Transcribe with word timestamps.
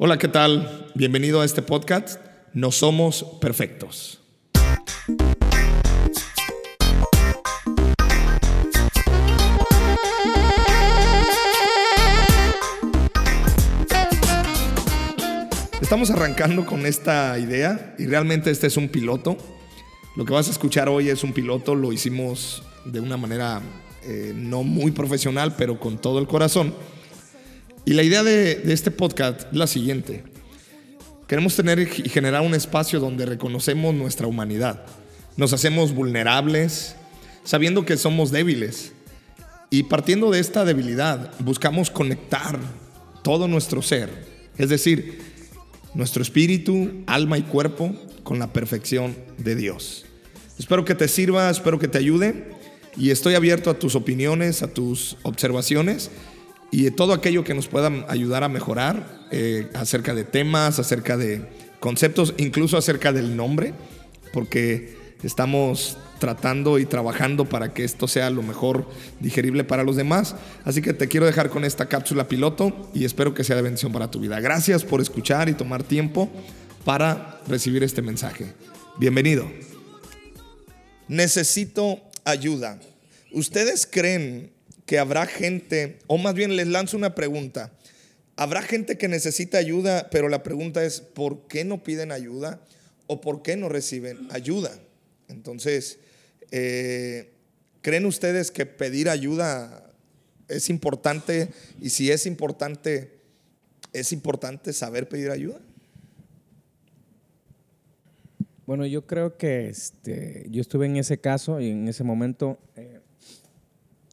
Hola, 0.00 0.16
¿qué 0.16 0.28
tal? 0.28 0.86
Bienvenido 0.94 1.40
a 1.40 1.44
este 1.44 1.60
podcast. 1.60 2.20
No 2.54 2.70
somos 2.70 3.24
perfectos. 3.40 4.20
Estamos 15.80 16.12
arrancando 16.12 16.64
con 16.64 16.86
esta 16.86 17.36
idea 17.40 17.96
y 17.98 18.06
realmente 18.06 18.52
este 18.52 18.68
es 18.68 18.76
un 18.76 18.90
piloto. 18.90 19.36
Lo 20.14 20.24
que 20.24 20.32
vas 20.32 20.46
a 20.46 20.52
escuchar 20.52 20.88
hoy 20.88 21.08
es 21.08 21.24
un 21.24 21.32
piloto, 21.32 21.74
lo 21.74 21.92
hicimos 21.92 22.62
de 22.84 23.00
una 23.00 23.16
manera 23.16 23.60
eh, 24.04 24.32
no 24.32 24.62
muy 24.62 24.92
profesional, 24.92 25.56
pero 25.58 25.80
con 25.80 25.98
todo 25.98 26.20
el 26.20 26.28
corazón. 26.28 26.72
Y 27.88 27.94
la 27.94 28.02
idea 28.02 28.22
de, 28.22 28.70
este 28.70 28.90
podcast 28.90 29.50
es 29.50 29.56
la 29.56 29.66
siguiente. 29.66 30.22
Queremos 31.26 31.56
tener 31.56 31.78
y 31.78 31.86
generar 32.10 32.42
un 32.42 32.54
espacio 32.54 33.00
donde 33.00 33.24
reconocemos 33.24 33.94
nuestra 33.94 34.26
humanidad. 34.26 34.84
Nos 35.38 35.54
hacemos 35.54 35.94
vulnerables, 35.94 36.96
sabiendo 37.44 37.86
que 37.86 37.96
somos 37.96 38.30
débiles. 38.30 38.92
Y 39.70 39.84
partiendo 39.84 40.30
de 40.30 40.38
esta 40.38 40.66
debilidad, 40.66 41.32
buscamos 41.38 41.90
conectar 41.90 42.58
todo 43.24 43.48
nuestro 43.48 43.80
ser. 43.80 44.10
Es 44.58 44.68
decir, 44.68 45.22
nuestro 45.94 46.20
espíritu, 46.20 46.90
alma 47.06 47.38
y 47.38 47.42
cuerpo 47.42 47.96
con 48.22 48.38
la 48.38 48.52
perfección 48.52 49.16
de 49.38 49.56
Dios. 49.56 50.04
Espero 50.58 50.84
que 50.84 50.94
te 50.94 51.08
sirva, 51.08 51.48
espero 51.48 51.78
que 51.78 51.88
te 51.88 51.96
ayude 51.96 52.50
y 52.98 53.12
estoy 53.12 53.34
abierto 53.34 53.70
a 53.70 53.78
tus 53.78 53.94
opiniones, 53.94 54.62
a 54.62 54.68
tus 54.68 55.16
observaciones 55.22 56.10
y 56.70 56.90
todo 56.90 57.12
aquello 57.12 57.44
que 57.44 57.54
nos 57.54 57.68
pueda 57.68 57.90
ayudar 58.08 58.44
a 58.44 58.48
mejorar 58.48 59.06
eh, 59.30 59.70
acerca 59.74 60.14
de 60.14 60.24
temas, 60.24 60.78
acerca 60.78 61.16
de 61.16 61.42
conceptos, 61.80 62.34
incluso 62.36 62.76
acerca 62.76 63.12
del 63.12 63.36
nombre, 63.36 63.72
porque 64.32 64.96
estamos 65.22 65.96
tratando 66.18 66.78
y 66.78 66.84
trabajando 66.84 67.48
para 67.48 67.72
que 67.72 67.84
esto 67.84 68.08
sea 68.08 68.28
lo 68.30 68.42
mejor 68.42 68.88
digerible 69.20 69.64
para 69.64 69.84
los 69.84 69.96
demás. 69.96 70.34
Así 70.64 70.82
que 70.82 70.92
te 70.92 71.08
quiero 71.08 71.26
dejar 71.26 71.48
con 71.48 71.64
esta 71.64 71.86
cápsula 71.86 72.28
piloto 72.28 72.90
y 72.92 73.04
espero 73.04 73.34
que 73.34 73.44
sea 73.44 73.56
de 73.56 73.62
bendición 73.62 73.92
para 73.92 74.10
tu 74.10 74.20
vida. 74.20 74.40
Gracias 74.40 74.84
por 74.84 75.00
escuchar 75.00 75.48
y 75.48 75.54
tomar 75.54 75.82
tiempo 75.84 76.28
para 76.84 77.40
recibir 77.46 77.82
este 77.82 78.02
mensaje. 78.02 78.52
Bienvenido. 78.98 79.50
Necesito 81.06 82.00
ayuda. 82.24 82.78
¿Ustedes 83.32 83.88
creen 83.90 84.50
que 84.88 84.98
habrá 84.98 85.26
gente, 85.26 85.98
o 86.06 86.16
más 86.16 86.34
bien 86.34 86.56
les 86.56 86.66
lanzo 86.66 86.96
una 86.96 87.14
pregunta, 87.14 87.70
habrá 88.36 88.62
gente 88.62 88.96
que 88.96 89.06
necesita 89.06 89.58
ayuda, 89.58 90.08
pero 90.10 90.30
la 90.30 90.42
pregunta 90.42 90.82
es, 90.82 91.02
¿por 91.02 91.46
qué 91.46 91.62
no 91.62 91.84
piden 91.84 92.10
ayuda 92.10 92.58
o 93.06 93.20
por 93.20 93.42
qué 93.42 93.54
no 93.58 93.68
reciben 93.68 94.26
ayuda? 94.30 94.70
Entonces, 95.28 95.98
eh, 96.52 97.34
¿creen 97.82 98.06
ustedes 98.06 98.50
que 98.50 98.64
pedir 98.64 99.10
ayuda 99.10 99.92
es 100.48 100.70
importante? 100.70 101.50
Y 101.82 101.90
si 101.90 102.10
es 102.10 102.24
importante, 102.24 103.18
¿es 103.92 104.10
importante 104.10 104.72
saber 104.72 105.06
pedir 105.06 105.30
ayuda? 105.30 105.60
Bueno, 108.64 108.86
yo 108.86 109.06
creo 109.06 109.36
que 109.36 109.68
este, 109.68 110.46
yo 110.48 110.62
estuve 110.62 110.86
en 110.86 110.96
ese 110.96 111.20
caso 111.20 111.60
y 111.60 111.72
en 111.72 111.88
ese 111.88 112.04
momento, 112.04 112.58
eh, 112.74 113.00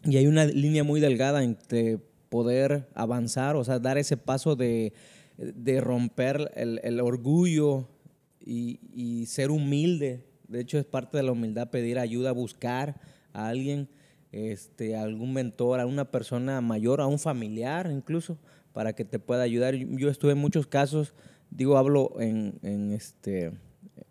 y 0.05 0.17
hay 0.17 0.27
una 0.27 0.45
línea 0.45 0.83
muy 0.83 0.99
delgada 0.99 1.43
entre 1.43 1.99
poder 2.29 2.87
avanzar, 2.93 3.55
o 3.55 3.63
sea, 3.63 3.79
dar 3.79 3.97
ese 3.97 4.17
paso 4.17 4.55
de, 4.55 4.93
de 5.37 5.81
romper 5.81 6.51
el, 6.55 6.79
el 6.83 6.99
orgullo 6.99 7.87
y, 8.39 8.79
y, 8.93 9.25
ser 9.25 9.51
humilde. 9.51 10.23
De 10.47 10.61
hecho, 10.61 10.77
es 10.77 10.85
parte 10.85 11.17
de 11.17 11.23
la 11.23 11.31
humildad 11.31 11.69
pedir 11.69 11.97
ayuda, 11.97 12.31
buscar 12.31 12.99
a 13.33 13.47
alguien, 13.47 13.89
este, 14.31 14.95
a 14.95 15.03
algún 15.03 15.33
mentor, 15.33 15.79
a 15.79 15.85
una 15.85 16.11
persona 16.11 16.61
mayor, 16.61 17.01
a 17.01 17.07
un 17.07 17.19
familiar 17.19 17.89
incluso, 17.91 18.37
para 18.73 18.93
que 18.93 19.05
te 19.05 19.17
pueda 19.17 19.43
ayudar. 19.43 19.75
Yo 19.75 20.09
estuve 20.09 20.33
en 20.33 20.37
muchos 20.37 20.67
casos, 20.67 21.13
digo, 21.49 21.77
hablo 21.77 22.19
en, 22.19 22.59
en 22.61 22.91
este 22.91 23.53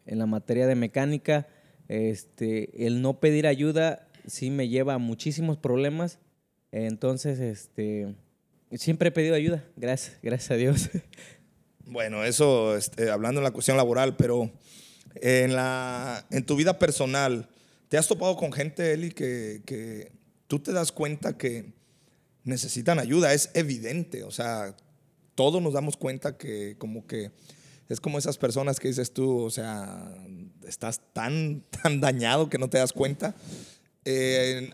en 0.07 0.19
la 0.19 0.27
materia 0.27 0.67
de 0.67 0.75
mecánica, 0.75 1.47
este, 1.89 2.87
el 2.87 3.03
no 3.03 3.21
pedir 3.21 3.47
ayuda 3.47 4.09
sí 4.27 4.51
me 4.51 4.69
lleva 4.69 4.95
a 4.95 4.99
muchísimos 4.99 5.59
problemas. 5.59 6.19
Entonces, 6.73 7.39
este, 7.41 8.15
siempre 8.73 9.09
he 9.09 9.13
pedido 9.13 9.35
ayuda, 9.35 9.65
gracias, 9.77 10.19
gracias 10.23 10.51
a 10.51 10.57
Dios. 10.57 10.91
Bueno, 11.87 12.25
eso 12.25 12.75
este, 12.79 13.11
hablando 13.11 13.41
en 13.41 13.45
la 13.45 13.51
cuestión 13.51 13.77
laboral, 13.77 14.17
pero 14.17 14.51
en, 15.17 15.55
la, 15.55 16.25
en 16.31 16.47
tu 16.47 16.57
vida 16.57 16.79
personal, 16.79 17.51
¿te 17.91 17.99
has 17.99 18.09
topado 18.09 18.37
con 18.37 18.55
gente, 18.55 18.95
Eli, 18.95 19.11
que, 19.11 19.61
que 19.67 20.11
tú 20.47 20.61
te 20.61 20.73
das 20.73 20.93
cuenta 20.93 21.37
que 21.37 21.75
necesitan 22.43 22.99
ayuda? 22.99 23.35
Es 23.35 23.51
evidente, 23.53 24.25
o 24.25 24.31
sea, 24.31 24.75
todos 25.35 25.61
nos 25.61 25.75
damos 25.75 25.99
cuenta 25.99 26.39
que 26.39 26.77
como 26.79 27.07
que 27.07 27.33
es 27.89 28.01
como 28.01 28.19
esas 28.19 28.39
personas 28.39 28.81
que 28.81 28.89
dices 28.89 29.13
tú, 29.13 29.41
o 29.41 29.51
sea, 29.51 30.11
estás 30.67 31.01
tan, 31.13 31.65
tan 31.83 32.01
dañado 32.01 32.49
que 32.49 32.59
no 32.59 32.69
te 32.69 32.79
das 32.79 32.93
cuenta. 32.93 33.35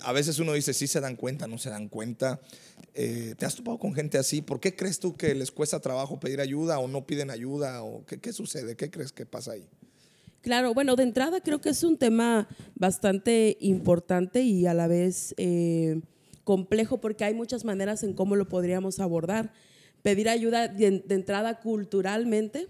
A 0.03 0.13
veces 0.13 0.39
uno 0.39 0.53
dice, 0.55 0.75
sí 0.75 0.87
se 0.87 1.01
dan 1.01 1.17
cuenta, 1.17 1.47
no 1.47 1.59
se 1.59 1.71
dan 1.71 1.89
cuenta. 1.89 2.41
Eh, 2.95 3.35
¿Te 3.39 3.47
has 3.47 3.55
topado 3.55 3.79
con 3.79 3.95
gente 3.95 4.19
así? 4.19 4.43
¿Por 4.43 4.61
qué 4.61 4.75
crees 4.75 4.99
tú 4.99 5.17
que 5.17 5.35
les 5.35 5.51
cuesta 5.51 5.81
trabajo 5.81 6.19
pedir 6.19 6.41
ayuda 6.41 6.79
o 6.79 6.89
no 6.89 7.07
piden 7.07 7.31
ayuda? 7.31 7.83
o 7.83 8.05
¿Qué, 8.05 8.33
sucede? 8.33 8.77
¿Qué 8.77 8.91
crees 8.91 9.13
que 9.13 9.27
pasa 9.27 9.53
ahí? 9.53 9.69
Claro, 10.43 10.75
bueno, 10.75 10.97
de 10.97 11.05
entrada 11.05 11.41
creo 11.41 11.61
que 11.61 11.69
es 11.69 11.83
un 11.85 11.99
tema 11.99 12.49
bastante 12.75 13.57
importante 13.61 14.43
y 14.43 14.67
a 14.67 14.75
la 14.75 14.87
vez 14.89 15.35
eh, 15.37 16.01
complejo 16.45 17.01
porque 17.01 17.25
hay 17.25 17.35
muchas 17.35 17.65
maneras 17.65 18.03
en 18.03 18.15
cómo 18.15 18.37
lo 18.37 18.49
podríamos 18.49 18.99
abordar. 19.01 19.53
Pedir 20.03 20.31
ayuda 20.31 20.67
de 20.67 21.03
entrada 21.09 21.61
culturalmente, 21.61 22.69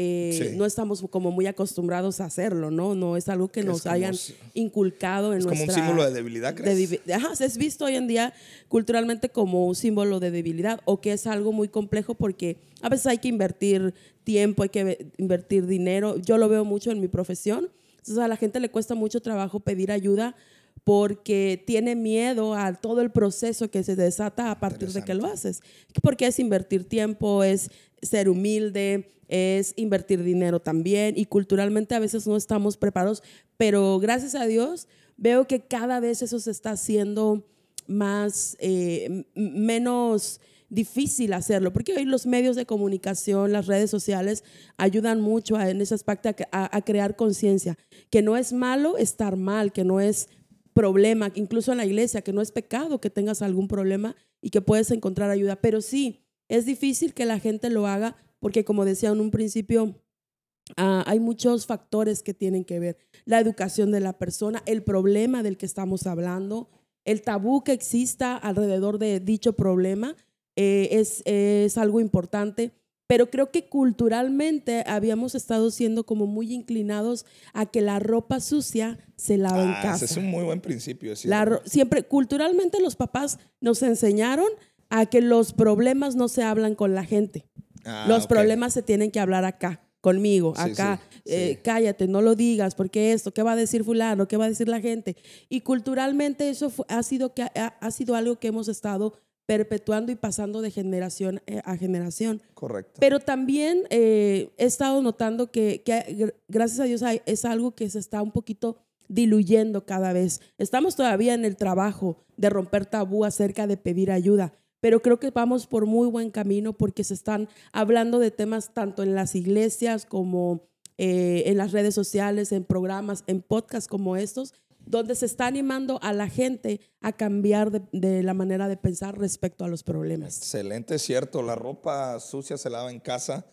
eh, 0.00 0.50
sí. 0.50 0.56
no 0.56 0.64
estamos 0.64 1.04
como 1.10 1.32
muy 1.32 1.48
acostumbrados 1.48 2.20
a 2.20 2.26
hacerlo, 2.26 2.70
¿no? 2.70 2.94
No 2.94 3.16
es 3.16 3.28
algo 3.28 3.48
que, 3.48 3.62
que 3.62 3.66
nos 3.66 3.84
hayan 3.84 4.14
inculcado 4.54 5.32
en 5.32 5.40
es 5.40 5.44
nuestra... 5.44 5.66
como 5.66 5.72
un 5.72 5.76
símbolo 5.76 6.04
de 6.04 6.14
debilidad, 6.14 6.54
¿crees? 6.54 6.90
De, 7.04 7.14
ajá, 7.14 7.32
es 7.44 7.58
visto 7.58 7.86
hoy 7.86 7.96
en 7.96 8.06
día 8.06 8.32
culturalmente 8.68 9.28
como 9.28 9.66
un 9.66 9.74
símbolo 9.74 10.20
de 10.20 10.30
debilidad 10.30 10.80
o 10.84 11.00
que 11.00 11.14
es 11.14 11.26
algo 11.26 11.50
muy 11.50 11.66
complejo 11.66 12.14
porque 12.14 12.58
a 12.80 12.88
veces 12.88 13.08
hay 13.08 13.18
que 13.18 13.26
invertir 13.26 13.92
tiempo, 14.22 14.62
hay 14.62 14.68
que 14.68 15.10
invertir 15.16 15.66
dinero. 15.66 16.16
Yo 16.18 16.38
lo 16.38 16.48
veo 16.48 16.64
mucho 16.64 16.92
en 16.92 17.00
mi 17.00 17.08
profesión. 17.08 17.68
Entonces 17.96 18.18
a 18.18 18.28
la 18.28 18.36
gente 18.36 18.60
le 18.60 18.70
cuesta 18.70 18.94
mucho 18.94 19.20
trabajo 19.20 19.58
pedir 19.58 19.90
ayuda 19.90 20.36
porque 20.84 21.60
tiene 21.66 21.96
miedo 21.96 22.54
a 22.54 22.72
todo 22.72 23.00
el 23.00 23.10
proceso 23.10 23.68
que 23.68 23.82
se 23.82 23.96
desata 23.96 24.52
a 24.52 24.60
partir 24.60 24.92
de 24.92 25.02
que 25.02 25.14
lo 25.14 25.26
haces. 25.26 25.60
Porque 26.02 26.28
es 26.28 26.38
invertir 26.38 26.88
tiempo, 26.88 27.42
es 27.42 27.68
ser 28.00 28.28
humilde, 28.28 29.08
es 29.28 29.74
invertir 29.76 30.22
dinero 30.22 30.60
también 30.60 31.14
y 31.16 31.26
culturalmente 31.26 31.94
a 31.94 32.00
veces 32.00 32.26
no 32.26 32.36
estamos 32.36 32.76
preparados, 32.76 33.22
pero 33.56 33.98
gracias 33.98 34.34
a 34.34 34.46
Dios 34.46 34.88
veo 35.16 35.46
que 35.46 35.60
cada 35.60 36.00
vez 36.00 36.22
eso 36.22 36.38
se 36.40 36.50
está 36.50 36.72
haciendo 36.72 37.46
más, 37.86 38.56
eh, 38.60 39.24
menos 39.34 40.40
difícil 40.70 41.32
hacerlo, 41.32 41.72
porque 41.72 41.94
hoy 41.94 42.04
los 42.04 42.26
medios 42.26 42.54
de 42.54 42.66
comunicación, 42.66 43.52
las 43.52 43.66
redes 43.66 43.90
sociales 43.90 44.44
ayudan 44.76 45.20
mucho 45.20 45.58
en 45.58 45.80
ese 45.80 45.94
aspecto 45.94 46.30
a, 46.52 46.76
a 46.76 46.82
crear 46.82 47.16
conciencia, 47.16 47.78
que 48.10 48.20
no 48.20 48.36
es 48.36 48.52
malo 48.52 48.98
estar 48.98 49.36
mal, 49.36 49.72
que 49.72 49.84
no 49.84 50.00
es 50.00 50.28
problema, 50.74 51.32
incluso 51.34 51.72
en 51.72 51.78
la 51.78 51.86
iglesia, 51.86 52.22
que 52.22 52.32
no 52.32 52.42
es 52.42 52.52
pecado 52.52 53.00
que 53.00 53.10
tengas 53.10 53.42
algún 53.42 53.66
problema 53.66 54.14
y 54.40 54.50
que 54.50 54.60
puedes 54.60 54.90
encontrar 54.90 55.30
ayuda, 55.30 55.56
pero 55.56 55.80
sí, 55.80 56.20
es 56.48 56.66
difícil 56.66 57.14
que 57.14 57.24
la 57.24 57.38
gente 57.38 57.70
lo 57.70 57.86
haga 57.86 58.16
porque 58.40 58.64
como 58.64 58.84
decía 58.84 59.10
en 59.10 59.20
un 59.20 59.30
principio, 59.30 59.84
uh, 59.84 61.02
hay 61.06 61.20
muchos 61.20 61.66
factores 61.66 62.22
que 62.22 62.34
tienen 62.34 62.64
que 62.64 62.78
ver. 62.80 62.98
La 63.24 63.40
educación 63.40 63.90
de 63.90 64.00
la 64.00 64.18
persona, 64.18 64.62
el 64.66 64.82
problema 64.82 65.42
del 65.42 65.56
que 65.56 65.66
estamos 65.66 66.06
hablando, 66.06 66.70
el 67.04 67.22
tabú 67.22 67.64
que 67.64 67.72
exista 67.72 68.36
alrededor 68.36 68.98
de 68.98 69.20
dicho 69.20 69.54
problema 69.54 70.16
eh, 70.56 70.88
es, 70.92 71.22
es 71.24 71.78
algo 71.78 72.00
importante 72.00 72.72
pero 73.08 73.30
creo 73.30 73.50
que 73.50 73.64
culturalmente 73.64 74.84
habíamos 74.86 75.34
estado 75.34 75.70
siendo 75.70 76.04
como 76.04 76.26
muy 76.26 76.52
inclinados 76.52 77.24
a 77.54 77.64
que 77.64 77.80
la 77.80 77.98
ropa 77.98 78.38
sucia 78.38 78.98
se 79.16 79.38
lava 79.38 79.62
ah, 79.62 79.64
en 79.64 79.72
casa. 79.82 80.04
Ese 80.04 80.04
es 80.04 80.16
un 80.18 80.30
muy 80.30 80.44
buen 80.44 80.60
principio. 80.60 81.14
La, 81.24 81.62
siempre, 81.64 82.02
culturalmente 82.02 82.80
los 82.80 82.96
papás 82.96 83.38
nos 83.62 83.82
enseñaron 83.82 84.48
a 84.90 85.06
que 85.06 85.22
los 85.22 85.54
problemas 85.54 86.16
no 86.16 86.28
se 86.28 86.42
hablan 86.42 86.74
con 86.74 86.94
la 86.94 87.04
gente. 87.04 87.46
Ah, 87.88 88.04
los 88.06 88.24
okay. 88.24 88.36
problemas 88.36 88.72
se 88.74 88.82
tienen 88.82 89.10
que 89.10 89.18
hablar 89.20 89.44
acá, 89.44 89.80
conmigo, 90.00 90.54
sí, 90.56 90.70
acá. 90.72 91.00
Sí, 91.10 91.20
eh, 91.26 91.52
sí. 91.56 91.60
cállate, 91.64 92.06
no 92.06 92.22
lo 92.22 92.34
digas, 92.34 92.74
porque 92.74 93.12
esto, 93.12 93.32
¿qué 93.32 93.42
va 93.42 93.52
a 93.52 93.56
decir 93.56 93.82
fulano? 93.84 94.28
¿Qué 94.28 94.36
va 94.36 94.44
a 94.44 94.48
decir 94.48 94.68
la 94.68 94.80
gente? 94.80 95.16
Y 95.48 95.62
culturalmente 95.62 96.48
eso 96.50 96.70
fue, 96.70 96.84
ha, 96.88 97.02
sido 97.02 97.34
que, 97.34 97.42
ha, 97.42 97.50
ha 97.80 97.90
sido 97.90 98.14
algo 98.14 98.36
que 98.38 98.48
hemos 98.48 98.68
estado 98.68 99.14
perpetuando 99.46 100.12
y 100.12 100.14
pasando 100.14 100.60
de 100.60 100.70
generación 100.70 101.40
eh, 101.46 101.62
a 101.64 101.76
generación. 101.76 102.42
Correcto. 102.54 103.00
Pero 103.00 103.18
también 103.18 103.84
eh, 103.88 104.50
he 104.58 104.66
estado 104.66 105.00
notando 105.00 105.50
que, 105.50 105.82
que, 105.82 106.04
gr- 106.16 106.34
gracias 106.48 106.80
a 106.80 106.84
Dios 106.84 107.02
hay- 107.02 107.22
es 107.24 107.46
algo 107.46 107.74
que 107.74 107.88
se 107.88 107.98
está 107.98 108.20
un 108.20 108.30
poquito 108.30 108.76
diluyendo 109.08 109.86
cada 109.86 110.12
vez. 110.12 110.42
Estamos 110.58 110.96
todavía 110.96 111.32
en 111.32 111.46
el 111.46 111.56
trabajo 111.56 112.18
de 112.36 112.50
romper 112.50 112.84
tabú 112.84 113.24
acerca 113.24 113.66
de 113.66 113.78
pedir 113.78 114.10
ayuda, 114.10 114.52
pero 114.80 115.02
creo 115.02 115.18
que 115.18 115.30
vamos 115.30 115.66
por 115.66 115.86
muy 115.86 116.08
buen 116.08 116.30
camino 116.30 116.72
porque 116.72 117.04
se 117.04 117.14
están 117.14 117.48
hablando 117.72 118.18
de 118.18 118.30
temas 118.30 118.72
tanto 118.74 119.02
en 119.02 119.14
las 119.14 119.34
iglesias 119.34 120.06
como 120.06 120.68
eh, 120.96 121.44
en 121.46 121.56
las 121.56 121.72
redes 121.72 121.94
sociales, 121.94 122.52
en 122.52 122.64
programas, 122.64 123.24
en 123.26 123.42
podcasts 123.42 123.88
como 123.88 124.16
estos, 124.16 124.54
donde 124.84 125.14
se 125.14 125.26
está 125.26 125.46
animando 125.46 126.00
a 126.02 126.12
la 126.12 126.28
gente 126.28 126.80
a 127.00 127.12
cambiar 127.12 127.70
de, 127.70 127.82
de 127.92 128.22
la 128.22 128.34
manera 128.34 128.68
de 128.68 128.76
pensar 128.76 129.18
respecto 129.18 129.64
a 129.64 129.68
los 129.68 129.82
problemas. 129.82 130.38
Excelente, 130.38 130.98
cierto. 130.98 131.42
La 131.42 131.54
ropa 131.54 132.18
sucia 132.20 132.56
se 132.56 132.70
lava 132.70 132.90
en 132.90 133.00
casa. 133.00 133.46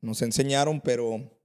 Nos 0.00 0.22
enseñaron, 0.22 0.80
pero 0.80 1.41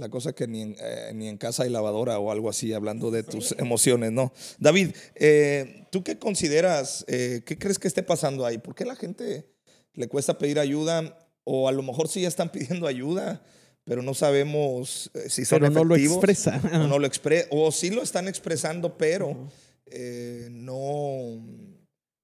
la 0.00 0.08
cosa 0.08 0.32
que 0.32 0.48
ni 0.48 0.62
en, 0.62 0.76
eh, 0.80 1.12
ni 1.14 1.28
en 1.28 1.36
casa 1.36 1.62
hay 1.62 1.70
lavadora 1.70 2.18
o 2.18 2.32
algo 2.32 2.48
así, 2.48 2.72
hablando 2.72 3.10
de 3.10 3.22
tus 3.22 3.52
emociones, 3.58 4.10
¿no? 4.10 4.32
David, 4.58 4.90
eh, 5.14 5.86
¿tú 5.90 6.02
qué 6.02 6.18
consideras, 6.18 7.04
eh, 7.06 7.42
qué 7.44 7.58
crees 7.58 7.78
que 7.78 7.86
esté 7.86 8.02
pasando 8.02 8.46
ahí? 8.46 8.58
¿Por 8.58 8.74
qué 8.74 8.84
la 8.84 8.96
gente 8.96 9.46
le 9.94 10.08
cuesta 10.08 10.38
pedir 10.38 10.58
ayuda? 10.58 11.18
O 11.44 11.68
a 11.68 11.72
lo 11.72 11.82
mejor 11.82 12.08
sí 12.08 12.22
ya 12.22 12.28
están 12.28 12.50
pidiendo 12.52 12.86
ayuda, 12.86 13.42
pero 13.84 14.02
no 14.02 14.14
sabemos 14.14 15.10
eh, 15.14 15.28
si 15.28 15.44
son 15.44 15.60
Pero 15.60 15.70
no 15.70 15.84
lo 15.84 15.96
expresa. 15.96 16.60
O, 16.72 16.86
no 16.86 16.98
lo 16.98 17.06
expre 17.06 17.46
o 17.50 17.70
sí 17.70 17.90
lo 17.90 18.02
están 18.02 18.26
expresando, 18.26 18.96
pero 18.96 19.48
eh, 19.86 20.48
no, 20.50 21.44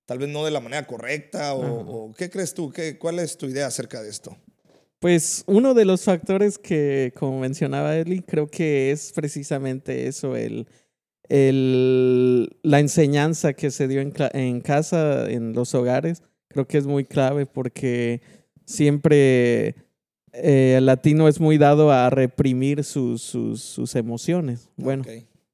tal 0.07 0.19
vez 0.19 0.29
no 0.29 0.45
de 0.45 0.51
la 0.51 0.61
manera 0.61 0.87
correcta. 0.87 1.55
O, 1.55 2.09
o 2.09 2.15
¿Qué 2.15 2.31
crees 2.31 2.55
tú? 2.55 2.73
¿Qué, 2.73 2.99
¿Cuál 2.99 3.19
es 3.19 3.37
tu 3.37 3.47
idea 3.47 3.67
acerca 3.67 4.03
de 4.03 4.11
esto? 4.11 4.37
Pues 4.99 5.45
uno 5.47 5.75
de 5.75 5.85
los 5.85 6.05
factores 6.05 6.59
que, 6.59 7.13
como 7.17 7.41
mencionaba 7.41 7.97
Eli, 7.97 8.23
creo 8.23 8.49
que 8.49 8.91
es 8.91 9.13
precisamente 9.15 10.07
eso, 10.07 10.37
el, 10.37 10.67
el, 11.29 12.57
la 12.63 12.81
enseñanza 12.81 13.53
que 13.53 13.71
se 13.71 13.89
dio 13.89 14.01
en, 14.01 14.61
casa, 14.61 15.31
en 15.31 15.53
los 15.53 15.75
hogares, 15.75 16.23
creo 16.49 16.67
que 16.67 16.79
es 16.79 16.87
muy 16.87 17.05
clave 17.05 17.45
porque 17.45 18.23
siempre 18.65 19.75
eh, 20.33 20.77
el 20.79 20.87
latino 20.87 21.29
es 21.29 21.41
muy 21.41 21.59
dado 21.59 21.91
a 21.91 22.09
reprimir 22.09 22.83
sus, 22.83 23.23
sus, 23.23 23.61
sus 23.61 23.95
emociones. 23.97 24.71
Bueno. 24.77 25.05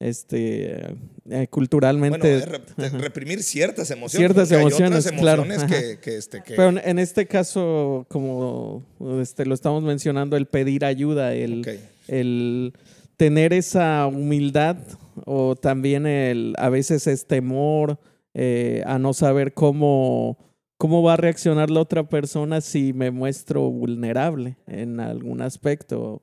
Este, 0.02 0.80
eh, 0.84 0.94
Bueno, 1.24 1.46
culturalmente... 1.50 2.28
de 2.76 2.88
reprimir 2.90 3.42
ciertas 3.42 3.90
emociones. 3.90 4.18
Ciertas 4.32 4.52
hay 4.52 4.60
emociones, 4.60 5.06
otras 5.06 5.20
claro, 5.20 5.44
emociones 5.44 5.72
ajá. 5.72 5.80
que, 5.80 5.98
que, 6.00 6.16
este, 6.16 6.42
que- 6.42 6.54
Pero 6.54 6.68
en, 6.70 6.78
en 6.84 6.98
este 6.98 7.26
caso, 7.26 8.06
como 8.08 8.84
este, 9.20 9.46
lo 9.46 9.54
estamos 9.54 9.82
mencionando, 9.82 10.36
el 10.36 10.46
pedir 10.46 10.84
ayuda, 10.84 11.34
el, 11.34 11.66
el 12.08 12.72
tener 13.16 13.52
esa 13.52 14.06
humildad 14.06 14.76
o 15.24 15.54
también 15.56 16.06
el 16.06 16.54
a 16.58 16.68
veces 16.68 17.06
es 17.06 17.26
temor 17.26 17.98
eh, 18.34 18.82
a 18.86 18.98
no 18.98 19.12
saber 19.12 19.52
cómo, 19.52 20.38
cómo 20.78 21.02
va 21.02 21.12
a 21.14 21.16
reaccionar 21.16 21.70
la 21.70 21.80
otra 21.80 22.08
persona 22.08 22.60
si 22.60 22.92
me 22.92 23.10
muestro 23.10 23.70
vulnerable 23.70 24.56
en 24.66 25.00
algún 25.00 25.42
aspecto 25.42 26.22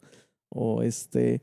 o 0.49 0.81
este 0.81 1.41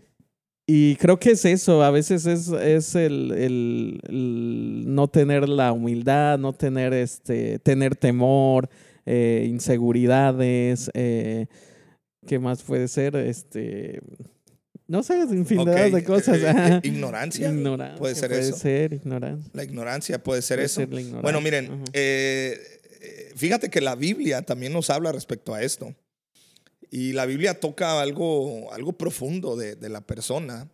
y 0.67 0.97
creo 0.97 1.19
que 1.19 1.31
es 1.33 1.45
eso, 1.45 1.83
a 1.85 1.91
veces 1.91 2.27
es, 2.27 2.49
es 2.49 2.95
el, 2.97 3.31
el- 3.33 4.01
el 4.09 4.95
no 4.95 5.09
tener 5.09 5.49
la 5.49 5.73
humildad, 5.73 6.39
no 6.39 6.53
tener 6.53 6.93
este, 6.93 7.59
tener 7.61 7.95
temor, 7.97 8.69
eh, 9.05 9.47
inseguridades, 9.49 10.91
eh, 10.95 11.47
¿qué 12.27 12.39
más 12.41 12.63
puede 12.63 12.89
ser? 12.89 13.15
Este, 13.17 14.01
no 14.89 15.03
sé, 15.05 15.19
infinidad 15.31 15.91
de 15.91 16.03
cosas. 16.05 16.39
eh, 16.39 16.53
eh, 16.57 16.81
ignorancia. 16.83 17.49
Ignorancia, 17.49 17.99
Puede 17.99 18.15
ser 18.17 18.31
puede 18.31 18.43
eso. 18.43 18.57
ser, 18.57 18.93
ignorancia. 18.93 19.51
La 19.55 19.63
ignorancia 19.65 20.23
puede 20.23 20.43
ser 20.43 20.57
Puede 20.59 20.67
eso. 20.67 20.81
ser 20.81 21.23
Bueno, 21.23 21.41
miren, 21.41 21.85
fíjate 23.37 23.71
que 23.71 23.81
la 23.81 23.95
Biblia 23.95 24.43
también 24.43 24.73
nos 24.73 24.91
habla 24.91 25.13
respecto 25.13 25.55
a 25.55 25.63
esto. 25.63 25.95
Y 26.91 27.13
la 27.13 27.27
Biblia 27.27 27.61
toca 27.61 28.01
algo, 28.01 28.73
algo 28.73 28.93
profundo 28.93 29.57
de, 29.57 29.77
de 29.77 29.89
la 29.89 30.01
persona. 30.01 30.71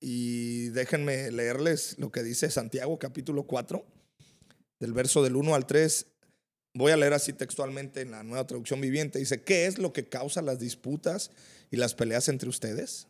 Y 0.00 0.68
déjenme 0.68 1.30
leerles 1.30 1.96
lo 1.98 2.12
que 2.12 2.22
dice 2.22 2.50
Santiago 2.50 2.98
capítulo 2.98 3.44
4, 3.44 3.84
del 4.80 4.92
verso 4.92 5.22
del 5.22 5.36
1 5.36 5.54
al 5.54 5.66
3. 5.66 6.06
Voy 6.74 6.92
a 6.92 6.96
leer 6.96 7.14
así 7.14 7.32
textualmente 7.32 8.02
en 8.02 8.10
la 8.10 8.22
nueva 8.22 8.46
traducción 8.46 8.80
viviente. 8.80 9.18
Dice, 9.18 9.42
¿qué 9.42 9.66
es 9.66 9.78
lo 9.78 9.92
que 9.92 10.08
causa 10.08 10.42
las 10.42 10.58
disputas 10.58 11.30
y 11.70 11.76
las 11.76 11.94
peleas 11.94 12.28
entre 12.28 12.48
ustedes? 12.48 13.08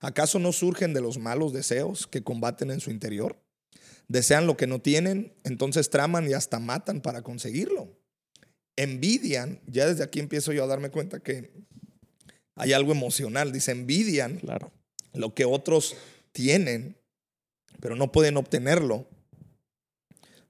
¿Acaso 0.00 0.38
no 0.38 0.52
surgen 0.52 0.94
de 0.94 1.00
los 1.00 1.18
malos 1.18 1.52
deseos 1.52 2.06
que 2.06 2.24
combaten 2.24 2.70
en 2.70 2.80
su 2.80 2.90
interior? 2.90 3.38
Desean 4.08 4.46
lo 4.46 4.56
que 4.56 4.66
no 4.66 4.80
tienen, 4.80 5.32
entonces 5.44 5.90
traman 5.90 6.28
y 6.28 6.32
hasta 6.32 6.58
matan 6.58 7.00
para 7.00 7.22
conseguirlo. 7.22 7.96
Envidian, 8.76 9.60
ya 9.66 9.86
desde 9.86 10.02
aquí 10.04 10.20
empiezo 10.20 10.52
yo 10.52 10.64
a 10.64 10.66
darme 10.66 10.90
cuenta 10.90 11.20
que 11.20 11.50
hay 12.54 12.72
algo 12.72 12.92
emocional. 12.92 13.52
Dice, 13.52 13.72
envidian 13.72 14.38
Claro. 14.38 14.72
lo 15.14 15.34
que 15.34 15.44
otros 15.44 15.96
tienen, 16.32 16.96
pero 17.80 17.96
no 17.96 18.12
pueden 18.12 18.36
obtenerlo. 18.36 19.06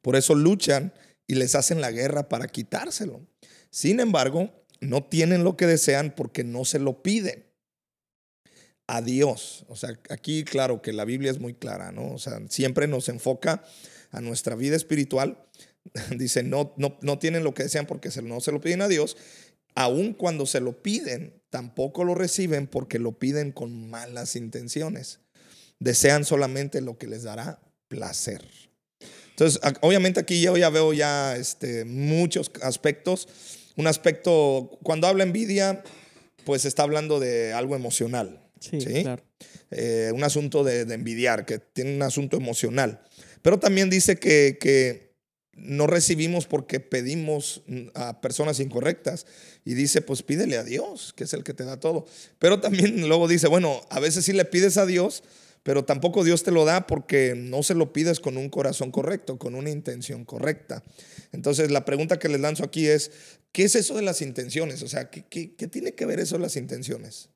Por 0.03 0.17
eso 0.17 0.35
luchan 0.35 0.93
y 1.27 1.35
les 1.35 1.55
hacen 1.55 1.81
la 1.81 1.91
guerra 1.91 2.29
para 2.29 2.49
quitárselo. 2.49 3.21
Sin 3.71 4.01
embargo, 4.01 4.53
no 4.81 5.05
tienen 5.05 5.45
lo 5.45 5.57
que 5.57 5.67
desean 5.67 6.15
porque 6.15 6.45
no 6.45 6.65
se 6.65 6.79
lo 6.79 7.03
piden 7.03 7.45
a 8.89 9.01
Dios. 9.01 9.65
O 9.69 9.77
sea, 9.77 9.99
aquí 10.11 10.45
claro 10.45 10.83
que 10.83 10.93
la 10.93 11.05
Biblia 11.05 11.31
es 11.31 11.39
muy 11.39 11.55
clara, 11.55 11.93
¿no? 11.93 12.13
O 12.13 12.19
sea, 12.19 12.41
siempre 12.49 12.89
nos 12.89 13.09
enfoca 13.09 13.65
a 14.11 14.21
nuestra 14.21 14.57
vida 14.57 14.77
espiritual. 14.77 15.39
Dice, 16.17 16.43
no, 16.43 16.75
no, 16.77 16.99
no 17.03 17.19
tienen 17.19 17.45
lo 17.45 17.55
que 17.55 17.65
desean 17.65 17.87
porque 17.87 18.11
se- 18.11 18.23
no 18.23 18.41
se 18.41 18.53
lo 18.53 18.61
piden 18.61 18.83
a 18.83 18.89
Dios. 18.89 19.17
Aun 19.75 20.13
cuando 20.13 20.45
se 20.47 20.61
lo 20.61 20.83
piden, 20.83 21.41
tampoco 21.51 22.05
lo 22.05 22.15
reciben 22.15 22.67
porque 22.67 22.99
lo 22.99 23.13
piden 23.19 23.53
con 23.53 23.89
malas 23.91 24.37
intenciones. 24.37 25.21
Desean 25.79 26.25
solamente 26.25 26.81
lo 26.81 26.99
que 26.99 27.07
les 27.07 27.23
dará 27.23 27.61
placer. 27.89 28.43
Entonces, 29.31 29.61
obviamente 29.81 30.21
aquí 30.21 30.41
yo 30.43 30.57
ya 30.57 30.69
veo 30.69 30.93
ya 30.93 31.37
este, 31.37 31.85
muchos 31.85 32.51
aspectos. 32.63 33.29
Un 33.77 33.87
aspecto, 33.87 34.79
cuando 34.83 35.07
habla 35.07 35.23
envidia, 35.25 35.83
pues 36.45 36.67
está 36.67 36.83
hablando 36.83 37.19
de 37.19 37.53
algo 37.55 37.75
emocional. 37.75 38.39
Sí, 38.61 38.81
¿Sí? 38.81 39.03
claro. 39.03 39.25
eh, 39.71 40.13
un 40.15 40.23
asunto 40.23 40.63
de, 40.63 40.85
de 40.85 40.95
envidiar, 40.95 41.47
que 41.47 41.59
tiene 41.59 41.97
un 41.97 42.03
asunto 42.03 42.37
emocional. 42.37 43.01
Pero 43.41 43.59
también 43.59 43.89
dice 43.91 44.17
que, 44.17 44.59
que 44.61 45.12
no 45.55 45.87
recibimos 45.87 46.47
porque 46.47 46.81
pedimos 46.81 47.63
a 47.95 48.21
personas 48.21 48.61
incorrectas. 48.61 49.27
Y 49.65 49.75
dice, 49.75 50.01
pues 50.01 50.23
pídele 50.23 50.57
a 50.57 50.65
Dios, 50.65 51.13
que 51.15 51.25
es 51.25 51.33
el 51.35 51.45
que 51.45 51.55
te 51.55 51.65
da 51.65 51.79
todo. 51.79 52.07
Pero 52.39 52.61
también 52.61 53.01
luego 53.09 53.29
dice, 53.29 53.49
bueno, 53.49 53.83
a 53.91 54.01
veces 54.01 54.25
sí 54.25 54.33
le 54.33 54.45
pides 54.45 54.77
a 54.77 54.87
Dios, 54.87 55.23
pero 55.63 55.85
tampoco 55.85 56.25
Dios 56.25 56.43
te 56.43 56.51
lo 56.51 56.65
da 56.65 56.87
porque 56.87 57.35
no 57.37 57.63
se 57.63 57.75
lo 57.75 57.93
pides 57.93 58.19
con 58.19 58.37
un 58.37 58.49
corazón 58.49 58.91
correcto, 58.91 59.39
con 59.39 59.55
una 59.55 59.71
intención 59.71 60.25
correcta. 60.25 60.83
Entonces, 61.33 61.71
la 61.71 61.85
pregunta 61.85 62.19
que 62.19 62.29
les 62.29 62.41
lanzo 62.41 62.65
aquí 62.65 62.89
es, 62.89 63.13
¿qué 63.53 63.65
es 63.65 63.77
eso 63.77 63.95
de 63.95 64.03
las 64.03 64.23
intenciones? 64.23 64.83
O 64.83 64.89
sea, 64.89 65.11
¿qué, 65.11 65.25
qué, 65.25 65.69
tiene 65.69 65.95
que 65.95 66.07
ver 66.07 66.19
eso 66.19 66.37
de 66.37 66.43
las 66.43 66.57
intenciones? 66.57 67.29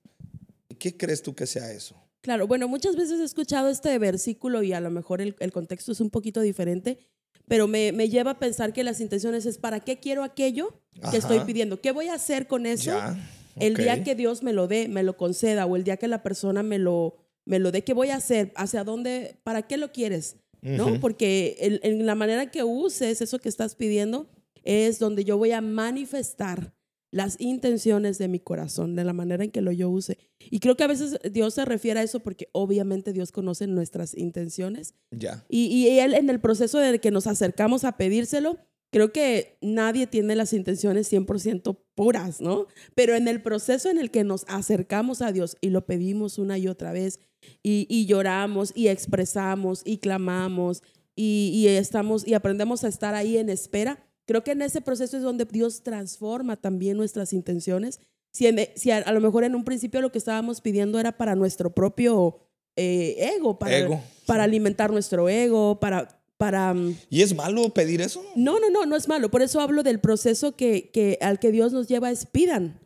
¿Y 0.69 0.75
qué 0.75 0.97
crees 0.97 1.23
tú 1.23 1.35
que 1.35 1.47
sea 1.47 1.71
eso? 1.71 1.95
Claro, 2.23 2.49
bueno, 2.49 2.67
muchas 2.67 2.97
veces 2.97 3.21
he 3.21 3.25
escuchado 3.25 3.69
este 3.69 3.97
versículo 3.99 4.65
y 4.65 4.73
a 4.73 4.81
lo 4.81 4.91
mejor 4.91 5.21
el, 5.21 5.37
el 5.39 5.53
contexto 5.53 5.93
es 5.93 6.01
un 6.01 6.11
poquito 6.11 6.41
diferente, 6.41 6.99
pero 7.47 7.69
me, 7.69 7.93
me 7.93 8.09
lleva 8.09 8.33
a 8.33 8.39
pensar 8.39 8.73
que 8.73 8.85
las 8.85 9.01
intenciones 9.01 9.47
es 9.47 9.59
para 9.59 9.81
qué 9.81 9.99
quiero 9.99 10.23
aquello 10.23 10.81
que 10.95 11.07
Ajá. 11.07 11.17
estoy 11.17 11.41
pidiendo, 11.41 11.81
qué 11.81 11.93
voy 11.93 12.09
a 12.09 12.15
hacer 12.15 12.47
con 12.47 12.67
eso 12.67 12.91
Ya, 12.91 13.19
el 13.57 13.77
día 13.77 14.05
que 14.05 14.15
Dios 14.15 14.43
me 14.43 14.53
lo 14.53 14.67
dé, 14.69 14.89
me 14.89 15.03
lo 15.03 15.17
conceda 15.17 15.67
o 15.67 15.77
el 15.77 15.85
día 15.85 15.97
que 15.97 16.09
la 16.09 16.23
persona 16.23 16.63
me 16.63 16.79
lo, 16.79 17.17
me 17.45 17.59
lo 17.59 17.73
dé, 17.73 17.85
¿qué 17.85 17.95
voy 17.95 18.11
a 18.11 18.17
hacer? 18.17 18.53
¿Hacia 18.55 18.85
dónde? 18.85 19.39
¿Para 19.45 19.63
qué 19.63 19.77
lo 19.77 19.93
quieres? 19.93 20.37
¿No? 20.61 21.01
Porque 21.01 21.57
en 21.61 22.05
la 22.07 22.15
manera 22.15 22.51
que 22.51 22.65
uses 22.65 23.23
eso 23.23 23.39
que 23.39 23.49
estás 23.49 23.77
pidiendo 23.77 24.29
es 24.65 24.99
donde 24.99 25.25
yo 25.25 25.39
voy 25.39 25.53
a 25.53 25.61
manifestar 25.61 26.75
las 27.11 27.41
intenciones 27.41 28.19
de 28.19 28.29
mi 28.29 28.41
corazón, 28.41 28.95
de 28.97 29.05
la 29.05 29.13
manera 29.13 29.45
en 29.45 29.51
que 29.51 29.61
lo 29.61 29.73
yo 29.73 29.89
use. 29.89 30.19
Y 30.39 30.59
creo 30.61 30.77
que 30.77 30.85
a 30.85 30.89
veces 30.89 31.19
Dios 31.33 31.55
se 31.55 31.65
refiere 31.65 32.01
a 32.01 32.03
eso 32.03 32.21
porque 32.21 32.49
obviamente 32.53 33.13
Dios 33.13 33.33
conoce 33.33 33.67
nuestras 33.67 34.15
intenciones 34.17 34.95
Ya. 35.11 35.45
y, 35.49 35.67
y 35.67 35.99
Él 36.01 36.15
en 36.15 36.29
el 36.31 36.41
proceso 36.41 36.79
de 36.79 36.99
que 37.01 37.11
nos 37.11 37.27
acercamos 37.27 37.85
a 37.85 37.97
pedírselo, 37.97 38.59
creo 38.91 39.13
que 39.13 39.57
nadie 39.61 40.07
tiene 40.07 40.37
las 40.37 40.53
intenciones 40.53 41.11
100% 41.13 41.79
puras, 41.95 42.41
¿no? 42.41 42.67
Pero 42.95 43.15
en 43.15 43.29
el 43.29 43.43
proceso 43.43 43.89
en 43.91 43.99
el 43.99 44.11
que 44.11 44.25
nos 44.25 44.45
acercamos 44.49 45.23
a 45.23 45.33
Dios 45.33 45.57
y 45.61 45.71
lo 45.71 45.87
pedimos 45.87 46.39
una 46.39 46.59
y 46.59 46.69
otra 46.69 46.93
vez 46.93 47.21
y, 47.63 47.87
y 47.89 48.07
lloramos 48.07 48.73
y 48.75 48.89
expresamos 48.89 49.83
y 49.85 49.99
clamamos 49.99 50.83
y, 51.15 51.51
y 51.55 51.69
estamos 51.69 52.27
y 52.27 52.35
aprendemos 52.35 52.85
a 52.85 52.89
estar 52.89 53.15
ahí 53.15 53.39
en 53.39 53.49
espera, 53.49 54.06
Creo 54.27 54.45
que 54.45 54.53
en 54.53 54.63
ese 54.63 54.81
proceso 54.81 55.17
es 55.17 55.23
donde 55.23 55.45
Dios 55.45 55.83
transforma 55.83 56.57
también 56.57 56.97
nuestras 56.97 57.33
intenciones. 57.33 58.01
Si, 58.33 58.47
en- 58.47 58.69
si 58.75 58.91
a, 58.91 58.99
a 58.99 59.13
lo 59.13 59.21
mejor 59.21 59.45
en 59.45 59.55
un 59.55 59.65
principio 59.65 60.01
lo 60.01 60.13
que 60.13 60.19
estábamos 60.19 60.61
pidiendo 60.61 60.99
era 60.99 61.17
para 61.17 61.35
nuestro 61.35 61.71
propio 61.71 62.39
eh, 62.77 63.33
ego, 63.37 63.59
para, 63.59 63.79
Ego, 63.79 64.01
para 64.27 64.45
alimentar 64.45 64.91
nuestro 64.91 65.29
ego, 65.31 65.81
para... 65.81 66.21
para 66.37 66.75
mm, 66.75 66.95
¿Y 67.09 67.23
es 67.23 67.35
malo 67.35 67.71
pedir 67.71 68.03
eso? 68.03 68.23
no, 68.37 68.61
no, 68.61 68.69
no, 68.69 68.85
no 68.85 68.97
es 68.97 69.09
malo. 69.09 69.31
Por 69.31 69.41
eso 69.43 69.61
hablo 69.61 69.83
del 69.83 70.01
proceso 70.01 70.55
que, 70.57 70.91
que 70.91 71.17
al 71.23 71.39
que 71.39 71.51
Dios 71.53 71.73
nos 71.73 71.87
lleva 71.89 72.11
es 72.11 72.27
pidan. 72.27 72.79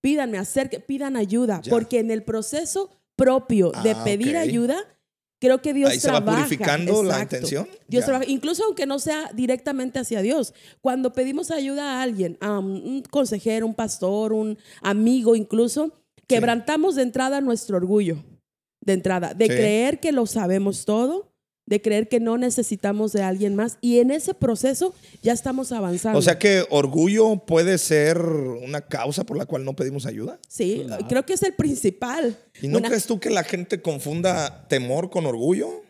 Pídanme, 0.00 0.38
acerque, 0.38 0.78
pidan 0.80 1.16
ayuda. 1.16 1.60
Ya. 1.64 1.70
Porque 1.70 1.98
en 2.00 2.10
el 2.10 2.22
proceso 2.22 2.90
propio 3.16 3.72
de 3.82 3.90
Ah, 3.92 4.04
pedir 4.04 4.36
ok. 4.36 4.42
ayuda, 4.42 4.76
creo 5.42 5.60
que 5.60 5.74
Dios 5.74 5.90
Ahí 5.90 5.98
se 5.98 6.06
va 6.08 6.18
trabaja. 6.22 6.44
purificando 6.44 7.02
la 7.02 7.20
intención. 7.22 7.66
Dios 7.88 8.04
trabaja, 8.04 8.24
incluso 8.28 8.62
aunque 8.64 8.86
no 8.86 9.00
sea 9.00 9.28
directamente 9.34 9.98
hacia 9.98 10.22
Dios. 10.22 10.54
Cuando 10.80 11.12
pedimos 11.12 11.50
ayuda 11.50 11.98
a 11.98 12.02
alguien, 12.02 12.38
a 12.40 12.60
un 12.60 13.02
consejero, 13.10 13.66
un 13.66 13.74
pastor, 13.74 14.32
un 14.32 14.56
amigo 14.82 15.34
incluso, 15.34 15.90
quebrantamos 16.28 16.94
de 16.94 17.02
entrada 17.02 17.40
nuestro 17.40 17.76
orgullo. 17.76 18.22
De 18.80 18.92
entrada, 18.92 19.34
de 19.34 19.46
Sí. 19.46 19.50
creer 19.50 19.98
que 19.98 20.12
lo 20.12 20.26
sabemos 20.26 20.84
todo, 20.84 21.31
de 21.72 21.80
creer 21.80 22.06
que 22.08 22.20
no 22.20 22.36
necesitamos 22.36 23.12
de 23.12 23.22
alguien 23.22 23.56
más. 23.56 23.78
Y 23.80 23.98
en 24.00 24.10
ese 24.10 24.34
proceso 24.34 24.94
ya 25.22 25.32
estamos 25.32 25.72
avanzando. 25.72 26.18
O 26.18 26.22
sea 26.22 26.38
que 26.38 26.66
orgullo 26.68 27.36
puede 27.46 27.78
ser 27.78 28.18
una 28.18 28.82
causa 28.82 29.24
por 29.24 29.38
la 29.38 29.46
cual 29.46 29.64
no 29.64 29.74
pedimos 29.74 30.04
ayuda. 30.04 30.38
sí, 30.48 30.84
creo 31.08 31.24
que 31.24 31.32
es 31.32 31.42
el 31.42 31.54
principal. 31.54 32.36
¿Y 32.60 32.68
no 32.68 32.76
Una- 32.78 32.88
crees 32.88 33.06
tú 33.06 33.18
que 33.18 33.30
la 33.30 33.42
gente 33.42 33.80
confunda 33.80 34.68
temor 34.68 35.08
con 35.08 35.24
orgullo? 35.24 35.82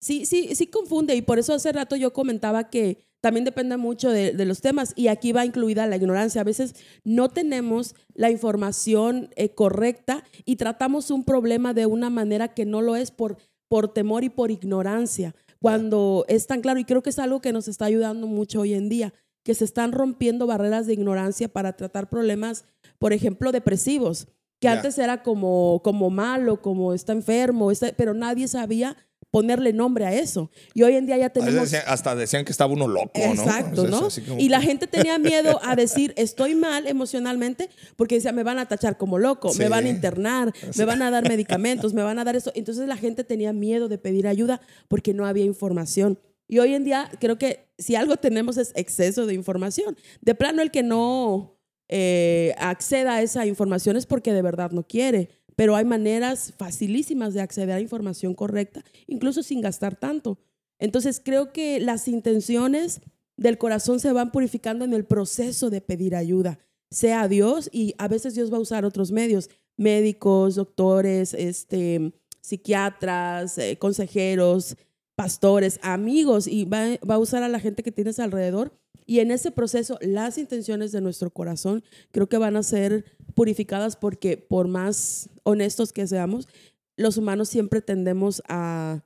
Sí, 0.00 0.24
sí, 0.24 0.54
sí 0.54 0.66
confunde 0.66 1.14
y 1.14 1.20
por 1.22 1.38
eso 1.38 1.52
hace 1.52 1.72
rato 1.72 1.94
yo 1.96 2.12
comentaba 2.14 2.70
que 2.70 3.04
también 3.20 3.44
depende 3.44 3.76
mucho 3.76 4.10
de, 4.10 4.32
de 4.32 4.44
los 4.44 4.60
temas 4.60 4.92
y 4.94 5.08
aquí 5.08 5.32
va 5.32 5.44
incluida 5.44 5.86
la 5.86 5.96
ignorancia. 5.96 6.40
A 6.40 6.44
veces 6.44 6.74
no 7.04 7.28
tenemos 7.28 7.94
la 8.14 8.30
información 8.30 9.30
eh, 9.36 9.50
correcta 9.50 10.22
y 10.44 10.56
tratamos 10.56 11.10
un 11.10 11.24
problema 11.24 11.74
de 11.74 11.86
una 11.86 12.08
manera 12.08 12.54
que 12.54 12.64
no 12.64 12.82
lo 12.82 12.94
es 12.96 13.10
por, 13.10 13.36
por 13.68 13.92
temor 13.92 14.24
y 14.24 14.28
por 14.28 14.50
ignorancia. 14.50 15.34
Cuando 15.60 16.24
es 16.28 16.46
tan 16.46 16.60
claro, 16.60 16.78
y 16.78 16.84
creo 16.84 17.02
que 17.02 17.10
es 17.10 17.18
algo 17.18 17.40
que 17.40 17.52
nos 17.52 17.68
está 17.68 17.86
ayudando 17.86 18.26
mucho 18.26 18.60
hoy 18.60 18.74
en 18.74 18.88
día, 18.88 19.12
que 19.44 19.54
se 19.54 19.64
están 19.64 19.92
rompiendo 19.92 20.46
barreras 20.46 20.86
de 20.86 20.92
ignorancia 20.94 21.48
para 21.48 21.74
tratar 21.74 22.08
problemas, 22.10 22.64
por 22.98 23.12
ejemplo, 23.12 23.52
depresivos, 23.52 24.28
que 24.60 24.68
antes 24.76 24.98
era 24.98 25.22
como, 25.22 25.80
como 25.84 26.10
malo, 26.10 26.60
como 26.62 26.92
está 26.94 27.12
enfermo, 27.12 27.70
está- 27.70 27.92
pero 27.96 28.14
nadie 28.14 28.48
sabía 28.48 28.96
ponerle 29.36 29.74
nombre 29.74 30.06
a 30.06 30.14
eso. 30.14 30.50
Y 30.72 30.82
hoy 30.82 30.94
en 30.96 31.04
día 31.04 31.18
ya 31.18 31.28
tenemos... 31.28 31.70
decían- 31.70 31.82
hasta 31.86 32.14
decían 32.14 32.46
que 32.46 32.52
estaba 32.52 32.72
uno 32.72 32.88
loco, 32.88 33.10
¿no? 33.20 33.32
Exacto, 33.34 33.84
es 33.84 33.90
¿no? 33.90 34.08
como- 34.28 34.40
Y 34.40 34.48
la 34.48 34.62
gente 34.62 34.86
tenía 34.86 35.18
miedo 35.30 35.60
a 35.62 35.76
decir, 35.76 36.14
estoy 36.16 36.54
mal 36.54 36.86
emocionalmente, 36.86 37.68
porque 37.96 38.14
decía, 38.14 38.32
me 38.32 38.44
van 38.44 38.58
a 38.58 38.66
tachar 38.66 38.96
como 38.96 39.18
loco, 39.18 39.52
me 39.58 39.68
van 39.68 39.84
a 39.84 39.90
internar, 39.90 40.54
me 40.74 40.84
van 40.86 41.02
a 41.02 41.10
dar 41.10 41.28
medicamentos, 41.28 41.92
me 41.92 42.02
van 42.02 42.18
a 42.18 42.24
dar 42.24 42.34
esto. 42.34 42.50
Entonces 42.54 42.88
la 42.88 42.96
gente 42.96 43.24
tenía 43.24 43.52
miedo 43.52 43.88
de 43.88 43.98
pedir 43.98 44.26
ayuda 44.26 44.62
porque 44.88 45.12
no 45.12 45.26
había 45.26 45.44
información. 45.44 46.18
Y 46.48 46.58
hoy 46.60 46.72
en 46.72 46.84
día 46.84 47.10
creo 47.20 47.36
que 47.36 47.68
si 47.76 47.94
algo 47.94 48.16
tenemos 48.16 48.56
es 48.56 48.72
exceso 48.74 49.26
de 49.26 49.34
información. 49.34 49.98
De 50.22 50.34
plano 50.34 50.62
el 50.62 50.70
que 50.70 50.82
no 50.82 51.58
eh, 51.88 52.54
acceda 52.58 53.16
a 53.16 53.22
esa 53.22 53.44
información 53.44 53.96
es 53.98 54.06
porque 54.06 54.32
de 54.32 54.40
verdad 54.40 54.70
no 54.70 54.82
quiere. 54.86 55.28
Pero 55.56 55.74
hay 55.74 55.84
maneras 55.84 56.52
facilísimas 56.56 57.34
de 57.34 57.40
acceder 57.40 57.74
a 57.74 57.80
información 57.80 58.34
correcta, 58.34 58.84
incluso 59.06 59.42
sin 59.42 59.60
gastar 59.60 59.96
tanto. 59.96 60.38
Entonces 60.78 61.20
creo 61.24 61.52
que 61.52 61.80
las 61.80 62.08
intenciones 62.08 63.00
del 63.36 63.58
corazón 63.58 64.00
se 64.00 64.12
van 64.12 64.32
purificando 64.32 64.84
en 64.84 64.92
el 64.92 65.04
proceso 65.04 65.70
de 65.70 65.80
pedir 65.80 66.14
ayuda, 66.14 66.58
sea 66.90 67.28
Dios 67.28 67.68
y 67.72 67.94
a 67.98 68.08
veces 68.08 68.34
Dios 68.34 68.52
va 68.52 68.58
a 68.58 68.60
usar 68.60 68.84
otros 68.84 69.12
medios, 69.12 69.50
médicos, 69.76 70.54
doctores, 70.54 71.34
este, 71.34 72.12
psiquiatras, 72.40 73.58
eh, 73.58 73.76
consejeros, 73.78 74.76
pastores, 75.16 75.80
amigos 75.82 76.46
y 76.46 76.66
va, 76.66 76.98
va 77.08 77.16
a 77.16 77.18
usar 77.18 77.42
a 77.42 77.48
la 77.48 77.58
gente 77.58 77.82
que 77.82 77.90
tienes 77.90 78.20
alrededor. 78.20 78.72
Y 79.06 79.20
en 79.20 79.30
ese 79.30 79.50
proceso, 79.50 79.98
las 80.02 80.36
intenciones 80.36 80.92
de 80.92 81.00
nuestro 81.00 81.30
corazón 81.30 81.82
creo 82.10 82.28
que 82.28 82.38
van 82.38 82.56
a 82.56 82.62
ser 82.62 83.04
purificadas 83.34 83.96
porque 83.96 84.36
por 84.36 84.68
más 84.68 85.30
honestos 85.42 85.92
que 85.92 86.06
seamos, 86.06 86.48
los 86.96 87.16
humanos 87.16 87.48
siempre 87.48 87.80
tendemos 87.80 88.42
a... 88.48 89.02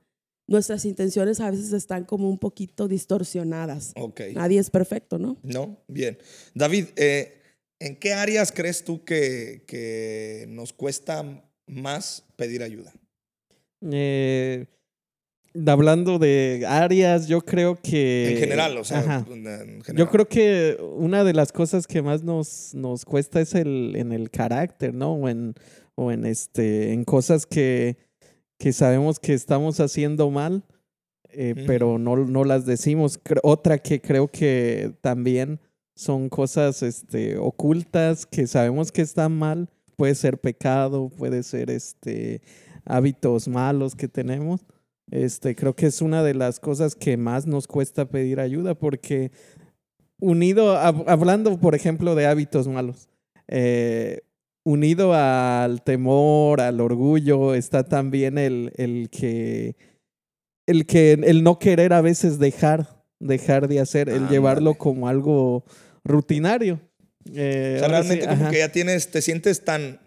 Nuestras 0.47 0.83
intenciones 0.83 1.39
a 1.39 1.49
veces 1.49 1.71
están 1.71 2.03
como 2.03 2.29
un 2.29 2.37
poquito 2.37 2.89
distorsionadas. 2.89 3.93
Ok. 3.95 4.21
Nadie 4.33 4.59
es 4.59 4.69
perfecto, 4.69 5.17
¿no? 5.17 5.37
No, 5.43 5.81
bien. 5.87 6.17
David, 6.53 6.87
eh, 6.97 7.41
¿en 7.79 7.95
qué 7.95 8.11
áreas 8.11 8.51
crees 8.51 8.83
tú 8.83 9.05
que, 9.05 9.63
que 9.65 10.47
nos 10.49 10.73
cuesta 10.73 11.49
más 11.67 12.25
pedir 12.35 12.63
ayuda? 12.63 12.91
Eh, 13.91 14.65
hablando 15.67 16.19
de 16.19 16.65
áreas, 16.67 17.27
yo 17.27 17.41
creo 17.41 17.77
que... 17.81 18.31
En 18.31 18.37
general, 18.37 18.77
o 18.77 18.83
sea, 18.83 18.99
Ajá. 18.99 19.25
en 19.29 19.43
general. 19.43 19.95
Yo 19.95 20.09
creo 20.09 20.27
que 20.27 20.77
una 20.95 21.23
de 21.23 21.33
las 21.33 21.51
cosas 21.51 21.87
que 21.87 22.01
más 22.01 22.23
nos, 22.23 22.73
nos 22.73 23.05
cuesta 23.05 23.41
es 23.41 23.55
el, 23.55 23.95
en 23.95 24.11
el 24.11 24.29
carácter, 24.29 24.93
¿no? 24.93 25.13
O 25.13 25.29
en, 25.29 25.55
o 25.95 26.11
en, 26.11 26.25
este, 26.25 26.93
en 26.93 27.03
cosas 27.03 27.45
que, 27.45 27.97
que 28.57 28.73
sabemos 28.73 29.19
que 29.19 29.33
estamos 29.33 29.79
haciendo 29.79 30.29
mal, 30.29 30.63
eh, 31.29 31.55
pero 31.67 31.97
no, 31.97 32.15
no 32.15 32.43
las 32.43 32.65
decimos. 32.65 33.19
Otra 33.43 33.77
que 33.77 34.01
creo 34.01 34.27
que 34.27 34.93
también 35.01 35.59
son 35.95 36.29
cosas 36.29 36.81
este, 36.83 37.37
ocultas 37.37 38.25
que 38.25 38.47
sabemos 38.47 38.91
que 38.91 39.01
están 39.01 39.37
mal. 39.37 39.69
Puede 39.95 40.15
ser 40.15 40.39
pecado, 40.39 41.09
puede 41.09 41.43
ser 41.43 41.69
este, 41.69 42.41
hábitos 42.85 43.47
malos 43.47 43.95
que 43.95 44.07
tenemos. 44.07 44.61
Este, 45.11 45.55
creo 45.55 45.75
que 45.75 45.85
es 45.87 46.01
una 46.01 46.23
de 46.23 46.33
las 46.33 46.59
cosas 46.59 46.95
que 46.95 47.17
más 47.17 47.45
nos 47.45 47.67
cuesta 47.67 48.05
pedir 48.09 48.39
ayuda 48.39 48.75
porque 48.75 49.31
unido, 50.19 50.75
hab- 50.77 51.03
hablando 51.07 51.59
por 51.59 51.75
ejemplo 51.75 52.15
de 52.15 52.25
hábitos 52.27 52.67
malos, 52.67 53.09
eh, 53.47 54.21
unido 54.63 55.13
al 55.13 55.83
temor, 55.83 56.61
al 56.61 56.79
orgullo, 56.79 57.55
está 57.55 57.83
también 57.83 58.37
el, 58.37 58.71
el 58.77 59.09
que, 59.09 59.75
el 60.65 60.85
que, 60.85 61.13
el 61.13 61.43
no 61.43 61.59
querer 61.59 61.91
a 61.93 62.01
veces 62.01 62.39
dejar, 62.39 63.03
dejar 63.19 63.67
de 63.67 63.79
hacer, 63.81 64.07
el 64.07 64.27
llevarlo 64.29 64.75
como 64.75 65.07
algo 65.09 65.65
rutinario. 66.05 66.79
Eh, 67.33 67.75
O 67.75 67.79
sea, 67.79 67.87
sí, 67.87 67.91
realmente 67.91 68.27
como 68.27 68.43
ajá. 68.43 68.51
que 68.51 68.59
ya 68.59 68.71
tienes, 68.71 69.11
te 69.11 69.21
sientes 69.21 69.65
tan, 69.65 69.99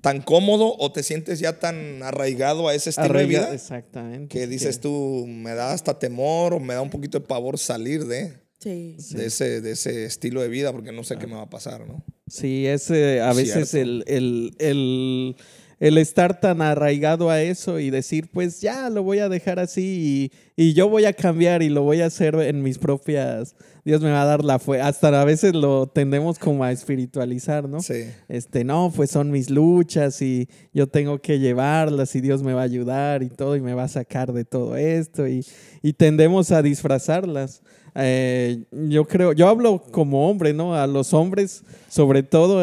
tan 0.00 0.20
cómodo 0.22 0.74
o 0.78 0.92
te 0.92 1.02
sientes 1.02 1.40
ya 1.40 1.58
tan 1.58 2.02
arraigado 2.02 2.68
a 2.68 2.74
ese 2.74 2.90
estilo 2.90 3.06
Arraiga- 3.10 3.40
de 3.40 3.46
vida 3.46 3.54
Exactamente. 3.54 4.28
que 4.38 4.46
dices 4.46 4.80
tú, 4.80 5.24
me 5.26 5.54
da 5.54 5.72
hasta 5.72 5.98
temor 5.98 6.54
o 6.54 6.60
me 6.60 6.74
da 6.74 6.82
un 6.82 6.90
poquito 6.90 7.18
de 7.20 7.26
pavor 7.26 7.58
salir 7.58 8.06
de, 8.06 8.34
Sí. 8.60 8.96
de, 9.10 9.26
ese, 9.26 9.60
de 9.60 9.70
ese 9.72 10.04
estilo 10.04 10.40
de 10.42 10.48
vida 10.48 10.72
porque 10.72 10.90
no 10.92 11.04
sé 11.04 11.16
qué 11.16 11.26
me 11.26 11.34
va 11.34 11.42
a 11.42 11.50
pasar, 11.50 11.86
¿no? 11.86 12.04
Sí, 12.26 12.66
es 12.66 12.90
eh, 12.90 13.20
a 13.20 13.32
veces 13.32 13.70
Cierto. 13.70 13.76
el, 13.90 14.04
el, 14.06 14.54
el, 14.58 15.36
el 15.80 15.96
estar 15.98 16.40
tan 16.40 16.60
arraigado 16.60 17.30
a 17.30 17.40
eso 17.40 17.78
y 17.78 17.90
decir, 17.90 18.28
pues 18.32 18.60
ya 18.60 18.90
lo 18.90 19.02
voy 19.02 19.20
a 19.20 19.28
dejar 19.28 19.60
así 19.60 20.30
y, 20.56 20.64
y 20.64 20.74
yo 20.74 20.88
voy 20.88 21.04
a 21.04 21.12
cambiar 21.12 21.62
y 21.62 21.68
lo 21.68 21.82
voy 21.82 22.00
a 22.00 22.06
hacer 22.06 22.34
en 22.34 22.62
mis 22.62 22.78
propias. 22.78 23.54
Dios 23.84 24.02
me 24.02 24.10
va 24.10 24.22
a 24.22 24.26
dar 24.26 24.44
la 24.44 24.58
fuerza. 24.58 24.88
Hasta 24.88 25.20
a 25.20 25.24
veces 25.24 25.54
lo 25.54 25.86
tendemos 25.86 26.38
como 26.38 26.64
a 26.64 26.72
espiritualizar, 26.72 27.68
¿no? 27.68 27.80
Sí. 27.80 28.04
Este, 28.28 28.64
no, 28.64 28.92
pues 28.94 29.10
son 29.10 29.30
mis 29.30 29.50
luchas 29.50 30.20
y 30.20 30.48
yo 30.74 30.88
tengo 30.88 31.20
que 31.20 31.38
llevarlas 31.38 32.14
y 32.16 32.20
Dios 32.20 32.42
me 32.42 32.54
va 32.54 32.62
a 32.62 32.64
ayudar 32.64 33.22
y 33.22 33.28
todo 33.28 33.56
y 33.56 33.60
me 33.60 33.74
va 33.74 33.84
a 33.84 33.88
sacar 33.88 34.32
de 34.32 34.44
todo 34.44 34.76
esto 34.76 35.28
y, 35.28 35.46
y 35.80 35.92
tendemos 35.92 36.50
a 36.50 36.60
disfrazarlas. 36.60 37.62
Eh, 37.94 38.64
yo 38.70 39.04
creo, 39.04 39.32
yo 39.32 39.48
hablo 39.48 39.82
como 39.90 40.28
hombre, 40.28 40.52
¿no? 40.52 40.74
A 40.74 40.86
los 40.86 41.14
hombres, 41.14 41.64
sobre 41.88 42.22
todo 42.22 42.60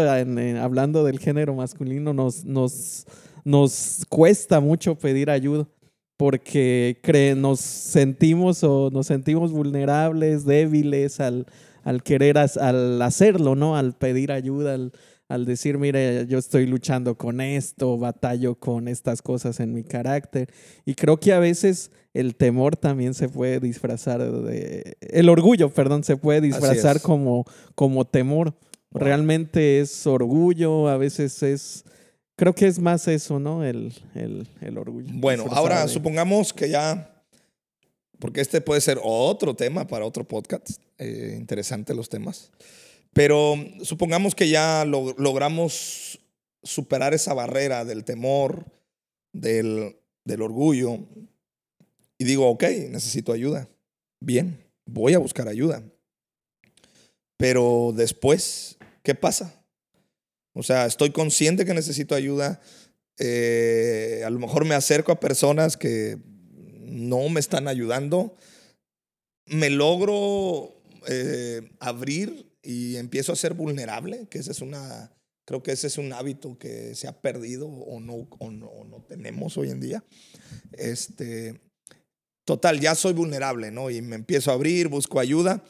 hablando 0.62 1.04
del 1.04 1.20
género 1.20 1.56
masculino, 1.56 2.14
nos, 2.14 2.46
nos, 2.46 3.06
nos 3.44 4.06
cuesta 4.10 4.60
mucho 4.60 4.96
pedir 4.96 5.30
ayuda 5.30 5.68
porque 6.18 6.98
nos 7.38 7.60
sentimos 7.60 8.64
o 8.64 8.90
nos 8.92 9.08
sentimos 9.08 9.52
vulnerables, 9.52 10.46
débiles 10.46 11.20
al, 11.20 11.46
al 11.84 12.04
querer, 12.04 12.38
al 12.38 13.02
hacerlo, 13.02 13.56
¿no? 13.56 13.76
Al 13.76 13.94
pedir 13.94 14.32
ayuda, 14.32 14.76
al, 14.76 14.94
al 15.28 15.46
decir, 15.46 15.78
mire, 15.78 16.28
yo 16.28 16.38
estoy 16.38 16.66
luchando 16.68 17.18
con 17.18 17.42
esto, 17.42 17.98
batallo 17.98 18.56
con 18.56 18.88
estas 18.88 19.22
cosas 19.22 19.60
en 19.60 19.74
mi 19.74 19.84
carácter. 19.84 20.52
Y 20.86 20.94
creo 20.96 21.20
que 21.20 21.34
a 21.34 21.40
veces 21.40 21.92
el 22.14 22.36
temor 22.36 22.76
también 22.76 23.14
se 23.14 23.28
puede 23.28 23.60
disfrazar 23.60 24.22
de... 24.22 24.98
El 25.02 25.30
orgullo, 25.30 25.70
perdón, 25.70 26.04
se 26.04 26.18
puede 26.18 26.42
disfrazar 26.42 27.02
como, 27.02 27.46
como 27.74 28.06
temor. 28.06 28.54
Wow. 28.92 29.02
Realmente 29.02 29.80
es 29.80 30.06
orgullo, 30.06 30.88
a 30.88 30.98
veces 30.98 31.42
es... 31.44 31.84
Creo 32.38 32.54
que 32.54 32.68
es 32.68 32.80
más 32.80 33.08
eso, 33.08 33.40
¿no? 33.40 33.64
El, 33.64 33.94
el, 34.14 34.48
el 34.62 34.78
orgullo. 34.78 35.08
Bueno, 35.14 35.46
ahora 35.50 35.84
de- 35.84 35.88
supongamos 35.88 36.54
que 36.54 36.70
ya 36.70 37.12
porque 38.20 38.42
este 38.42 38.62
puede 38.62 38.80
ser 38.80 38.98
otro 39.04 39.56
tema 39.56 39.88
para 39.88 40.06
otro 40.06 40.24
podcast, 40.24 40.70
eh, 40.98 41.36
interesante 41.38 41.94
los 41.94 42.08
temas, 42.08 42.50
pero 43.16 43.56
supongamos 43.82 44.36
que 44.36 44.50
ya 44.50 44.84
lo- 44.84 45.16
logramos 45.18 46.20
superar 46.64 47.14
esa 47.14 47.34
barrera 47.34 47.86
del 47.86 48.04
temor, 48.04 48.66
del, 49.32 49.96
del 50.26 50.42
orgullo, 50.42 51.00
y 52.18 52.26
digo, 52.26 52.50
ok, 52.50 52.64
necesito 52.90 53.32
ayuda. 53.32 53.70
Bien, 54.20 54.62
voy 54.86 55.14
a 55.14 55.20
buscar 55.20 55.48
ayuda. 55.48 55.82
Pero 57.38 57.94
después, 57.96 58.78
¿qué 59.02 59.16
pasa? 59.16 59.64
O 60.54 60.62
sea, 60.64 60.86
estoy 60.86 61.12
consciente 61.12 61.64
que 61.64 61.74
necesito 61.74 62.16
ayuda. 62.16 62.60
eh, 63.18 64.24
a 64.26 64.30
lo 64.30 64.40
mejor 64.40 64.66
me 64.66 64.76
acerco 64.76 65.14
a 65.14 65.22
personas 65.22 65.78
que 65.78 66.18
no 66.82 67.30
me 67.30 67.40
están 67.40 67.70
ayudando. 67.70 68.36
Me 69.46 69.70
logro 69.70 70.82
eh, 71.08 71.62
abrir 71.80 72.52
y 72.66 72.98
empiezo 72.98 73.32
a 73.32 73.36
ser 73.36 73.54
vulnerable, 73.54 74.28
que 74.30 74.40
esa 74.40 74.52
es 74.52 74.62
una, 74.62 75.12
creo 75.46 75.62
que 75.62 75.72
ese 75.72 75.88
es 75.88 75.98
un 75.98 76.12
hábito 76.12 76.58
que 76.58 76.96
se 76.96 77.08
ha 77.08 77.22
perdido 77.22 77.68
o 77.68 78.00
no, 78.00 78.28
o 78.40 78.52
no, 78.52 78.68
o 78.68 78.84
no 78.84 79.04
tenemos 79.04 79.58
hoy 79.58 79.70
en 79.70 79.80
día. 79.80 80.04
Este, 80.74 81.62
total, 82.44 82.80
ya 82.80 82.96
soy 82.96 83.14
vulnerable, 83.14 83.72
¿no? 83.72 83.90
Y 83.90 84.02
me 84.02 84.16
empiezo 84.16 84.52
a 84.52 84.56
abrir, 84.56 84.88
busco 84.88 85.20
ayuda, 85.20 85.64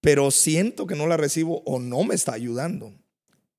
pero 0.00 0.30
siento 0.30 0.86
que 0.86 0.96
no 0.96 1.06
la 1.06 1.16
recibo 1.16 1.62
o 1.66 1.78
no 1.78 2.02
me 2.04 2.14
está 2.14 2.32
ayudando. 2.32 2.94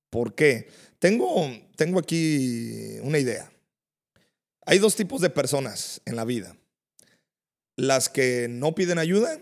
¿Por 0.10 0.34
qué? 0.34 0.68
Tengo, 0.98 1.48
tengo 1.76 2.00
aquí 2.00 2.98
una 3.04 3.20
idea. 3.20 3.52
Hay 4.66 4.80
dos 4.80 4.96
tipos 4.96 5.22
de 5.22 5.30
personas 5.30 6.02
en 6.06 6.16
la 6.16 6.26
vida. 6.26 6.58
Las 7.76 8.10
que 8.10 8.48
no 8.50 8.76
piden 8.76 9.00
ayuda 9.00 9.40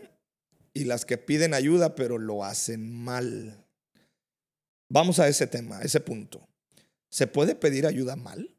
y 0.77 0.83
las 0.83 1.05
que 1.05 1.17
piden 1.17 1.55
ayuda 1.55 1.95
pero 1.95 2.19
lo 2.19 2.43
hacen 2.43 2.87
mal. 3.03 3.65
Vamos 4.89 5.19
a 5.19 5.27
ese 5.27 5.47
tema, 5.47 5.79
a 5.79 5.81
ese 5.81 5.99
punto. 5.99 6.47
¿Se 7.09 7.25
puede 7.25 7.55
pedir 7.55 7.87
ayuda 7.87 8.15
mal? 8.15 8.55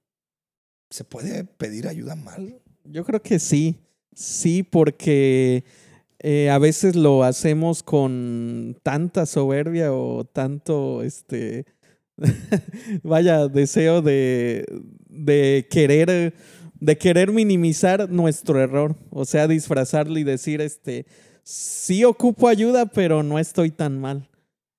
¿Se 0.91 1.05
puede 1.05 1.45
pedir 1.45 1.87
ayuda 1.87 2.17
mal? 2.17 2.61
Yo 2.85 3.05
creo 3.05 3.23
que 3.23 3.39
sí, 3.39 3.77
sí, 4.15 4.65
porque 4.65 5.65
eh, 6.19 6.51
a 6.51 6.59
veces 6.59 6.97
lo 6.97 7.23
hacemos 7.23 7.85
con 7.85 8.77
tanta 8.83 9.25
soberbia 9.27 9.93
o 9.93 10.25
tanto, 10.25 11.05
este, 11.05 11.67
vaya, 13.05 13.47
deseo 13.47 14.03
de, 14.03 14.65
de 15.09 15.69
querer, 15.71 16.35
de 16.81 16.99
querer 16.99 17.31
minimizar 17.31 18.11
nuestro 18.11 18.61
error, 18.61 18.97
o 19.11 19.25
sea, 19.25 19.47
disfrazarlo 19.47 20.19
y 20.19 20.25
decir, 20.25 20.61
este, 20.61 21.07
sí 21.49 22.05
ocupo 22.05 22.47
ayuda, 22.47 22.85
pero 22.85 23.23
no 23.23 23.39
estoy 23.39 23.71
tan 23.71 23.99
mal. 23.99 24.29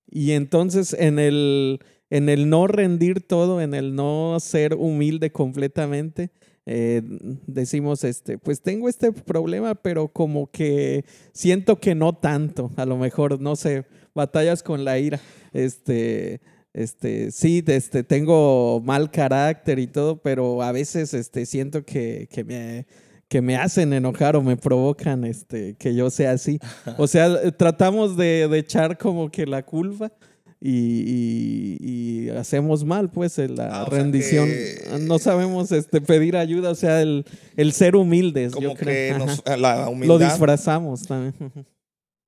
Y 0.06 0.34
entonces 0.34 0.94
en 0.94 1.18
el, 1.18 1.80
en 2.12 2.30
el 2.30 2.48
no 2.48 2.68
rendir 2.68 3.22
todo, 3.22 3.60
en 3.60 3.74
el 3.74 3.96
no 3.96 4.38
ser 4.40 4.76
humilde 4.76 5.32
completamente, 5.32 6.30
eh, 6.68 7.02
decimos, 7.48 8.04
este, 8.04 8.38
pues 8.38 8.62
tengo 8.62 8.88
este 8.88 9.12
problema, 9.12 9.74
pero 9.74 10.10
como 10.10 10.52
que 10.52 11.06
siento 11.34 11.80
que 11.80 11.96
no 11.96 12.14
tanto, 12.14 12.70
a 12.76 12.86
lo 12.86 12.98
mejor, 12.98 13.42
no 13.42 13.56
sé, 13.56 13.86
batallas 14.14 14.62
con 14.62 14.86
la 14.86 15.00
ira, 15.00 15.20
este, 15.54 16.40
este, 16.74 17.32
sí, 17.32 17.64
este, 17.66 18.04
tengo 18.04 18.80
mal 18.86 19.10
carácter 19.10 19.80
y 19.80 19.88
todo, 19.88 20.22
pero 20.22 20.62
a 20.62 20.72
veces, 20.72 21.16
este, 21.16 21.48
siento 21.48 21.84
que, 21.84 22.28
que 22.32 22.44
me, 22.44 22.86
que 23.30 23.42
me 23.42 23.56
hacen 23.56 23.94
enojar 23.94 24.36
o 24.36 24.42
me 24.42 24.58
provocan, 24.58 25.24
este, 25.24 25.76
que 25.76 25.94
yo 25.96 26.10
sea 26.10 26.32
así. 26.32 26.60
O 26.98 27.08
sea, 27.08 27.52
tratamos 27.52 28.18
de, 28.18 28.48
de 28.50 28.58
echar 28.58 28.98
como 28.98 29.30
que 29.32 29.46
la 29.46 29.64
culpa 29.64 30.12
y, 30.60 30.72
y- 30.74 31.78
y 32.26 32.30
hacemos 32.32 32.84
mal, 32.84 33.10
pues, 33.12 33.38
la 33.38 33.82
Ah, 33.82 33.86
rendición. 33.86 34.48
que- 34.50 34.98
No 35.02 35.20
sabemos 35.20 35.72
este, 35.72 36.02
pedir 36.02 36.36
ayuda, 36.36 36.72
o 36.72 36.76
sea, 36.76 37.02
el, 37.02 37.24
el 37.56 37.72
ser 37.72 37.96
humildes, 37.96 38.52
Como 38.52 38.70
yo 38.70 38.74
que 38.76 38.84
creo. 38.84 39.20
nos- 39.20 39.44
la 39.46 39.86
Lo 39.86 39.92
humildad. 39.92 40.20
disfrazamos 40.32 41.04
también. 41.04 41.34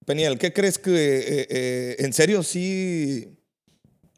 Peniel, 0.06 0.38
¿qué 0.38 0.54
crees 0.54 0.78
que 0.80 0.91
eh, 0.91 1.47
eh, 1.49 1.95
en 1.99 2.13
serio 2.13 2.41
sí 2.43 3.38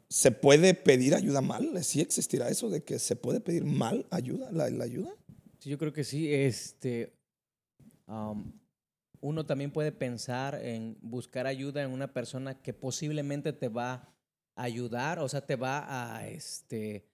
se 0.10 0.32
puede 0.32 0.74
pedir 0.74 1.16
ayuda 1.16 1.42
mal? 1.42 1.70
¿Sí 1.84 2.02
existirá 2.02 2.50
eso 2.50 2.70
de 2.70 2.84
que 2.84 3.00
se 3.00 3.16
puede 3.16 3.40
pedir 3.40 3.64
mal 3.66 4.06
ayuda, 4.12 4.50
la, 4.52 4.70
la 4.70 4.84
ayuda? 4.84 5.10
Sí, 5.64 5.70
yo 5.70 5.78
creo 5.78 5.94
que 5.94 6.04
sí. 6.04 6.34
Este, 6.34 7.14
am, 8.06 8.60
uno 9.22 9.46
también 9.46 9.72
puede 9.72 9.94
pensar 9.94 10.56
en 10.56 10.98
buscar 11.00 11.48
ayuda 11.48 11.82
en 11.82 11.92
una 11.92 12.12
persona 12.12 12.62
que 12.62 12.74
posiblemente 12.74 13.54
te 13.54 13.70
va 13.70 14.14
a 14.58 14.64
ayudar, 14.64 15.20
o 15.20 15.30
sea, 15.30 15.46
te 15.46 15.56
va 15.56 16.18
a, 16.18 16.28
este, 16.28 17.08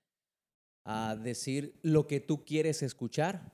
a 0.83 1.15
decir 1.15 1.79
lo 1.83 2.07
que 2.07 2.21
tú 2.21 2.43
quieres 2.43 2.81
escuchar. 2.81 3.53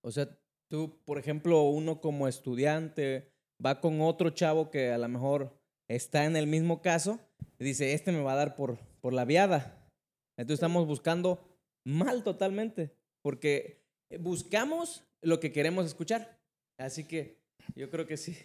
O 0.00 0.10
sea, 0.10 0.36
tú, 0.66 0.98
por 1.04 1.18
ejemplo, 1.18 1.62
uno 1.62 2.00
como 2.00 2.26
estudiante 2.26 3.30
va 3.64 3.80
con 3.80 4.00
otro 4.00 4.30
chavo 4.30 4.68
que 4.68 4.90
a 4.90 4.98
lo 4.98 5.08
mejor 5.08 5.56
está 5.86 6.24
en 6.24 6.34
el 6.34 6.48
mismo 6.48 6.82
caso 6.82 7.20
y 7.60 7.62
dice, 7.62 7.94
este 7.94 8.10
me 8.10 8.22
va 8.22 8.32
a 8.32 8.42
dar 8.42 8.56
por, 8.56 8.80
por 9.00 9.12
la 9.12 9.24
viada. 9.24 9.88
Entonces 10.36 10.58
estamos 10.58 10.88
buscando 10.88 11.56
mal 11.84 12.24
totalmente, 12.24 12.96
porque 13.22 13.77
buscamos 14.18 15.04
lo 15.22 15.40
que 15.40 15.52
queremos 15.52 15.86
escuchar. 15.86 16.40
Así 16.78 17.04
que 17.04 17.38
yo 17.74 17.90
creo 17.90 18.06
que 18.06 18.16
sí. 18.16 18.36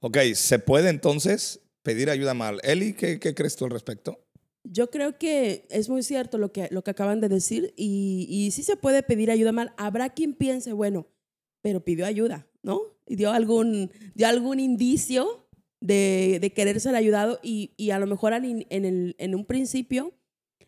Ok, 0.00 0.18
¿se 0.34 0.58
puede 0.58 0.88
entonces 0.88 1.60
pedir 1.82 2.10
ayuda 2.10 2.34
mal? 2.34 2.60
Eli, 2.62 2.94
¿qué, 2.94 3.18
qué 3.18 3.34
crees 3.34 3.56
tú 3.56 3.64
al 3.64 3.70
respecto? 3.70 4.24
Yo 4.64 4.90
creo 4.90 5.18
que 5.18 5.66
es 5.70 5.88
muy 5.88 6.02
cierto 6.02 6.38
lo 6.38 6.52
que, 6.52 6.68
lo 6.70 6.84
que 6.84 6.92
acaban 6.92 7.20
de 7.20 7.28
decir 7.28 7.74
y, 7.76 8.26
y 8.28 8.52
sí 8.52 8.62
se 8.62 8.76
puede 8.76 9.02
pedir 9.02 9.30
ayuda 9.30 9.52
mal. 9.52 9.74
Habrá 9.76 10.10
quien 10.10 10.34
piense, 10.34 10.72
bueno, 10.72 11.08
pero 11.62 11.84
pidió 11.84 12.06
ayuda, 12.06 12.46
¿no? 12.62 12.80
Y 13.06 13.16
dio 13.16 13.32
algún, 13.32 13.90
dio 14.14 14.28
algún 14.28 14.60
indicio 14.60 15.48
de, 15.80 16.38
de 16.40 16.52
querer 16.52 16.80
ser 16.80 16.94
ayudado 16.94 17.40
y, 17.42 17.74
y 17.76 17.90
a 17.90 17.98
lo 17.98 18.06
mejor 18.06 18.32
en, 18.34 18.66
el, 18.70 19.16
en 19.18 19.34
un 19.34 19.44
principio 19.44 20.14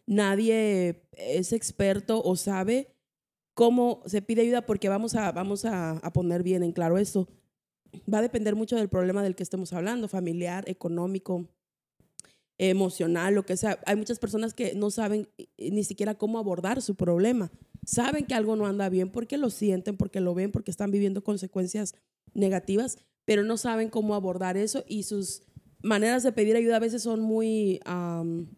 nadie 0.07 1.07
es 1.13 1.53
experto 1.53 2.21
o 2.23 2.37
sabe 2.37 2.94
cómo 3.55 4.03
se 4.07 4.21
pide 4.23 4.43
ayuda 4.43 4.67
porque 4.67 4.89
vamos 4.89 5.15
a, 5.15 5.33
vamos 5.33 5.65
a, 5.65 5.93
a 5.93 6.13
poner 6.13 6.43
bien 6.43 6.63
en 6.63 6.73
claro 6.73 6.99
esto. 6.99 7.29
Va 8.13 8.19
a 8.19 8.23
depender 8.23 8.57
mucho 8.57 8.77
del 8.77 8.89
problema 8.89 9.23
del 9.23 9.37
que 9.37 9.43
estemos 9.45 9.73
hablando, 9.73 10.09
familiar, 10.09 10.65
económico, 10.69 11.49
emocional, 12.59 13.35
lo 13.35 13.45
que 13.45 13.57
sea. 13.57 13.81
Hay 13.87 13.97
muchas 13.97 14.19
personas 14.19 14.55
que 14.55 14.75
no 14.75 14.91
saben 14.91 15.29
eh, 15.39 15.71
ni 15.71 15.85
siquiera 15.85 16.15
cómo 16.15 16.39
abordar 16.39 16.83
su 16.83 16.95
problema. 16.95 17.51
Saben 17.85 18.27
que 18.27 18.35
algo 18.35 18.57
no 18.57 18.67
anda 18.67 18.89
bien 18.89 19.11
porque 19.11 19.39
lo 19.39 19.51
sienten, 19.51 19.97
porque 19.97 20.21
lo 20.21 20.35
ven, 20.35 20.53
porque 20.53 20.71
están 20.71 20.91
viviendo 20.91 21.23
consecuencias 21.25 21.95
negativas, 22.33 22.99
pero 23.25 23.43
no 23.45 23.57
saben 23.57 23.91
cómo 23.91 24.15
abordar 24.15 24.57
eso 24.57 24.85
y 24.89 25.03
sus 25.05 25.43
maneras 25.83 26.23
de 26.23 26.33
pedir 26.33 26.57
ayuda 26.57 26.77
a 26.77 26.81
veces 26.81 27.03
son 27.03 27.21
muy 27.21 27.81
dif- 27.85 28.49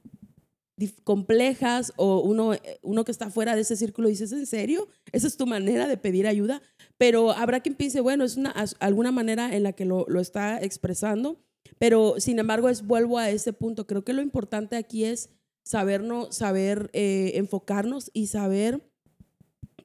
complejas 1.04 1.92
o 1.96 2.20
uno, 2.20 2.52
uno 2.82 3.04
que 3.04 3.12
está 3.12 3.30
fuera 3.30 3.54
de 3.54 3.62
ese 3.62 3.76
círculo 3.76 4.08
dice, 4.08 4.24
¿es 4.24 4.32
en 4.32 4.46
serio? 4.46 4.88
¿Esa 5.12 5.26
es 5.26 5.36
tu 5.36 5.46
manera 5.46 5.88
de 5.88 5.96
pedir 5.96 6.26
ayuda? 6.26 6.62
Pero 6.98 7.32
habrá 7.32 7.60
quien 7.60 7.74
piense, 7.74 8.00
bueno, 8.00 8.24
es 8.24 8.36
una, 8.36 8.54
alguna 8.78 9.12
manera 9.12 9.54
en 9.54 9.62
la 9.62 9.72
que 9.72 9.84
lo, 9.84 10.04
lo 10.08 10.20
está 10.20 10.60
expresando, 10.60 11.38
pero 11.78 12.16
sin 12.18 12.38
embargo 12.38 12.68
es, 12.68 12.86
vuelvo 12.86 13.18
a 13.18 13.30
ese 13.30 13.52
punto, 13.52 13.86
creo 13.86 14.04
que 14.04 14.12
lo 14.12 14.22
importante 14.22 14.76
aquí 14.76 15.04
es 15.04 15.30
sabernos, 15.64 16.34
saber 16.34 16.90
eh, 16.92 17.32
enfocarnos 17.34 18.10
y 18.12 18.28
saber 18.28 18.80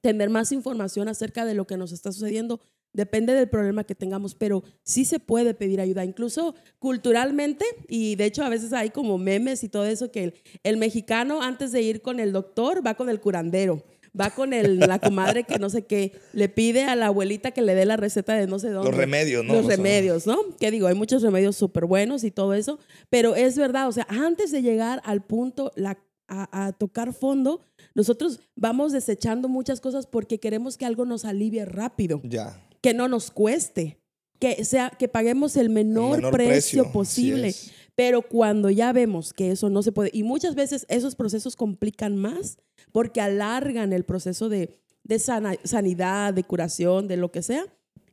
tener 0.02 0.30
más 0.30 0.52
información 0.52 1.08
acerca 1.08 1.46
de 1.46 1.56
lo 1.56 1.66
que 1.66 1.78
nos 1.78 1.92
está 1.92 2.12
sucediendo. 2.12 2.62
Depende 2.94 3.34
del 3.34 3.48
problema 3.48 3.84
que 3.86 3.96
tengamos, 3.96 4.36
pero 4.36 4.64
sí 4.84 5.06
se 5.06 5.20
puede 5.20 5.54
pedir 5.54 5.80
ayuda, 5.80 6.04
incluso 6.04 6.56
culturalmente, 6.78 7.66
y 7.88 8.16
de 8.16 8.26
hecho 8.26 8.44
a 8.44 8.50
veces 8.50 8.74
hay 8.74 8.90
como 8.90 9.18
memes 9.18 9.64
y 9.64 9.70
todo 9.70 9.86
eso, 9.86 10.12
que 10.12 10.26
el, 10.26 10.34
el 10.64 10.78
mexicano 10.78 11.42
antes 11.42 11.72
de 11.72 11.82
ir 11.82 12.02
con 12.02 12.20
el 12.20 12.34
doctor 12.34 12.86
va 12.86 12.96
con 12.96 13.10
el 13.10 13.22
curandero, 13.22 13.84
va 14.20 14.32
con 14.32 14.52
el, 14.54 14.80
la 14.80 15.00
comadre 15.00 15.46
que 15.46 15.58
no 15.58 15.70
sé 15.70 15.86
qué, 15.86 16.20
le 16.34 16.50
pide 16.50 16.84
a 16.84 16.96
la 16.98 17.08
abuelita 17.08 17.52
que 17.52 17.62
le 17.62 17.76
dé 17.76 17.86
la 17.86 17.96
receta 17.96 18.34
de 18.34 18.46
no 18.46 18.60
sé 18.60 18.70
dónde. 18.70 18.90
Los 18.90 18.98
remedios, 18.98 19.46
¿no? 19.46 19.54
Los 19.54 19.68
remedios, 19.68 20.28
¿no? 20.28 20.38
Que 20.60 20.70
digo, 20.70 20.88
hay 20.88 20.96
muchos 20.96 21.22
remedios 21.22 21.56
súper 21.56 21.86
buenos 21.86 22.26
y 22.26 22.32
todo 22.32 22.54
eso, 22.54 22.78
pero 23.10 23.36
es 23.36 23.58
verdad, 23.58 23.88
o 23.88 23.92
sea, 23.94 24.06
antes 24.10 24.52
de 24.52 24.62
llegar 24.62 25.02
al 25.06 25.24
punto, 25.24 25.72
la, 25.76 25.98
a, 26.28 26.68
a 26.68 26.74
tocar 26.74 27.14
fondo, 27.14 27.62
nosotros 27.96 28.42
vamos 28.56 28.92
desechando 28.92 29.48
muchas 29.48 29.80
cosas 29.80 30.08
porque 30.08 30.40
queremos 30.40 30.78
que 30.78 30.86
algo 30.86 31.06
nos 31.06 31.24
alivie 31.24 31.64
rápido, 31.64 32.22
Ya. 32.26 32.62
Que 32.82 32.94
no 32.94 33.08
nos 33.08 33.32
cueste, 33.32 34.00
que, 34.40 34.66
sea, 34.66 34.90
que 34.90 35.08
paguemos 35.08 35.56
el 35.58 35.70
menor, 35.70 36.18
menor 36.18 36.34
precio, 36.34 36.92
posible. 36.92 37.54
Pero 37.96 38.22
cuando 38.24 38.70
ya 38.70 38.92
vemos 38.94 39.34
que 39.34 39.52
eso 39.52 39.70
no 39.70 39.84
se 39.84 39.92
puede, 39.92 40.10
y 40.14 40.24
muchas 40.24 40.56
veces 40.56 40.86
esos 40.90 41.16
procesos 41.16 41.56
complican 41.56 42.18
más 42.18 42.58
porque 42.92 43.22
alargan 43.22 43.94
el 43.94 44.04
proceso 44.06 44.50
de, 44.50 44.80
de 45.04 45.20
sana- 45.20 45.58
sanidad, 45.64 46.34
de 46.34 46.44
curación, 46.44 47.08
de 47.08 47.18
lo 47.18 47.32
que 47.32 47.44
sea, 47.44 47.66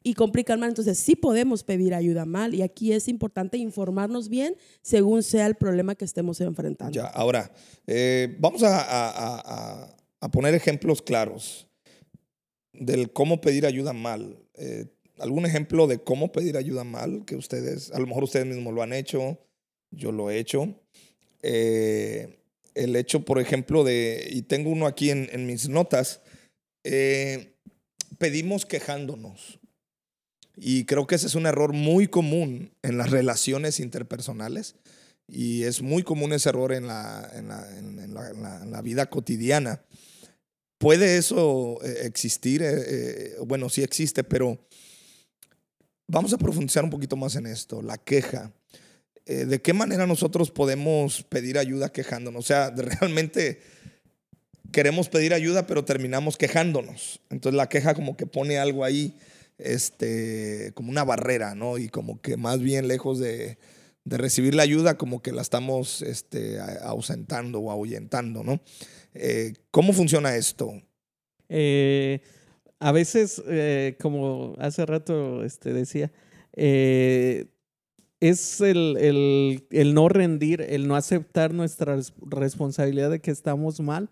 y 0.02 0.14
complican 0.14 0.60
más. 0.60 0.68
Entonces 0.70 0.98
sí 0.98 1.16
podemos 1.16 1.64
pedir 1.64 1.94
ayuda 1.94 2.26
mal 2.26 2.54
y 2.54 2.60
aquí 2.62 2.92
es 2.92 3.08
importante 3.08 3.56
informarnos 3.56 4.28
bien 4.28 4.56
según 4.82 5.22
sea 5.22 5.46
el 5.46 5.54
problema 5.54 5.94
que 5.94 6.04
estemos 6.04 6.40
enfrentando. 6.42 6.92
Ya, 6.94 7.06
ahora, 7.06 7.50
eh, 7.86 8.36
vamos 8.40 8.62
a, 8.64 8.80
a- 8.80 9.40
a- 9.40 9.96
a 10.20 10.30
poner 10.30 10.54
ejemplos 10.54 11.00
claros 11.00 11.68
del 12.72 13.12
cómo 13.12 13.40
pedir 13.40 13.64
ayuda 13.66 13.92
mal. 13.92 14.36
Eh, 14.58 14.86
¿Algún 15.18 15.46
ejemplo 15.46 15.86
de 15.86 15.98
cómo 15.98 16.30
pedir 16.30 16.56
ayuda 16.56 16.84
mal 16.84 17.24
que 17.26 17.34
ustedes, 17.36 17.90
a 17.90 17.98
lo 17.98 18.06
mejor 18.06 18.24
ustedes 18.24 18.46
mismos 18.46 18.72
lo 18.72 18.82
han 18.82 18.92
hecho, 18.92 19.38
yo 19.90 20.12
lo 20.12 20.30
he 20.30 20.38
hecho? 20.38 20.80
Eh, 21.42 22.38
el 22.74 22.94
hecho, 22.94 23.24
por 23.24 23.40
ejemplo, 23.40 23.82
de, 23.82 24.28
y 24.30 24.42
tengo 24.42 24.70
uno 24.70 24.86
aquí 24.86 25.10
en, 25.10 25.28
en 25.32 25.46
mis 25.46 25.68
notas, 25.68 26.20
eh, 26.84 27.54
pedimos 28.18 28.64
quejándonos. 28.66 29.58
Y 30.56 30.84
creo 30.84 31.06
que 31.06 31.14
ese 31.16 31.26
es 31.26 31.34
un 31.34 31.46
error 31.46 31.72
muy 31.72 32.08
común 32.08 32.72
en 32.82 32.98
las 32.98 33.10
relaciones 33.10 33.80
interpersonales 33.80 34.74
y 35.28 35.64
es 35.64 35.82
muy 35.82 36.02
común 36.02 36.32
ese 36.32 36.48
error 36.48 36.72
en 36.72 36.86
la, 36.86 37.30
en 37.34 37.48
la, 37.48 37.78
en- 37.78 38.70
la 38.72 38.82
vida 38.82 39.06
cotidiana. 39.10 39.82
¿Puede 40.78 41.18
eso 41.18 41.80
eh, 41.84 42.02
existir? 42.04 42.62
Eh, 42.62 42.70
eh, 42.70 43.34
bueno, 43.44 43.68
sí 43.68 43.82
existe, 43.82 44.22
pero 44.22 44.58
vamos 46.06 46.32
a 46.32 46.38
profundizar 46.38 46.84
un 46.84 46.90
poquito 46.90 47.16
más 47.16 47.34
en 47.34 47.46
esto, 47.46 47.82
la 47.82 47.98
queja. 47.98 48.52
¿De 49.26 49.60
qué 49.60 49.74
manera 49.74 50.06
nosotros 50.06 50.50
podemos 50.50 51.22
pedir 51.24 51.58
ayuda 51.58 51.92
quejándonos? 51.92 52.44
O 52.44 52.46
sea, 52.46 52.70
realmente 52.70 53.60
queremos 54.72 55.10
pedir 55.10 55.34
ayuda, 55.34 55.66
pero 55.66 55.84
terminamos 55.84 56.38
quejándonos. 56.38 57.20
Entonces 57.28 57.54
la 57.54 57.68
queja 57.68 57.92
como 57.92 58.16
que 58.16 58.24
pone 58.24 58.56
algo 58.56 58.84
ahí, 58.84 59.18
este, 59.58 60.72
como 60.74 60.88
una 60.88 61.04
barrera, 61.04 61.54
¿no? 61.54 61.76
Y 61.76 61.90
como 61.90 62.22
que 62.22 62.38
más 62.38 62.60
bien 62.60 62.88
lejos 62.88 63.18
de, 63.18 63.58
de 64.04 64.16
recibir 64.16 64.54
la 64.54 64.62
ayuda, 64.62 64.96
como 64.96 65.20
que 65.20 65.32
la 65.32 65.42
estamos 65.42 66.00
este, 66.00 66.58
ausentando 66.80 67.60
o 67.60 67.70
ahuyentando, 67.70 68.42
¿no? 68.42 68.62
Eh, 69.18 69.54
¿Cómo 69.70 69.92
funciona 69.92 70.36
esto? 70.36 70.72
Eh, 71.48 72.20
a 72.80 72.92
veces, 72.92 73.42
eh, 73.48 73.96
como 74.00 74.54
hace 74.58 74.86
rato 74.86 75.44
este, 75.44 75.72
decía, 75.72 76.12
eh, 76.54 77.46
es 78.20 78.60
el, 78.60 78.96
el- 78.98 79.66
el 79.70 79.94
no 79.94 80.08
rendir, 80.08 80.62
el 80.62 80.88
no 80.88 80.96
aceptar 80.96 81.54
nuestra 81.54 81.96
res- 81.96 82.14
responsabilidad 82.20 83.10
de 83.10 83.20
que 83.20 83.30
estamos 83.30 83.80
mal 83.80 84.10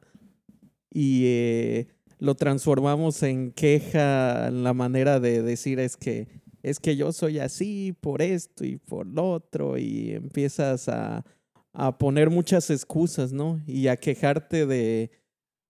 y 0.93 1.25
eh, 1.27 1.89
lo 2.19 2.35
transformamos 2.35 3.23
en 3.23 3.53
queja, 3.53 4.49
en 4.49 4.65
la 4.65 4.75
manera 4.75 5.21
de 5.21 5.43
decir 5.43 5.79
es 5.81 5.97
que 5.97 6.29
es 6.63 6.81
que 6.81 6.97
yo 6.97 7.13
soy 7.13 7.39
así 7.39 7.95
por 8.01 8.23
esto 8.23 8.65
y 8.65 8.77
por 8.79 9.07
lo 9.07 9.31
otro 9.31 9.79
y 9.79 10.13
empiezas 10.13 10.89
a, 10.89 11.25
a 11.79 11.99
poner 11.99 12.31
muchas 12.31 12.71
excusas, 12.71 13.33
¿no? 13.33 13.61
Y 13.67 13.89
a 13.89 13.97
quejarte 13.97 14.65
de, 14.67 15.11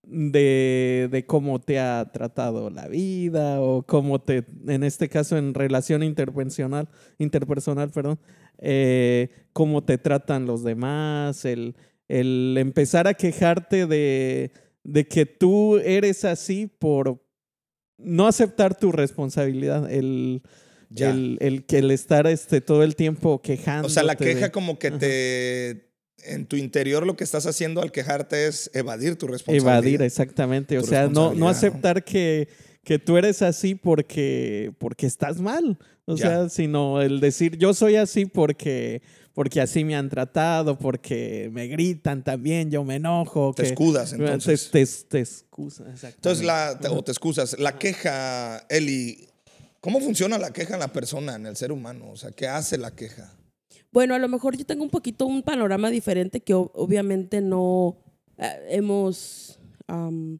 de, 0.05 1.09
de 1.11 1.27
cómo 1.27 1.61
te 1.61 1.81
ha 1.81 2.11
tratado 2.13 2.71
la 2.71 2.87
vida 2.87 3.61
o 3.61 3.83
cómo 3.83 4.21
te, 4.21 4.45
en 4.69 4.85
este 4.85 5.09
caso 5.09 5.37
en 5.37 5.53
relación 5.53 6.03
interpersonal, 6.05 6.89
interpersonal, 7.19 7.91
perdón, 7.91 8.21
eh, 8.59 9.31
cómo 9.53 9.83
te 9.83 9.99
tratan 9.99 10.47
los 10.47 10.63
demás, 10.63 11.45
el, 11.45 11.75
el 12.09 12.57
empezar 12.59 13.09
a 13.09 13.15
quejarte 13.15 13.87
de, 13.87 14.53
de 14.85 15.09
que 15.09 15.27
tú 15.27 15.79
eres 15.79 16.25
así 16.25 16.69
por 16.79 17.21
no 17.99 18.29
aceptar 18.29 18.79
tu 18.79 18.93
responsabilidad, 18.93 19.91
el, 19.91 20.43
Ya. 20.89 21.11
el, 21.11 21.65
el 21.69 21.91
estar 21.91 22.29
este, 22.29 22.61
todo 22.61 22.85
el 22.85 22.95
tiempo 22.95 23.43
quejando. 23.43 23.89
O 23.89 23.91
sea, 23.91 24.05
la 24.05 24.15
queja 24.15 24.53
como 24.53 24.79
que 24.79 24.93
te... 24.93 25.86
En 26.27 26.47
tu 26.47 26.57
interior 26.57 27.07
lo 27.07 27.17
que 27.17 27.25
estás 27.25 27.47
haciendo 27.47 27.81
al 27.83 27.93
quejarte 27.93 28.47
es 28.47 28.71
evadir 28.75 29.17
tu 29.17 29.27
responsabilidad. 29.27 29.79
Evadir, 29.79 30.03
exactamente. 30.03 30.79
O 30.79 30.83
sea, 30.83 31.09
no, 31.09 31.35
no 31.35 31.49
aceptar 31.49 32.05
que, 32.05 32.49
que 32.85 32.99
tú 32.99 33.17
eres 33.17 33.43
así 33.43 33.75
porque, 33.75 34.73
porque 34.79 35.07
estás 35.07 35.41
mal. 35.41 35.79
O 36.05 36.17
Ya. 36.17 36.27
sea, 36.29 36.49
sino 36.49 37.03
el 37.03 37.19
decir 37.21 37.57
yo 37.59 37.75
soy 37.75 37.97
así 37.97 38.27
porque, 38.27 39.03
porque 39.35 39.61
así 39.61 39.85
me 39.85 39.97
han 39.97 40.09
tratado, 40.09 40.79
porque 40.79 41.49
me 41.53 41.67
gritan 41.67 42.23
también, 42.23 42.71
yo 42.71 42.85
me 42.85 42.97
enojo. 42.97 43.53
Te 43.57 43.65
que- 43.65 43.69
escudas, 43.71 44.13
entonces. 44.13 44.71
te, 44.71 44.87
te 45.09 45.25
Entonces, 46.09 46.45
la, 46.45 46.79
te- 46.81 46.87
Ajá. 46.87 46.97
o 46.97 47.03
te 47.03 47.11
excusas. 47.13 47.59
La 47.59 47.77
queja, 47.79 48.65
Eli, 48.69 49.27
¿cómo 49.81 50.01
funciona 50.01 50.39
la 50.39 50.53
queja 50.53 50.75
en 50.75 50.81
la 50.81 50.93
persona, 50.93 51.35
en 51.35 51.47
el 51.47 51.57
ser 51.57 51.73
humano? 51.73 52.11
O 52.11 52.17
sea, 52.17 52.31
¿qué 52.31 52.47
hace 52.47 52.79
la 52.79 52.93
queja? 52.93 53.33
Bueno, 53.97 54.15
a 54.15 54.19
lo 54.19 54.29
mejor 54.29 54.59
yo 54.59 54.67
tengo 54.67 54.85
un 54.85 54.91
poquito 54.91 55.25
un 55.25 55.43
panorama 55.43 55.89
diferente 55.89 56.41
que 56.41 56.53
obviamente 56.53 57.41
no 57.41 57.97
eh, 58.37 58.67
hemos 58.69 59.59
am, 59.87 60.39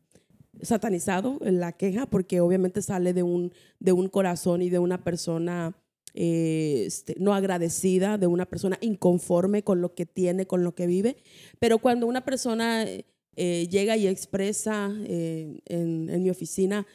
satanizado 0.61 1.39
la 1.41 1.73
queja 1.73 2.05
porque 2.05 2.43
obviamente 2.43 2.83
sale 2.83 3.15
de 3.15 3.23
un, 3.23 3.55
de 3.81 3.93
un 3.93 4.11
corazón 4.11 4.61
y 4.61 4.69
de 4.69 4.79
una 4.79 5.03
persona 5.03 5.75
eh, 6.13 6.83
este, 6.85 7.15
no 7.19 7.33
agradecida, 7.33 8.19
de 8.19 8.27
una 8.27 8.45
persona 8.45 8.77
inconforme 8.83 9.65
con 9.65 9.81
lo 9.81 9.95
que 9.95 10.05
tiene, 10.05 10.47
con 10.47 10.63
lo 10.63 10.75
que 10.75 10.87
vive. 10.87 11.17
Pero 11.59 11.79
cuando 11.79 12.07
una 12.07 12.27
persona 12.27 12.85
eh, 12.85 13.07
eh, 13.37 13.69
llega 13.71 13.97
y 13.97 14.07
expresa 14.07 14.93
en, 15.07 15.63
en 15.65 16.23
mi 16.23 16.29
oficina 16.29 16.87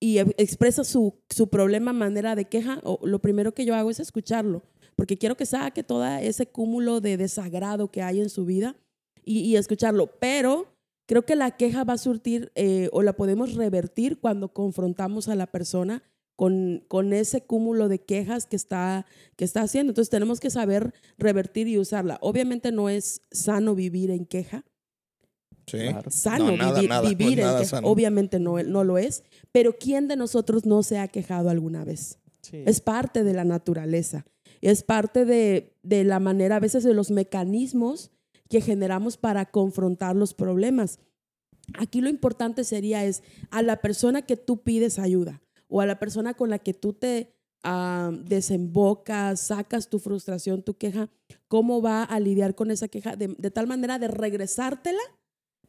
y 0.00 0.18
e- 0.18 0.34
expresa 0.36 0.82
su, 0.82 1.14
su 1.30 1.48
problema 1.48 1.92
manera 1.92 2.34
de 2.34 2.46
queja, 2.46 2.82
lo 3.02 3.20
primero 3.20 3.54
que 3.54 3.64
yo 3.64 3.76
hago 3.76 3.90
es 3.90 4.00
escucharlo, 4.00 4.64
porque 4.98 5.16
quiero 5.16 5.36
que 5.36 5.46
saque 5.46 5.84
todo 5.84 6.04
ese 6.04 6.48
cúmulo 6.48 7.00
de 7.00 7.16
desagrado 7.16 7.88
que 7.92 8.02
hay 8.02 8.20
en 8.20 8.28
su 8.28 8.44
vida 8.44 8.74
y, 9.24 9.42
y 9.42 9.54
escucharlo. 9.54 10.08
Pero 10.18 10.74
creo 11.06 11.22
que 11.24 11.36
la 11.36 11.52
queja 11.52 11.84
va 11.84 11.92
a 11.92 11.98
surtir 11.98 12.50
eh, 12.56 12.88
o 12.92 13.02
la 13.04 13.12
podemos 13.12 13.54
revertir 13.54 14.18
cuando 14.18 14.52
confrontamos 14.52 15.28
a 15.28 15.36
la 15.36 15.46
persona 15.46 16.02
con, 16.34 16.84
con 16.88 17.12
ese 17.12 17.42
cúmulo 17.42 17.86
de 17.88 18.00
quejas 18.00 18.46
que 18.46 18.56
está, 18.56 19.06
que 19.36 19.44
está 19.44 19.60
haciendo. 19.62 19.92
Entonces 19.92 20.10
tenemos 20.10 20.40
que 20.40 20.50
saber 20.50 20.92
revertir 21.16 21.68
y 21.68 21.78
usarla. 21.78 22.18
Obviamente 22.20 22.72
no 22.72 22.88
es 22.88 23.22
sano 23.30 23.76
vivir 23.76 24.10
en 24.10 24.26
queja, 24.26 24.64
Sí. 25.68 25.76
Claro. 25.76 26.10
sano 26.10 26.46
No, 26.46 26.56
nada, 26.56 26.72
vivir, 26.80 26.88
nada, 26.88 27.02
no 27.02 27.08
es 27.08 27.16
vivir 27.16 27.38
en 27.38 27.44
nada 27.44 27.58
queja. 27.60 27.70
sano. 27.70 27.88
Obviamente 27.88 28.40
no, 28.40 28.60
no 28.64 28.82
lo 28.82 28.98
es, 28.98 29.22
pero 29.52 29.76
¿quién 29.78 30.08
de 30.08 30.16
nosotros 30.16 30.64
no 30.66 30.82
se 30.82 30.98
ha 30.98 31.06
quejado 31.06 31.50
alguna 31.50 31.84
vez? 31.84 32.18
Sí. 32.40 32.62
Es 32.66 32.80
parte 32.80 33.22
de 33.22 33.34
la 33.34 33.44
naturaleza, 33.44 34.24
es 34.60 34.82
parte 34.82 35.24
de, 35.24 35.76
de 35.82 36.04
la 36.04 36.20
manera, 36.20 36.56
a 36.56 36.60
veces 36.60 36.84
de 36.84 36.94
los 36.94 37.10
mecanismos 37.10 38.10
que 38.48 38.60
generamos 38.60 39.16
para 39.16 39.46
confrontar 39.46 40.16
los 40.16 40.34
problemas. 40.34 41.00
Aquí 41.74 42.00
lo 42.00 42.08
importante 42.08 42.64
sería 42.64 43.04
es 43.04 43.22
a 43.50 43.62
la 43.62 43.80
persona 43.80 44.22
que 44.22 44.36
tú 44.36 44.62
pides 44.62 44.98
ayuda 44.98 45.42
o 45.68 45.80
a 45.80 45.86
la 45.86 45.98
persona 45.98 46.34
con 46.34 46.50
la 46.50 46.58
que 46.58 46.72
tú 46.72 46.94
te 46.94 47.34
ah, 47.62 48.10
desembocas, 48.24 49.40
sacas 49.40 49.88
tu 49.90 49.98
frustración, 49.98 50.62
tu 50.62 50.74
queja, 50.74 51.10
cómo 51.46 51.82
va 51.82 52.02
a 52.02 52.20
lidiar 52.20 52.54
con 52.54 52.70
esa 52.70 52.88
queja 52.88 53.16
de, 53.16 53.34
de 53.38 53.50
tal 53.50 53.66
manera 53.66 53.98
de 53.98 54.08
regresártela 54.08 55.00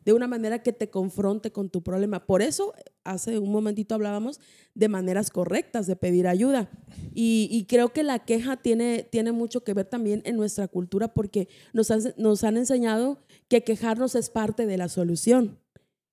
de 0.09 0.13
una 0.13 0.27
manera 0.27 0.63
que 0.63 0.73
te 0.73 0.89
confronte 0.89 1.51
con 1.51 1.69
tu 1.69 1.83
problema. 1.83 2.25
Por 2.25 2.41
eso, 2.41 2.73
hace 3.03 3.37
un 3.37 3.51
momentito 3.51 3.93
hablábamos 3.93 4.39
de 4.73 4.89
maneras 4.89 5.29
correctas 5.29 5.85
de 5.85 5.95
pedir 5.95 6.27
ayuda. 6.27 6.71
Y, 7.13 7.47
y 7.51 7.65
creo 7.65 7.93
que 7.93 8.01
la 8.01 8.17
queja 8.17 8.57
tiene, 8.57 9.03
tiene 9.03 9.31
mucho 9.31 9.63
que 9.63 9.75
ver 9.75 9.85
también 9.85 10.23
en 10.25 10.35
nuestra 10.35 10.67
cultura 10.67 11.13
porque 11.13 11.47
nos 11.73 11.91
han, 11.91 12.01
nos 12.17 12.43
han 12.43 12.57
enseñado 12.57 13.19
que 13.49 13.63
quejarnos 13.63 14.15
es 14.15 14.31
parte 14.31 14.65
de 14.65 14.77
la 14.77 14.89
solución. 14.89 15.59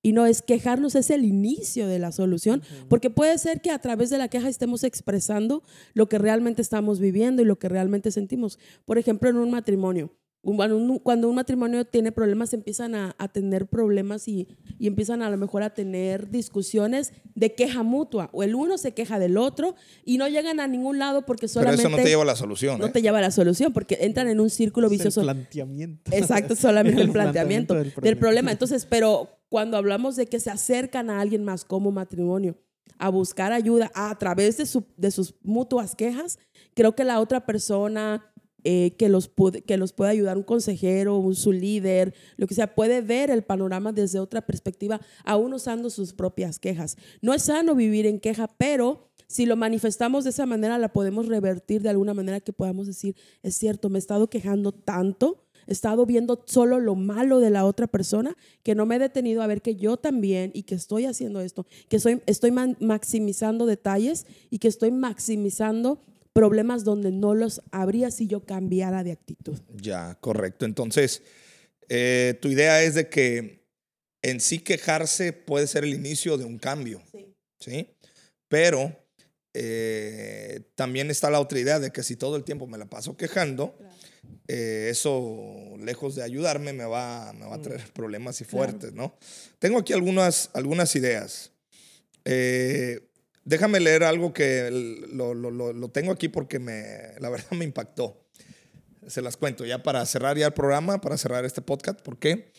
Y 0.02 0.12
no 0.12 0.26
es 0.26 0.42
quejarnos, 0.42 0.94
es 0.94 1.09
el 1.09 1.24
inicio 1.24 1.88
de 1.88 1.98
la 1.98 2.12
solución, 2.12 2.62
porque 2.90 3.09
puede 3.09 3.38
ser 3.38 3.62
que 3.62 3.70
a 3.70 3.80
través 3.80 4.11
de 4.11 4.18
la 4.18 4.28
queja 4.28 4.50
estemos 4.50 4.85
expresando 4.85 5.62
lo 5.94 6.06
que 6.06 6.18
realmente 6.18 6.61
estamos 6.61 7.00
viviendo 7.00 7.40
y 7.40 7.46
lo 7.46 7.59
que 7.59 7.70
realmente 7.70 8.11
sentimos. 8.11 8.59
Por 8.85 8.98
ejemplo, 8.98 9.30
en 9.30 9.37
un 9.37 9.50
matrimonio. 9.50 10.12
Cuando 10.42 10.77
un, 10.77 10.99
cuando 11.01 11.29
un 11.29 11.35
matrimonio 11.35 11.85
tiene 11.85 12.12
problemas, 12.12 12.53
empiezan 12.55 12.94
a, 12.94 13.16
a 13.18 13.27
tener 13.27 13.66
problemas 13.66 14.29
y, 14.29 14.46
y 14.79 14.87
empiezan 14.87 15.22
a 15.22 15.29
lo 15.31 15.37
mejor 15.37 15.64
a 15.64 15.75
tener 15.75 16.31
discusiones 16.31 17.12
de 17.35 17.55
queja 17.57 17.83
mutua. 17.83 18.31
O 18.33 18.44
el 18.44 18.55
uno 18.55 18.79
se 18.79 18.94
queja 18.94 19.18
del 19.18 19.38
otro 19.38 19.75
y 20.05 20.18
no 20.18 20.29
llegan 20.29 20.61
a 20.61 20.68
ningún 20.68 21.01
lado 21.01 21.27
porque 21.27 21.46
Pero 21.46 21.53
solamente 21.53 21.83
eso 21.83 21.90
no 21.90 21.96
te 21.96 22.05
lleva 22.09 22.22
a 22.22 22.27
la 22.27 22.37
solución. 22.37 22.79
no 22.79 22.87
¿eh? 22.87 22.90
te 22.90 23.03
lleva 23.03 23.18
a 23.18 23.22
la 23.22 23.33
solución, 23.33 23.72
porque 23.72 23.99
entran 24.03 24.29
en 24.29 24.38
un 24.38 24.49
círculo 24.51 24.87
Es 24.87 24.92
el 24.92 24.99
vicioso. 24.99 25.22
planteamiento. 25.22 26.12
Exacto, 26.14 26.55
solamente 26.55 27.01
el, 27.01 27.07
El 27.09 27.12
planteamiento, 27.12 27.75
planteamiento 27.75 27.75
del, 27.75 27.85
del 27.85 27.92
problema. 27.94 28.20
problema. 28.20 28.53
Entonces, 28.53 28.87
pero 28.87 29.40
cuando 29.49 29.77
hablamos 29.77 30.14
de 30.14 30.27
que 30.27 30.38
se 30.38 30.51
acercan 30.51 31.11
a 31.11 31.20
alguien 31.20 31.42
más 31.42 31.64
como 31.64 31.90
matrimonio 31.90 32.57
a 32.99 33.09
buscar 33.09 33.53
ayuda 33.53 33.90
a 33.94 34.16
través 34.16 34.57
de, 34.59 34.66
su- 34.66 34.87
de 34.96 35.11
sus 35.11 35.35
mutuas 35.42 35.96
quejas, 35.96 36.38
creo 36.75 36.94
que 36.94 37.03
la 37.05 37.20
otra 37.20 37.44
persona 37.46 38.33
eh, 38.68 38.96
que, 38.98 39.09
los 39.09 39.29
puede, 39.29 39.62
que 39.62 39.76
los 39.76 39.92
puede 39.92 40.11
ayudar, 40.11 40.37
un 40.37 40.42
consejero, 40.42 41.18
un, 41.18 41.37
su 41.37 41.52
líder, 41.52 42.14
lo 42.37 42.48
que 42.48 42.55
sea, 42.57 42.74
puede 42.74 43.00
ver 43.00 43.31
el 43.31 43.44
panorama 43.44 43.92
desde 43.92 44.18
otra 44.18 44.44
perspectiva, 44.44 45.00
aún 45.24 45.55
usando 45.55 45.88
sus 45.88 46.12
propias 46.12 46.59
quejas. 46.59 46.96
No 47.22 47.33
es 47.33 47.44
sano 47.44 47.76
vivir 47.76 48.07
en 48.07 48.18
queja, 48.18 48.48
pero 48.59 49.07
si 49.29 49.46
lo 49.46 49.55
manifestamos 49.55 50.24
de 50.24 50.31
esa 50.31 50.46
manera, 50.46 50.79
la 50.79 50.92
podemos 50.92 51.26
revertir 51.26 51.81
de 51.81 51.90
alguna 51.90 52.12
manera 52.12 52.40
que 52.40 52.52
podamos 52.52 52.88
decir, 52.88 53.14
es 53.44 53.55
cierto, 53.55 53.88
me 53.88 53.98
he 53.98 54.00
estado 54.00 54.29
quejando 54.29 54.72
tanto, 54.72 55.44
he 55.68 55.72
estado 55.72 56.05
viendo 56.05 56.42
solo 56.46 56.81
lo 56.81 56.96
malo 56.96 57.38
de 57.38 57.50
la 57.50 57.66
otra 57.66 57.87
persona, 57.87 58.37
que 58.64 58.74
no 58.74 58.85
me 58.85 58.96
he 58.96 58.98
detenido 58.98 59.42
a 59.42 59.46
ver 59.46 59.62
que 59.62 59.76
yo 59.76 59.96
también 59.96 60.50
y 60.55 60.64
que 60.64 60.74
estoy 60.74 61.05
haciendo 61.05 61.40
esto, 61.40 61.66
que 61.88 62.00
soy, 62.00 62.20
estoy 62.26 62.50
maximizando 62.50 63.64
detalles 63.64 64.26
y 64.50 64.59
que 64.59 64.66
estoy 64.66 64.90
maximizando 64.90 66.00
problemas 66.37 66.85
donde 66.85 67.11
no 67.12 67.35
los 67.35 67.62
habría 67.72 68.11
si 68.11 68.27
yo 68.27 68.44
cambiara 68.44 69.03
de 69.03 69.12
actitud. 69.12 69.59
Ya, 69.75 70.18
correcto. 70.20 70.66
Entonces, 70.66 71.22
eh, 71.88 72.38
tu 72.42 72.49
idea 72.49 72.83
es 72.83 72.94
de 72.94 73.09
que 73.09 73.64
en 74.20 74.40
sí 74.40 74.59
quejarse 74.59 75.33
puede 75.33 75.66
ser 75.66 75.85
el 75.85 75.94
inicio 75.94 76.37
de 76.37 76.44
un 76.44 76.59
cambio. 76.59 77.03
Sí. 77.59 77.88
Pero 78.49 78.94
eh, 79.55 80.61
también 80.75 81.11
está 81.11 81.31
la 81.31 81.40
otra 81.40 81.59
idea 81.59 81.81
de 81.81 81.90
que 81.90 82.03
si 82.03 82.16
todo 82.16 82.37
el 82.37 82.44
tiempo 82.44 82.66
me 82.66 82.77
la 82.77 82.85
paso 82.85 83.16
quejando, 83.16 83.75
eh, 84.46 84.88
eso, 84.90 85.75
lejos 85.79 86.16
de 86.16 86.22
ayudarme, 86.22 86.75
me 86.75 86.85
va, 86.85 87.33
me 87.33 87.46
va 87.46 87.55
a 87.55 87.62
traer 87.62 87.90
problemas 87.94 88.42
y 88.42 88.44
fuertes, 88.44 88.92
¿no? 88.92 89.16
Tengo 89.59 89.79
aquí 89.79 89.94
algunas, 89.94 90.51
algunas 90.53 90.94
ideas. 90.96 91.51
Déjame 93.46 93.78
leer 93.78 94.02
algo 94.02 94.32
que 94.32 94.68
lo, 94.72 95.88
tengo 95.90 96.11
aquí 96.11 96.28
porque 96.28 96.59
me, 96.59 97.14
la 97.20 97.30
verdad 97.30 97.52
me 97.52 97.64
impactó. 97.64 98.26
Se 99.06 99.22
las 99.22 99.37
cuento 99.37 99.64
ya 99.64 99.85
para 99.85 100.04
cerrar 100.04 100.37
ya 100.37 100.46
el 100.46 100.52
programa, 100.52 101.00
para 101.00 101.16
cerrar 101.16 101.44
este 101.44 101.62
podcast, 101.62 102.00
porque 102.02 102.50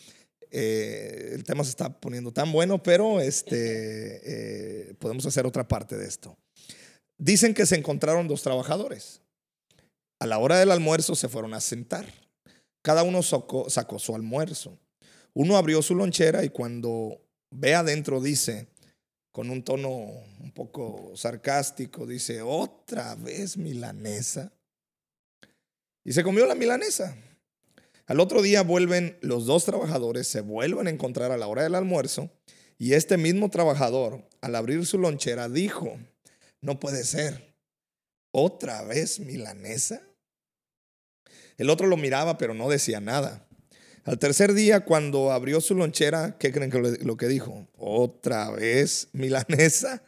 eh, 0.50 1.32
el 1.34 1.44
tema 1.44 1.62
se 1.62 1.70
está 1.70 2.00
poniendo 2.00 2.32
tan 2.32 2.52
bueno, 2.52 2.82
pero 2.82 3.20
este, 3.20 4.88
eh, 4.88 4.94
podemos 4.94 5.26
hacer 5.26 5.44
otra 5.44 5.68
parte 5.68 5.98
de 5.98 6.06
esto. 6.06 6.38
Dicen 7.18 7.52
que 7.52 7.66
se 7.66 7.76
encontraron 7.76 8.26
dos 8.26 8.42
trabajadores. 8.42 9.20
A 10.20 10.26
la 10.26 10.38
hora 10.38 10.58
del 10.58 10.70
almuerzo 10.70 11.14
se 11.14 11.28
fueron 11.28 11.52
a 11.52 11.60
sentar. 11.60 12.06
Cada 12.82 13.02
uno 13.02 13.22
sacó 13.22 13.98
su 13.98 14.14
almuerzo. 14.14 14.78
Uno 15.34 15.58
abrió 15.58 15.82
su 15.82 15.94
lonchera 15.94 16.46
y 16.46 16.48
cuando 16.48 17.20
ve 17.50 17.74
adentro 17.74 18.22
dice, 18.22 18.68
con 19.38 19.50
un 19.50 19.62
tono 19.62 19.88
un 19.88 20.50
poco 20.52 21.12
sarcástico, 21.14 22.08
dice, 22.08 22.42
otra 22.42 23.14
vez 23.14 23.56
milanesa. 23.56 24.50
Y 26.02 26.12
se 26.12 26.24
comió 26.24 26.44
la 26.44 26.56
milanesa. 26.56 27.16
Al 28.06 28.18
otro 28.18 28.42
día 28.42 28.62
vuelven 28.62 29.16
los 29.20 29.46
dos 29.46 29.64
trabajadores, 29.64 30.26
se 30.26 30.40
vuelven 30.40 30.88
a 30.88 30.90
encontrar 30.90 31.30
a 31.30 31.36
la 31.36 31.46
hora 31.46 31.62
del 31.62 31.76
almuerzo 31.76 32.32
y 32.78 32.94
este 32.94 33.16
mismo 33.16 33.48
trabajador, 33.48 34.28
al 34.40 34.56
abrir 34.56 34.84
su 34.86 34.98
lonchera, 34.98 35.48
dijo, 35.48 35.96
no 36.60 36.80
puede 36.80 37.04
ser, 37.04 37.54
otra 38.32 38.82
vez 38.82 39.20
milanesa. 39.20 40.02
El 41.58 41.70
otro 41.70 41.86
lo 41.86 41.96
miraba, 41.96 42.38
pero 42.38 42.54
no 42.54 42.68
decía 42.68 42.98
nada. 42.98 43.47
Al 44.08 44.18
tercer 44.18 44.54
día, 44.54 44.86
cuando 44.86 45.32
abrió 45.32 45.60
su 45.60 45.74
lonchera, 45.74 46.38
¿qué 46.38 46.50
creen 46.50 46.70
que 46.70 46.78
lo 46.78 47.18
que 47.18 47.28
dijo? 47.28 47.68
Otra 47.76 48.50
vez 48.50 49.08
milanesa. 49.12 50.02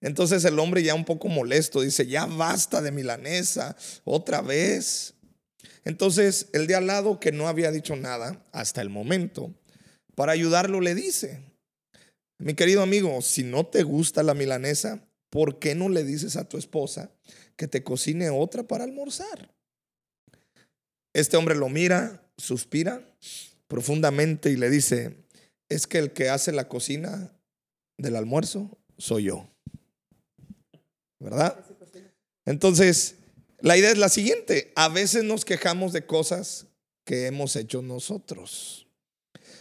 Entonces 0.00 0.44
el 0.44 0.56
hombre 0.60 0.84
ya 0.84 0.94
un 0.94 1.04
poco 1.04 1.26
molesto 1.26 1.80
dice, 1.80 2.06
ya 2.06 2.26
basta 2.26 2.80
de 2.80 2.92
milanesa, 2.92 3.76
otra 4.04 4.40
vez. 4.40 5.14
Entonces 5.84 6.46
el 6.52 6.68
de 6.68 6.76
al 6.76 6.86
lado 6.86 7.18
que 7.18 7.32
no 7.32 7.48
había 7.48 7.72
dicho 7.72 7.96
nada 7.96 8.40
hasta 8.52 8.80
el 8.80 8.88
momento, 8.88 9.52
para 10.14 10.30
ayudarlo 10.30 10.80
le 10.80 10.94
dice, 10.94 11.42
mi 12.38 12.54
querido 12.54 12.82
amigo, 12.82 13.20
si 13.20 13.42
no 13.42 13.66
te 13.66 13.82
gusta 13.82 14.22
la 14.22 14.34
milanesa, 14.34 15.08
¿por 15.28 15.58
qué 15.58 15.74
no 15.74 15.88
le 15.88 16.04
dices 16.04 16.36
a 16.36 16.48
tu 16.48 16.56
esposa 16.56 17.10
que 17.56 17.66
te 17.66 17.82
cocine 17.82 18.30
otra 18.30 18.62
para 18.62 18.84
almorzar? 18.84 19.52
Este 21.12 21.36
hombre 21.36 21.56
lo 21.56 21.68
mira, 21.68 22.23
suspira 22.36 23.02
profundamente 23.68 24.50
y 24.50 24.56
le 24.56 24.70
dice, 24.70 25.16
es 25.68 25.86
que 25.86 25.98
el 25.98 26.12
que 26.12 26.28
hace 26.28 26.52
la 26.52 26.68
cocina 26.68 27.32
del 27.98 28.16
almuerzo 28.16 28.78
soy 28.98 29.24
yo. 29.24 29.48
¿Verdad? 31.18 31.64
Entonces, 32.44 33.16
la 33.60 33.76
idea 33.76 33.90
es 33.90 33.98
la 33.98 34.08
siguiente, 34.08 34.72
a 34.76 34.88
veces 34.88 35.24
nos 35.24 35.44
quejamos 35.44 35.92
de 35.92 36.04
cosas 36.04 36.66
que 37.04 37.26
hemos 37.26 37.56
hecho 37.56 37.82
nosotros. 37.82 38.86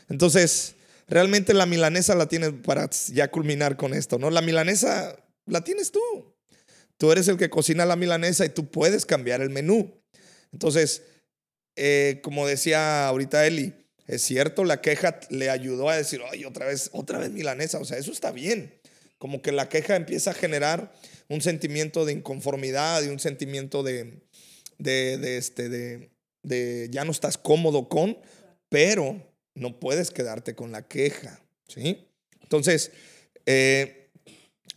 Entonces, 0.09 0.75
realmente 1.07 1.53
la 1.53 1.65
milanesa 1.65 2.15
la 2.15 2.27
tienes 2.27 2.51
para 2.65 2.89
ya 3.13 3.31
culminar 3.31 3.77
con 3.77 3.93
esto, 3.93 4.19
¿no? 4.19 4.29
La 4.29 4.41
milanesa 4.41 5.17
la 5.45 5.63
tienes 5.63 5.91
tú. 5.91 6.01
Tú 6.97 7.11
eres 7.11 7.27
el 7.27 7.37
que 7.37 7.49
cocina 7.49 7.85
la 7.85 7.95
milanesa 7.95 8.45
y 8.45 8.49
tú 8.49 8.69
puedes 8.69 9.05
cambiar 9.05 9.41
el 9.41 9.49
menú. 9.49 9.91
Entonces, 10.51 11.03
eh, 11.75 12.19
como 12.23 12.47
decía 12.47 13.07
ahorita 13.07 13.45
Eli, 13.47 13.73
es 14.07 14.21
cierto, 14.21 14.65
la 14.65 14.81
queja 14.81 15.19
le 15.29 15.49
ayudó 15.49 15.89
a 15.89 15.97
decir, 15.97 16.21
ay, 16.29 16.45
otra 16.45 16.65
vez, 16.65 16.89
otra 16.93 17.19
vez 17.19 17.31
milanesa, 17.31 17.79
o 17.79 17.85
sea, 17.85 17.97
eso 17.97 18.11
está 18.11 18.31
bien. 18.31 18.73
Como 19.17 19.41
que 19.41 19.51
la 19.51 19.69
queja 19.69 19.95
empieza 19.95 20.31
a 20.31 20.33
generar 20.33 20.93
un 21.29 21.41
sentimiento 21.41 22.05
de 22.05 22.13
inconformidad 22.13 23.01
y 23.03 23.07
un 23.07 23.19
sentimiento 23.19 23.81
de, 23.81 24.21
de, 24.77 25.37
este, 25.37 25.69
de, 25.69 26.89
ya 26.91 27.05
no 27.05 27.11
estás 27.11 27.37
cómodo 27.37 27.87
con, 27.87 28.17
pero 28.67 29.25
no 29.55 29.79
puedes 29.79 30.11
quedarte 30.11 30.55
con 30.55 30.71
la 30.71 30.87
queja, 30.87 31.39
¿sí? 31.67 32.05
Entonces, 32.41 32.91
eh, 33.45 34.09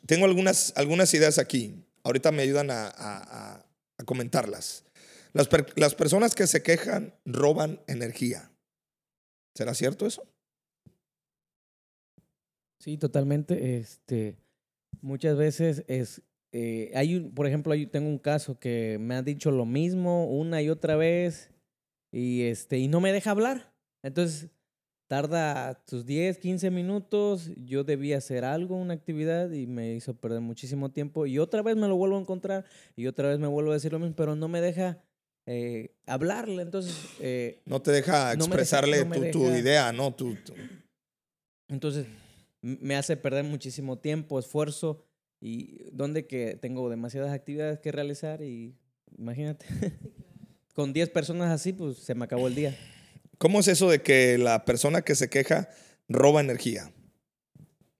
tengo 0.06 0.26
algunas, 0.26 0.72
algunas 0.76 1.12
ideas 1.14 1.38
aquí. 1.38 1.84
Ahorita 2.04 2.30
me 2.30 2.42
ayudan 2.42 2.68
a 2.70 3.66
comentarlas. 4.04 4.85
Las, 5.76 5.94
personas 5.94 6.34
que 6.34 6.46
se 6.46 6.62
quejan 6.62 7.14
roban 7.26 7.80
energía. 7.86 8.50
¿Será 9.54 9.74
cierto 9.74 10.06
eso? 10.06 10.26
Sí, 12.78 12.96
totalmente. 12.96 13.76
Este, 13.76 14.38
muchas 15.02 15.36
veces 15.36 15.84
es, 15.88 16.22
eh, 16.52 16.90
hay 16.94 17.16
un, 17.16 17.34
por 17.34 17.46
ejemplo, 17.46 17.74
yo 17.74 17.90
tengo 17.90 18.08
un 18.08 18.18
caso 18.18 18.58
que 18.58 18.96
me 18.98 19.14
han 19.14 19.26
dicho 19.26 19.50
lo 19.50 19.66
mismo 19.66 20.26
una 20.26 20.62
y 20.62 20.70
otra 20.70 20.96
vez 20.96 21.50
y 22.10 22.44
este, 22.44 22.78
y 22.78 22.88
no 22.88 23.00
me 23.00 23.12
deja 23.12 23.32
hablar. 23.32 23.74
Entonces, 24.02 24.48
tarda 25.06 25.82
sus 25.86 26.06
10, 26.06 26.38
15 26.38 26.70
minutos, 26.70 27.50
yo 27.56 27.84
debía 27.84 28.18
hacer 28.18 28.44
algo, 28.44 28.76
una 28.76 28.94
actividad 28.94 29.50
y 29.50 29.66
me 29.66 29.92
hizo 29.92 30.14
perder 30.14 30.40
muchísimo 30.40 30.90
tiempo 30.90 31.26
y 31.26 31.38
otra 31.38 31.62
vez 31.62 31.76
me 31.76 31.88
lo 31.88 31.96
vuelvo 31.96 32.16
a 32.16 32.20
encontrar 32.20 32.64
y 32.96 33.06
otra 33.06 33.28
vez 33.28 33.38
me 33.38 33.46
vuelvo 33.46 33.70
a 33.70 33.74
decir 33.74 33.92
lo 33.92 33.98
mismo, 33.98 34.16
pero 34.16 34.34
no 34.34 34.48
me 34.48 34.60
deja 34.60 34.98
eh, 35.46 35.94
hablarle, 36.06 36.62
entonces... 36.62 36.94
Eh, 37.20 37.62
no 37.64 37.80
te 37.80 37.92
deja 37.92 38.32
expresarle 38.32 39.04
tu, 39.30 39.48
idea, 39.50 39.92
¿no? 39.92 40.12
Tu, 40.12 40.36
Entonces, 41.68 42.06
me 42.60 42.96
hace 42.96 43.16
perder 43.16 43.44
muchísimo 43.44 43.98
tiempo, 43.98 44.38
esfuerzo, 44.38 45.06
y 45.40 45.84
donde 45.92 46.26
que 46.26 46.56
tengo 46.56 46.90
demasiadas 46.90 47.32
actividades 47.32 47.78
que 47.78 47.92
realizar 47.92 48.42
y 48.42 48.74
imagínate, 49.16 49.66
con 50.74 50.92
10 50.92 51.10
personas 51.10 51.52
así, 51.52 51.72
pues 51.72 51.98
se 51.98 52.14
me 52.14 52.24
acabó 52.24 52.48
el 52.48 52.54
día. 52.54 52.76
¿Cómo 53.38 53.60
es 53.60 53.68
eso 53.68 53.88
de 53.90 54.02
que 54.02 54.38
la 54.38 54.64
persona 54.64 55.02
que 55.02 55.14
se 55.14 55.28
queja 55.28 55.68
roba 56.08 56.40
energía? 56.40 56.90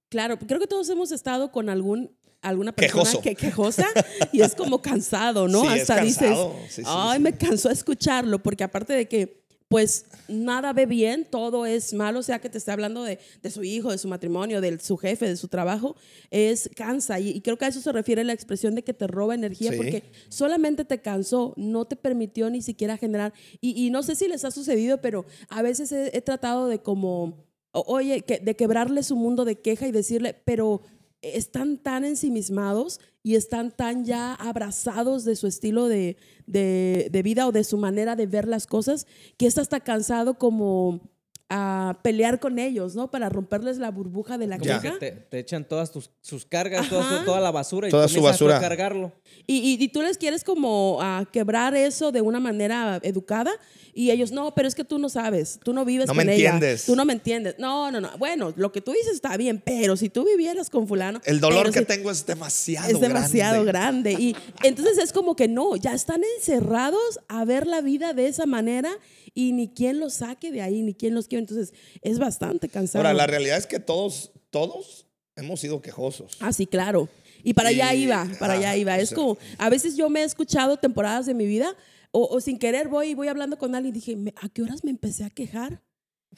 Claro, 0.09 0.39
creo 0.39 0.59
que 0.59 0.67
todos 0.67 0.89
hemos 0.89 1.11
estado 1.11 1.51
con 1.51 1.69
algún 1.69 2.16
alguna 2.41 2.71
persona 2.71 3.21
que 3.21 3.35
quejosa 3.35 3.87
y 4.31 4.41
es 4.41 4.55
como 4.55 4.81
cansado, 4.81 5.47
¿no? 5.47 5.63
Hasta 5.69 6.01
dices, 6.01 6.37
ay, 6.85 7.19
me 7.19 7.33
cansó 7.33 7.69
escucharlo, 7.69 8.41
porque 8.41 8.63
aparte 8.63 8.93
de 8.93 9.07
que 9.07 9.47
pues 9.67 10.05
nada 10.29 10.71
ve 10.71 10.85
bien, 10.85 11.27
todo 11.29 11.65
es 11.65 11.93
malo, 11.93 12.23
sea 12.23 12.39
que 12.39 12.49
te 12.49 12.57
esté 12.57 12.71
hablando 12.71 13.03
de, 13.03 13.19
de 13.41 13.51
su 13.51 13.63
hijo, 13.63 13.91
de 13.91 13.97
su 13.97 14.07
matrimonio, 14.07 14.61
de 14.61 14.79
su 14.79 14.95
jefe, 14.95 15.27
de 15.27 15.35
su 15.35 15.49
trabajo, 15.49 15.97
es 16.31 16.69
cansa. 16.73 17.19
Y, 17.19 17.41
creo 17.41 17.57
que 17.57 17.65
a 17.65 17.67
eso 17.67 17.81
se 17.81 17.91
refiere 17.91 18.23
la 18.23 18.31
expresión 18.31 18.75
de 18.75 18.83
que 18.83 18.93
te 18.93 19.07
roba 19.07 19.35
energía, 19.35 19.73
porque 19.75 20.03
solamente 20.29 20.85
te 20.85 21.01
cansó, 21.01 21.53
no 21.57 21.83
te 21.83 21.97
permitió 21.97 22.49
ni 22.49 22.61
siquiera 22.61 22.97
generar. 22.97 23.33
Y, 23.59 23.89
no 23.89 24.03
sé 24.03 24.15
si 24.15 24.27
les 24.29 24.45
ha 24.45 24.51
sucedido, 24.51 25.01
pero 25.01 25.25
a 25.49 25.61
veces 25.61 25.91
he, 25.91 26.15
he 26.15 26.21
tratado 26.21 26.67
de 26.67 26.79
como, 26.79 27.45
oye, 27.73 28.21
que, 28.21 28.39
de 28.39 28.55
quebrarle 28.55 29.03
su 29.03 29.17
mundo 29.17 29.43
de 29.43 29.59
queja 29.59 29.85
y 29.85 29.91
decirle, 29.91 30.33
pero 30.45 30.81
están 31.21 31.77
tan 31.77 32.05
ensimismados 32.05 32.99
y 33.23 33.35
están 33.35 33.71
tan 33.71 34.05
ya 34.05 34.33
abrazados 34.35 35.25
de 35.25 35.35
su 35.35 35.47
estilo 35.47 35.87
de, 35.87 36.17
de, 36.45 37.21
vida 37.23 37.47
o 37.47 37.51
de 37.51 37.63
su 37.63 37.77
manera 37.77 38.15
de 38.15 38.25
ver 38.27 38.47
las 38.47 38.67
cosas 38.67 39.05
que 39.37 39.47
está 39.47 39.61
hasta 39.61 39.79
cansado 39.81 40.35
como 40.35 41.01
a 41.49 41.99
pelear 42.03 42.41
con 42.41 42.59
ellos, 42.59 42.93
¿no? 42.95 43.09
Para 43.09 43.29
romperles 43.29 43.77
la 43.77 43.89
burbuja 43.89 44.37
de 44.37 44.47
la 44.47 44.57
Como 44.57 44.81
que 44.81 44.91
te, 44.91 45.11
te 45.11 45.39
echan 45.39 45.65
todas 45.65 45.93
tus, 45.93 46.09
sus 46.19 46.45
cargas, 46.45 46.89
toda, 46.89 47.23
toda 47.23 47.39
la 47.39 47.51
basura 47.51 47.87
y 47.87 47.91
Toda 47.91 48.07
tú 48.07 48.15
su 48.15 48.21
basura. 48.21 48.57
a 48.57 48.61
cargarlo. 48.61 49.13
Y, 49.45 49.55
y- 49.59 49.81
y 49.81 49.87
tú 49.87 50.01
les 50.01 50.17
quieres 50.17 50.43
como 50.43 50.97
ah, 51.01 51.23
quebrar 51.31 51.73
eso 51.73 52.11
de 52.11 52.19
una 52.21 52.41
manera 52.41 52.99
educada 53.01 53.51
y 53.99 54.11
ellos, 54.11 54.31
no, 54.31 54.53
pero 54.53 54.67
es 54.67 54.75
que 54.75 54.83
tú 54.83 54.99
no 54.99 55.09
sabes, 55.09 55.59
tú 55.63 55.73
no 55.73 55.83
vives 55.83 56.05
No 56.05 56.13
con 56.13 56.23
me 56.25 56.35
ella, 56.35 56.51
entiendes. 56.51 56.85
tú 56.85 56.95
no 56.95 57.03
me 57.03 57.13
entiendes. 57.13 57.55
No, 57.57 57.89
no, 57.91 57.99
no. 57.99 58.15
Bueno, 58.19 58.53
lo 58.55 58.71
que 58.71 58.79
tú 58.79 58.91
dices 58.91 59.13
está 59.13 59.35
bien, 59.37 59.59
pero 59.65 59.97
si 59.97 60.09
tú 60.09 60.23
vivieras 60.23 60.69
con 60.69 60.87
fulano. 60.87 61.19
El 61.25 61.39
dolor 61.39 61.71
que 61.71 61.79
si- 61.79 61.85
tengo 61.85 62.11
es 62.11 62.25
demasiado 62.25 62.87
es 62.89 62.99
demasiado 62.99 63.63
grande. 63.65 64.11
grande. 64.13 64.23
Y 64.23 64.35
entonces 64.63 64.99
es 64.99 65.11
como 65.11 65.35
que 65.35 65.47
no, 65.47 65.75
ya 65.77 65.93
están 65.95 66.21
encerrados 66.37 67.19
a 67.27 67.43
ver 67.45 67.65
la 67.65 67.81
vida 67.81 68.13
de 68.13 68.27
esa 68.27 68.45
manera 68.45 68.91
y 69.33 69.51
ni 69.53 69.67
quien 69.67 69.99
los 69.99 70.13
saque 70.15 70.51
de 70.51 70.61
ahí, 70.61 70.81
ni 70.83 70.93
quien 70.93 71.15
los 71.15 71.27
quiere. 71.27 71.41
Entonces 71.41 71.73
es 72.01 72.19
bastante 72.19 72.69
cansado. 72.69 72.99
Ahora, 73.03 73.13
la 73.15 73.25
realidad 73.27 73.57
es 73.57 73.65
que 73.67 73.79
todos, 73.79 74.31
todos 74.51 75.07
hemos 75.35 75.59
sido 75.59 75.81
quejosos. 75.81 76.37
Ah, 76.39 76.53
sí, 76.53 76.65
claro. 76.67 77.09
Y 77.43 77.53
para 77.53 77.69
allá 77.69 77.93
Y- 77.93 78.03
iba, 78.03 78.27
para 78.39 78.53
allá 78.53 78.71
ah, 78.71 78.77
iba. 78.77 78.93
o 78.93 78.97
Es 78.97 79.09
sea- 79.09 79.15
como, 79.15 79.37
a 79.57 79.69
veces 79.69 79.95
yo 79.95 80.09
me 80.09 80.21
he 80.21 80.23
escuchado 80.23 80.77
temporadas 80.77 81.25
de 81.25 81.33
mi 81.33 81.45
vida 81.45 81.75
o, 82.21 82.41
sin 82.41 82.57
querer 82.59 82.87
voy 82.87 83.13
voy 83.13 83.27
hablando 83.27 83.57
con 83.57 83.75
alguien 83.75 83.93
y 83.95 83.99
dije, 83.99 84.15
"Me- 84.15 84.33
¿a 84.41 84.49
qué 84.49 84.61
horas 84.63 84.83
me 84.83 84.91
empecé 84.91 85.23
a 85.23 85.29
quejar? 85.29 85.81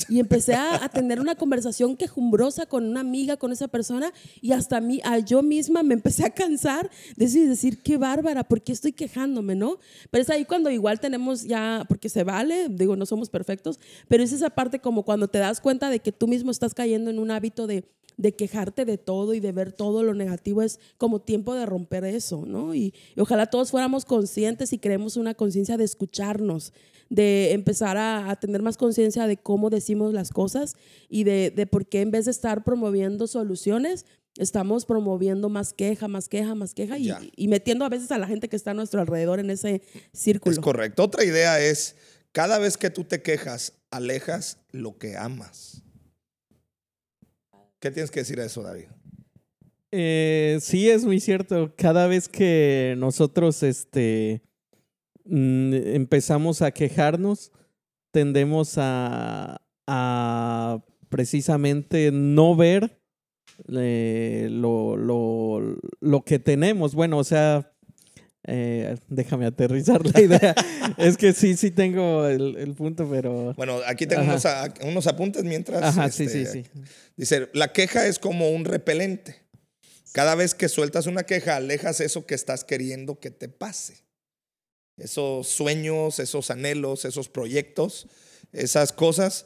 Y 0.08 0.20
empecé 0.20 0.54
a, 0.54 0.82
a 0.86 0.90
tener 0.90 1.20
una 1.20 1.36
conversación 1.36 1.98
quejumbrosa 1.98 2.68
con 2.68 2.86
una 2.86 3.02
amiga, 3.02 3.36
con 3.36 3.52
esa 3.52 3.68
persona, 3.68 4.14
y 4.40 4.54
hasta 4.54 4.78
a 4.78 4.82
mí, 4.82 5.02
a 5.04 5.20
yo 5.20 5.42
misma 5.44 5.84
me 5.84 5.94
empecé 5.94 6.26
a 6.26 6.30
cansar 6.30 6.90
de 7.18 7.26
decir, 7.26 7.50
decir, 7.50 7.82
qué 7.82 7.98
bárbara, 7.98 8.46
¿por 8.46 8.62
qué 8.62 8.72
estoy 8.72 8.94
quejándome, 8.94 9.56
no? 9.56 9.78
Pero 10.10 10.22
es 10.22 10.30
ahí 10.30 10.46
cuando 10.46 10.70
igual 10.70 11.02
tenemos 11.02 11.44
ya, 11.44 11.84
porque 11.90 12.08
se 12.08 12.24
vale, 12.24 12.68
digo, 12.70 12.96
no 12.96 13.06
somos 13.06 13.30
perfectos, 13.30 13.78
pero 14.08 14.24
es 14.24 14.32
esa 14.32 14.52
parte 14.52 14.80
como 14.80 15.04
cuando 15.04 15.28
te 15.28 15.40
das 15.40 15.60
cuenta 15.60 15.90
de 15.90 16.00
que 16.00 16.14
tú 16.14 16.28
mismo 16.30 16.52
estás 16.52 16.74
cayendo 16.74 17.10
en 17.10 17.20
un 17.20 17.32
hábito 17.32 17.68
de, 17.68 17.84
de 18.20 18.34
quejarte 18.34 18.84
de 18.84 18.98
todo 18.98 19.34
y 19.34 19.40
de 19.40 19.54
ver 19.54 19.72
todo 19.72 20.04
lo 20.04 20.14
negativo, 20.14 20.62
es 20.62 20.82
como 20.98 21.22
tiempo 21.22 21.56
de 21.56 21.66
romper 21.66 22.04
eso, 22.04 22.44
¿no? 22.46 22.76
Y, 22.76 22.94
y 23.16 23.22
ojalá 23.22 23.46
todos 23.46 23.72
fuéramos 23.72 24.04
conscientes 24.04 24.74
y 24.74 24.78
creemos 24.78 25.16
una 25.16 25.36
conciencia 25.36 25.78
de 25.78 25.86
escucharnos, 25.86 26.74
de 27.10 27.54
empezar 27.54 27.96
a, 27.96 28.30
a 28.30 28.36
tener 28.38 28.62
más 28.62 28.76
conciencia 28.76 29.26
de 29.26 29.38
cómo 29.38 29.70
decimos 29.70 30.14
las 30.14 30.32
cosas 30.32 30.76
y 31.08 31.24
de, 31.24 31.50
de 31.50 31.66
por 31.66 31.88
qué 31.88 32.02
en 32.02 32.12
vez 32.12 32.26
de 32.26 32.32
estar 32.32 32.66
promoviendo 32.66 33.26
soluciones, 33.26 34.06
estamos 34.38 34.86
promoviendo 34.86 35.48
más 35.48 35.72
queja, 35.72 36.10
más 36.10 36.28
queja, 36.28 36.56
más 36.56 36.74
queja 36.74 36.98
y, 36.98 37.14
y 37.38 37.48
metiendo 37.48 37.86
a 37.86 37.90
veces 37.90 38.12
a 38.12 38.18
la 38.18 38.28
gente 38.28 38.50
que 38.50 38.58
está 38.58 38.72
a 38.72 38.74
nuestro 38.74 39.00
alrededor 39.00 39.40
en 39.40 39.50
ese 39.50 39.82
círculo. 40.12 40.52
Es 40.52 40.60
correcto. 40.60 41.04
Otra 41.04 41.24
idea 41.24 41.62
es, 41.62 41.96
cada 42.34 42.60
vez 42.60 42.76
que 42.76 42.90
tú 42.90 43.06
te 43.06 43.22
quejas, 43.22 43.76
alejas 43.92 44.58
lo 44.72 44.98
que 44.98 45.16
amas. 45.16 45.84
¿Qué 47.80 47.92
tienes 47.92 48.12
que 48.12 48.20
decir 48.22 48.40
a 48.40 48.46
eso, 48.46 48.62
David? 48.62 48.86
Eh, 49.92 50.58
sí, 50.62 50.90
es 50.90 51.06
muy 51.06 51.20
cierto. 51.20 51.74
Cada 51.78 52.08
vez 52.08 52.28
que 52.28 52.96
nosotros 52.98 53.64
este, 53.64 54.42
mm, 55.26 55.74
empezamos 55.74 56.62
a 56.62 56.72
quejarnos, 56.72 57.52
tendemos 58.12 58.74
a, 58.78 59.62
a 59.88 60.84
precisamente 61.10 62.12
no 62.12 62.56
ver 62.56 63.00
eh, 63.68 64.48
lo, 64.52 64.96
lo, 64.96 65.78
lo 66.00 66.22
que 66.24 66.40
tenemos. 66.40 66.96
Bueno, 66.96 67.18
o 67.18 67.24
sea, 67.24 67.69
eh, 68.50 68.98
déjame 69.08 69.46
aterrizar 69.46 70.06
la 70.06 70.22
idea. 70.22 70.56
es 70.98 71.18
que 71.18 71.34
sí, 71.34 71.56
sí 71.56 71.72
tengo 71.72 72.28
el, 72.28 72.56
el 72.58 72.74
punto, 72.74 73.08
pero... 73.10 73.54
Bueno, 73.56 73.80
aquí 73.86 74.08
tengo 74.08 74.24
unos, 74.24 74.46
a- 74.46 74.74
unos 74.84 75.08
apuntes 75.08 75.44
mientras. 75.44 75.82
Ajá, 75.84 76.10
sí, 76.10 76.24
este, 76.24 76.46
sí, 76.46 76.64
sí. 76.64 76.82
Dice, 77.16 77.50
la 77.54 77.72
queja 77.74 78.08
es 78.08 78.20
como 78.20 78.50
un 78.50 78.66
repelente. 78.66 79.38
Cada 80.12 80.36
vez 80.36 80.56
que 80.56 80.70
sueltas 80.70 81.06
una 81.06 81.24
queja, 81.24 81.56
alejas 81.56 82.02
eso 82.02 82.26
que 82.26 82.34
estás 82.36 82.64
queriendo 82.64 83.20
que 83.20 83.30
te 83.32 83.48
pase. 83.50 84.04
Esos 84.98 85.48
sueños, 85.48 86.20
esos 86.20 86.52
anhelos, 86.52 87.06
esos 87.06 87.30
proyectos, 87.30 88.08
esas 88.52 88.92
cosas, 88.92 89.46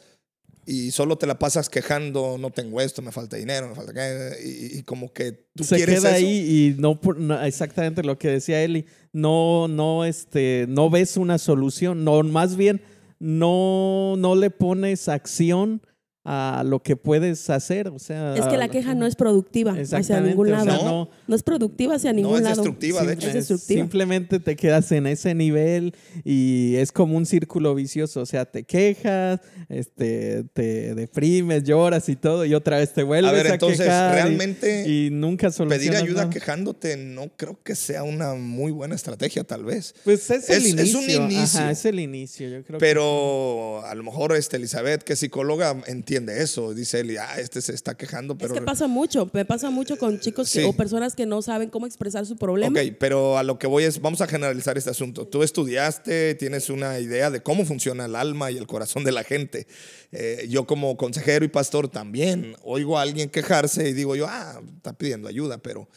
y 0.65 0.91
solo 0.91 1.17
te 1.17 1.27
la 1.27 1.37
pasas 1.39 1.69
quejando, 1.69 2.37
no 2.39 2.49
tengo 2.51 2.79
esto, 2.81 3.01
me 3.01 3.11
falta 3.11 3.35
dinero, 3.37 3.67
me 3.69 3.75
falta... 3.75 3.93
qué", 3.93 4.37
Y, 4.45 4.79
y 4.79 4.83
como 4.83 5.11
que 5.13 5.47
tú 5.55 5.63
se 5.63 5.75
quieres 5.75 5.99
queda 6.01 6.17
eso. 6.17 6.25
ahí 6.25 6.75
y 6.77 6.81
no, 6.81 6.99
no- 7.17 7.41
exactamente 7.43 8.03
lo 8.03 8.17
que 8.17 8.29
decía 8.29 8.63
Eli, 8.63 8.85
no, 9.11 9.67
no, 9.67 10.05
este, 10.05 10.65
no 10.69 10.89
ves 10.89 11.17
una 11.17 11.37
solución, 11.37 12.03
no, 12.03 12.23
más 12.23 12.55
bien 12.55 12.81
no, 13.19 14.15
no 14.17 14.35
le 14.35 14.49
pones 14.49 15.07
acción 15.09 15.81
a 16.25 16.63
lo 16.65 16.81
que 16.81 16.95
puedes 16.95 17.49
hacer, 17.49 17.89
o 17.89 17.99
sea, 17.99 18.33
Es 18.35 18.45
que 18.45 18.55
la 18.55 18.65
a- 18.65 18.69
queja 18.69 18.95
no 18.95 19.05
es 19.05 19.15
productiva 19.17 19.73
hacia 19.73 20.21
ningún 20.21 20.47
o 20.47 20.51
lado. 20.51 20.63
sea, 20.63 20.75
No. 20.77 20.83
no, 20.85 21.09
No 21.27 21.35
es 21.35 21.43
productiva 21.43 21.95
hacia 21.95 22.13
ningún 22.13 22.37
es 22.37 22.43
lado. 22.43 22.55
destructiva, 22.55 23.03
de 23.03 23.13
hecho. 23.15 23.27
Es 23.27 23.33
destructiva. 23.33 23.81
Simplemente 23.81 24.39
te 24.39 24.55
quedas 24.55 24.89
en 24.93 25.05
ese 25.07 25.35
nivel 25.35 25.93
y 26.23 26.75
es 26.77 26.93
como 26.93 27.17
un 27.17 27.25
círculo 27.25 27.75
vicioso. 27.75 28.21
O 28.21 28.25
sea, 28.25 28.45
te 28.45 28.63
quejas, 28.63 29.41
este, 29.67 30.45
te 30.53 30.95
deprimes, 30.95 31.63
lloras 31.65 32.07
y 32.07 32.15
todo, 32.15 32.45
y 32.45 32.53
otra 32.53 32.77
vez 32.77 32.93
te 32.93 33.03
vuelves 33.03 33.29
A 33.29 33.33
a, 33.33 33.43
ver, 33.43 33.47
entonces, 33.47 33.79
quejar 33.81 34.11
y- 34.13 34.15
realmente 34.21 34.87
y, 34.89 35.09
nunca 35.11 35.49
pedir 35.51 35.93
ayuda 35.95 36.21
nada. 36.21 36.29
quejándote 36.29 36.95
no 36.95 37.31
creo 37.35 37.59
que 37.63 37.75
sea 37.75 38.03
una 38.03 38.33
muy 38.35 38.71
buena 38.71 38.95
estrategia, 38.95 39.43
tal 39.43 39.65
vez. 39.65 39.93
Pues 40.05 40.31
es 40.31 40.49
el 40.49 40.57
Es- 40.63 40.69
inicio. 40.69 40.83
es 40.99 41.05
un 41.05 41.09
inicio. 41.25 41.59
Ajá, 41.59 41.71
es 41.71 41.83
el 41.83 41.99
inicio, 41.99 42.47
yo 42.47 42.63
creo. 42.63 42.79
que- 42.79 42.85
Pero 42.85 43.85
a 43.85 43.93
lo 43.93 44.03
mejor 44.03 44.33
este 44.37 44.55
Elizabeth, 44.55 45.03
que 45.03 45.13
es 45.13 45.19
psicóloga, 45.19 45.75
entiende 45.87 46.12
eso. 46.17 46.73
Dice 46.73 46.99
Eli, 47.01 47.17
ah, 47.17 47.39
este 47.39 47.61
se 47.61 47.73
está 47.73 47.95
quejando, 47.95 48.37
pero... 48.37 48.53
es 48.53 48.59
que 48.59 48.65
pasa 48.65 48.87
mucho, 48.87 49.29
me 49.33 49.45
pasa 49.45 49.69
mucho 49.69 49.97
con 49.97 50.19
chicos 50.19 50.51
que- 50.51 50.61
Sí. 50.61 50.65
o 50.67 50.73
personas 50.73 51.15
que 51.15 51.25
no 51.25 51.41
saben 51.41 51.69
cómo 51.69 51.85
expresar 51.85 52.25
su 52.25 52.35
problema. 52.37 52.79
Ok, 52.79 52.95
pero 52.99 53.37
a 53.37 53.43
lo 53.43 53.57
que 53.59 53.67
voy 53.67 53.83
es, 53.83 53.99
vamos 54.01 54.21
a 54.21 54.27
generalizar 54.27 54.77
este 54.77 54.89
asunto. 54.89 55.27
Tú 55.27 55.43
estudiaste, 55.43 56.35
tienes 56.35 56.69
una 56.69 56.99
idea 56.99 57.29
de 57.31 57.41
cómo 57.41 57.65
funciona 57.65 58.05
el 58.05 58.15
alma 58.15 58.51
y 58.51 58.57
el 58.57 58.67
corazón 58.67 59.03
de 59.03 59.11
la 59.11 59.23
gente. 59.23 59.67
Eh, 60.11 60.45
yo 60.49 60.65
como 60.67 60.95
consejero 60.97 61.43
y 61.43 61.47
pastor 61.47 61.87
también 61.87 62.55
oigo 62.63 62.97
a 62.97 63.01
alguien 63.01 63.29
quejarse 63.29 63.89
y 63.89 63.93
digo 63.93 64.15
yo, 64.15 64.27
ah, 64.29 64.61
está 64.77 64.93
pidiendo 64.93 65.27
ayuda, 65.27 65.57
pero... 65.57 65.89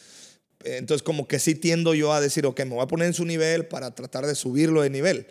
eh, 0.64 0.78
Entonces 0.78 1.02
como 1.02 1.28
que 1.28 1.38
sí 1.38 1.54
tiendo 1.54 1.94
yo 1.94 2.12
a 2.12 2.20
decir, 2.20 2.46
ok, 2.46 2.60
me 2.60 2.74
voy 2.74 2.82
a 2.82 2.86
poner 2.86 3.06
en 3.08 3.14
su 3.14 3.24
nivel 3.24 3.66
para 3.66 3.94
tratar 3.94 4.26
de 4.26 4.34
subirlo 4.34 4.82
de 4.82 4.90
nivel. 4.90 5.26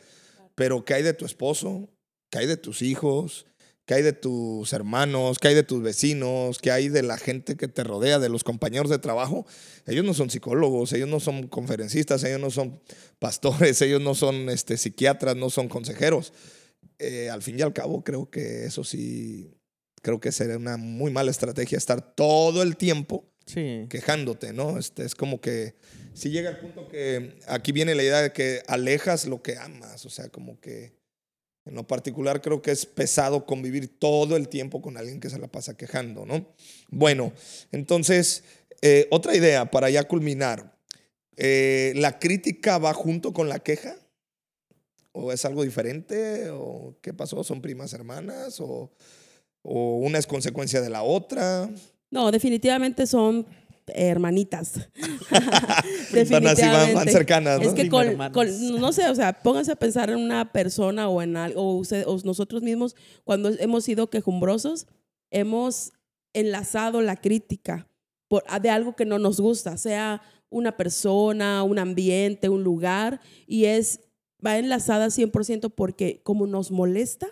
Pero 0.56 0.86
¿qué 0.86 0.94
hay 0.94 1.04
de 1.04 1.14
tu 1.14 1.26
esposo? 1.26 1.90
¿Qué 2.30 2.38
hay 2.40 2.48
de 2.48 2.56
tus 2.58 2.82
hijos? 2.82 3.46
¿Qué 3.86 3.94
hay 3.94 4.02
de 4.02 4.14
tus 4.14 4.74
hermanos? 4.74 5.38
¿Qué 5.38 5.50
hay 5.50 5.56
de 5.56 5.64
tus 5.64 5.82
vecinos? 5.82 6.58
¿Qué 6.60 6.72
hay 6.72 6.90
de 6.90 7.04
la 7.04 7.18
gente 7.18 7.56
que 7.56 7.68
te 7.68 7.84
rodea, 7.84 8.18
de 8.18 8.30
los 8.30 8.44
compañeros 8.44 8.90
de 8.90 8.98
trabajo? 8.98 9.46
Ellos 9.86 10.04
no 10.04 10.16
son 10.16 10.32
psicólogos, 10.32 10.92
ellos 10.94 11.08
no 11.08 11.20
son 11.20 11.48
conferencistas, 11.48 12.24
ellos 12.24 12.40
no 12.40 12.50
son 12.50 12.82
pastores, 13.20 13.80
ellos 13.84 14.02
no 14.02 14.16
son 14.16 14.50
este, 14.50 14.78
psiquiatras, 14.78 15.36
no 15.36 15.52
son 15.52 15.68
consejeros. 15.70 16.34
Eh, 16.98 17.30
al 17.30 17.44
fin 17.44 17.60
y 17.60 17.62
al 17.62 17.74
cabo, 17.74 18.04
creo 18.04 18.30
que 18.30 18.66
eso 18.66 18.84
sí, 18.84 19.54
creo 20.02 20.20
que 20.20 20.32
sería 20.32 20.58
una 20.58 20.78
muy 20.78 21.12
mala 21.12 21.30
estrategia 21.30 21.78
estar 21.78 22.16
todo 22.16 22.64
el 22.64 22.78
tiempo 22.78 23.30
Sí. 23.46 23.86
quejándote, 23.92 24.54
¿no? 24.54 24.80
Este, 24.80 25.06
es 25.06 25.14
como 25.14 25.40
que 25.40 25.76
si 26.16 26.32
llega 26.32 26.50
el 26.50 26.58
punto 26.58 26.88
que 26.88 27.38
aquí 27.48 27.72
viene 27.72 27.94
la 27.94 28.02
idea 28.02 28.22
de 28.24 28.32
que 28.34 28.64
alejas 28.66 29.28
lo 29.28 29.44
que 29.44 29.58
amas, 29.58 30.04
o 30.08 30.10
sea, 30.10 30.30
como 30.30 30.60
que 30.60 30.96
en 31.66 31.74
lo 31.74 31.88
particular 31.88 32.42
creo 32.42 32.62
que 32.62 32.72
es 32.72 32.86
pesado 32.86 33.46
convivir 33.46 34.00
todo 34.00 34.36
el 34.36 34.50
tiempo 34.50 34.82
con 34.82 34.98
alguien 34.98 35.20
que 35.20 35.30
se 35.30 35.40
la 35.40 35.48
pasa 35.48 35.76
quejando, 35.76 36.26
¿no? 36.26 36.48
Bueno, 36.90 37.34
entonces, 37.72 38.44
eh, 38.82 39.08
otra 39.10 39.36
idea 39.36 39.70
para 39.72 39.90
ya 39.90 40.04
culminar. 40.04 40.76
Eh, 41.38 41.94
¿La 41.96 42.20
crítica 42.20 42.78
va 42.78 42.94
junto 42.94 43.34
con 43.34 43.50
la 43.50 43.60
queja? 43.60 43.96
¿O 45.12 45.32
es 45.32 45.44
algo 45.44 45.64
diferente? 45.64 46.50
¿O 46.52 46.96
qué 47.02 47.14
pasó? 47.14 47.44
¿Son 47.44 47.62
primas 47.62 47.94
hermanas? 47.94 48.60
¿O, 48.60 48.92
o 49.64 49.98
una 49.98 50.20
es 50.20 50.28
consecuencia 50.28 50.82
de 50.82 50.90
la 50.90 51.04
otra? 51.04 51.70
No, 52.12 52.32
definitivamente 52.32 53.08
son 53.08 53.46
hermanitas. 53.88 54.90
Así, 56.52 56.62
van, 56.88 56.94
van 56.94 57.08
cercanas, 57.14 57.60
¿no? 57.60 57.68
Es 57.68 57.74
que 57.74 57.82
con, 58.32 58.80
no 58.80 58.92
sé, 58.94 59.10
o 59.10 59.16
sea, 59.16 59.34
pónganse 59.34 59.72
a 59.72 59.76
pensar 59.76 60.10
en 60.10 60.18
una 60.18 60.52
persona 60.52 61.10
o 61.10 61.22
en 61.22 61.38
algo, 61.38 61.62
o, 61.62 61.76
usted- 61.76 62.06
o 62.08 62.18
nosotros 62.24 62.62
mismos, 62.62 62.96
cuando 63.24 63.50
hemos 63.60 63.84
sido 63.84 64.10
quejumbrosos, 64.10 64.88
hemos 65.32 65.92
enlazado 66.34 67.02
la 67.02 67.16
crítica 67.16 67.88
por, 68.28 68.44
de 68.62 68.70
algo 68.70 68.96
que 68.96 69.06
no 69.06 69.20
nos 69.20 69.40
gusta, 69.40 69.78
sea 69.78 70.22
una 70.50 70.78
persona, 70.78 71.64
un 71.64 71.80
ambiente, 71.80 72.50
un 72.50 72.64
lugar, 72.64 73.20
y 73.48 73.66
es, 73.66 74.00
va 74.46 74.58
enlazada 74.58 75.08
100% 75.08 75.74
porque 75.76 76.22
como 76.24 76.48
nos 76.48 76.72
molesta, 76.72 77.28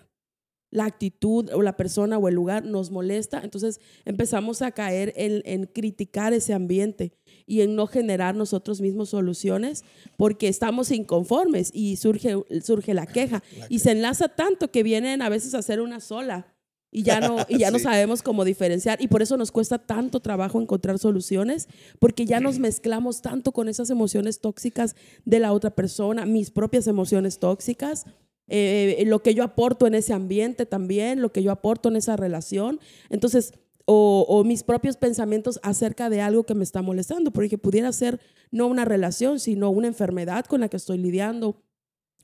la 0.73 0.85
actitud 0.85 1.51
o 1.53 1.61
la 1.61 1.77
persona 1.77 2.17
o 2.17 2.27
el 2.27 2.33
lugar 2.33 2.65
nos 2.65 2.89
molesta, 2.89 3.41
entonces 3.43 3.79
empezamos 4.05 4.63
a 4.63 4.71
caer 4.71 5.13
en, 5.15 5.43
en 5.45 5.67
criticar 5.67 6.33
ese 6.33 6.53
ambiente 6.53 7.13
y 7.45 7.61
en 7.61 7.75
no 7.75 7.85
generar 7.85 8.35
nosotros 8.35 8.81
mismos 8.81 9.09
soluciones 9.09 9.83
porque 10.17 10.47
estamos 10.47 10.89
inconformes 10.89 11.69
y 11.73 11.97
surge, 11.97 12.35
surge 12.63 12.95
la 12.95 13.05
queja. 13.05 13.43
La 13.57 13.67
Y 13.69 13.79
se 13.79 13.91
enlaza 13.91 14.29
tanto 14.29 14.71
que 14.71 14.81
vienen 14.81 15.21
a 15.21 15.29
veces 15.29 15.53
a 15.53 15.61
ser 15.61 15.79
una 15.79 15.99
sola. 15.99 16.47
y 16.91 17.03
ya 17.03 17.19
no, 17.19 17.37
y 17.47 17.59
ya 17.59 17.69
no 17.69 17.79
sabemos 17.79 18.23
cómo 18.23 18.43
diferenciar. 18.43 18.99
Y 18.99 19.07
por 19.07 19.21
eso 19.21 19.37
nos 19.37 19.51
cuesta 19.51 19.77
tanto 19.77 20.21
trabajo 20.21 20.59
encontrar 20.59 20.97
soluciones, 20.97 21.67
porque 21.99 22.25
ya 22.25 22.39
nos 22.39 22.57
mezclamos 22.57 23.21
tanto 23.21 23.51
con 23.51 23.69
esas 23.69 23.91
emociones 23.91 24.39
tóxicas 24.39 24.95
de 25.23 25.39
la 25.39 25.53
otra 25.53 25.71
persona, 25.71 26.25
mis 26.25 26.49
propias 26.49 26.87
emociones 26.87 27.37
tóxicas. 27.37 28.05
Eh, 28.47 29.03
lo 29.07 29.21
que 29.21 29.33
yo 29.33 29.43
aporto 29.43 29.87
en 29.87 29.95
ese 29.95 30.13
ambiente 30.13 30.65
también, 30.65 31.21
lo 31.21 31.31
que 31.31 31.43
yo 31.43 31.51
aporto 31.51 31.89
en 31.89 31.95
esa 31.95 32.15
relación. 32.15 32.79
Entonces, 33.09 33.53
o, 33.85 34.43
mis 34.45 34.63
propios 34.63 34.97
pensamientos 34.97 35.59
acerca 35.61 36.09
de 36.09 36.21
algo 36.21 36.45
que 36.45 36.55
me 36.55 36.63
está 36.63 36.81
molestando, 36.81 37.31
porque 37.31 37.57
pudiera 37.57 37.91
ser 37.91 38.19
no 38.51 38.67
una 38.67 38.85
relación, 38.85 39.39
sino 39.39 39.69
una 39.69 39.87
enfermedad 39.87 40.45
con 40.45 40.61
la 40.61 40.69
que 40.69 40.77
estoy 40.77 40.97
lidiando, 40.97 41.61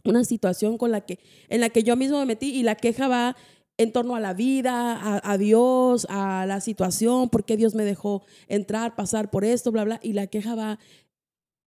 una 0.05 0.23
situación 0.23 0.77
con 0.77 0.91
la 0.91 1.01
que, 1.01 1.19
en 1.49 1.59
la 1.61 1.69
que 1.69 1.83
yo 1.83 1.95
mismo 1.97 2.19
me 2.19 2.25
metí 2.25 2.47
y 2.55 2.63
la 2.63 2.75
queja 2.75 3.07
va 3.07 3.35
en 3.77 3.91
torno 3.91 4.15
a 4.15 4.19
la 4.19 4.33
vida, 4.33 4.93
a, 4.93 5.31
a 5.31 5.37
Dios, 5.37 6.07
a 6.09 6.45
la 6.45 6.61
situación, 6.61 7.29
por 7.29 7.45
qué 7.45 7.57
Dios 7.57 7.75
me 7.75 7.83
dejó 7.83 8.23
entrar, 8.47 8.95
pasar 8.95 9.29
por 9.29 9.43
esto, 9.43 9.71
bla, 9.71 9.83
bla, 9.83 9.99
y 10.01 10.13
la 10.13 10.27
queja 10.27 10.55
va 10.55 10.79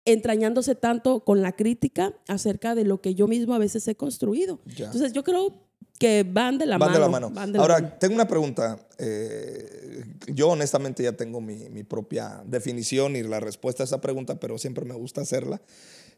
entrañándose 0.06 0.76
tanto 0.76 1.24
con 1.24 1.42
la 1.42 1.52
crítica 1.54 2.14
acerca 2.28 2.76
de 2.76 2.86
lo 2.86 3.02
que 3.02 3.14
yo 3.16 3.28
mismo 3.28 3.54
a 3.54 3.60
veces 3.60 3.88
he 3.88 3.96
construido. 3.96 4.60
Ya. 4.76 4.86
Entonces 4.88 5.14
yo 5.14 5.24
creo 5.24 5.68
que 6.00 6.24
van 6.24 6.58
de 6.58 6.66
la 6.66 6.78
Van 6.80 6.90
mano. 6.90 6.94
de 6.94 7.00
la 7.00 7.10
mano. 7.10 7.30
van 7.30 7.52
de 7.52 7.58
la 7.60 7.62
Ahora, 7.64 7.76
mano. 7.80 7.94
tengo 8.00 8.16
una 8.16 8.28
pregunta. 8.28 8.80
Eh, 8.98 10.04
yo 10.34 10.50
honestamente 10.50 11.04
ya 11.04 11.14
tengo 11.14 11.40
mi, 11.42 11.70
mi 11.70 11.84
propia 11.84 12.42
definición 12.46 13.16
y 13.16 13.22
la 13.24 13.40
respuesta 13.40 13.84
a 13.84 13.86
esa 13.86 14.02
pregunta, 14.02 14.40
pero 14.40 14.58
siempre 14.58 14.84
me 14.86 14.96
gusta 14.96 15.22
hacerla. 15.22 15.62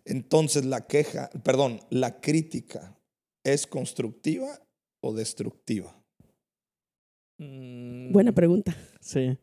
Entonces, 0.06 0.64
la 0.66 0.88
queja, 0.88 1.30
perdón, 1.44 1.82
la 1.90 2.22
crítica, 2.22 2.98
¿es 3.44 3.68
constructiva 3.68 4.62
o 5.02 5.14
destructiva? 5.14 5.94
Mm, 7.40 8.12
Buena 8.14 8.32
pregunta. 8.34 8.76
Sí. 9.02 9.38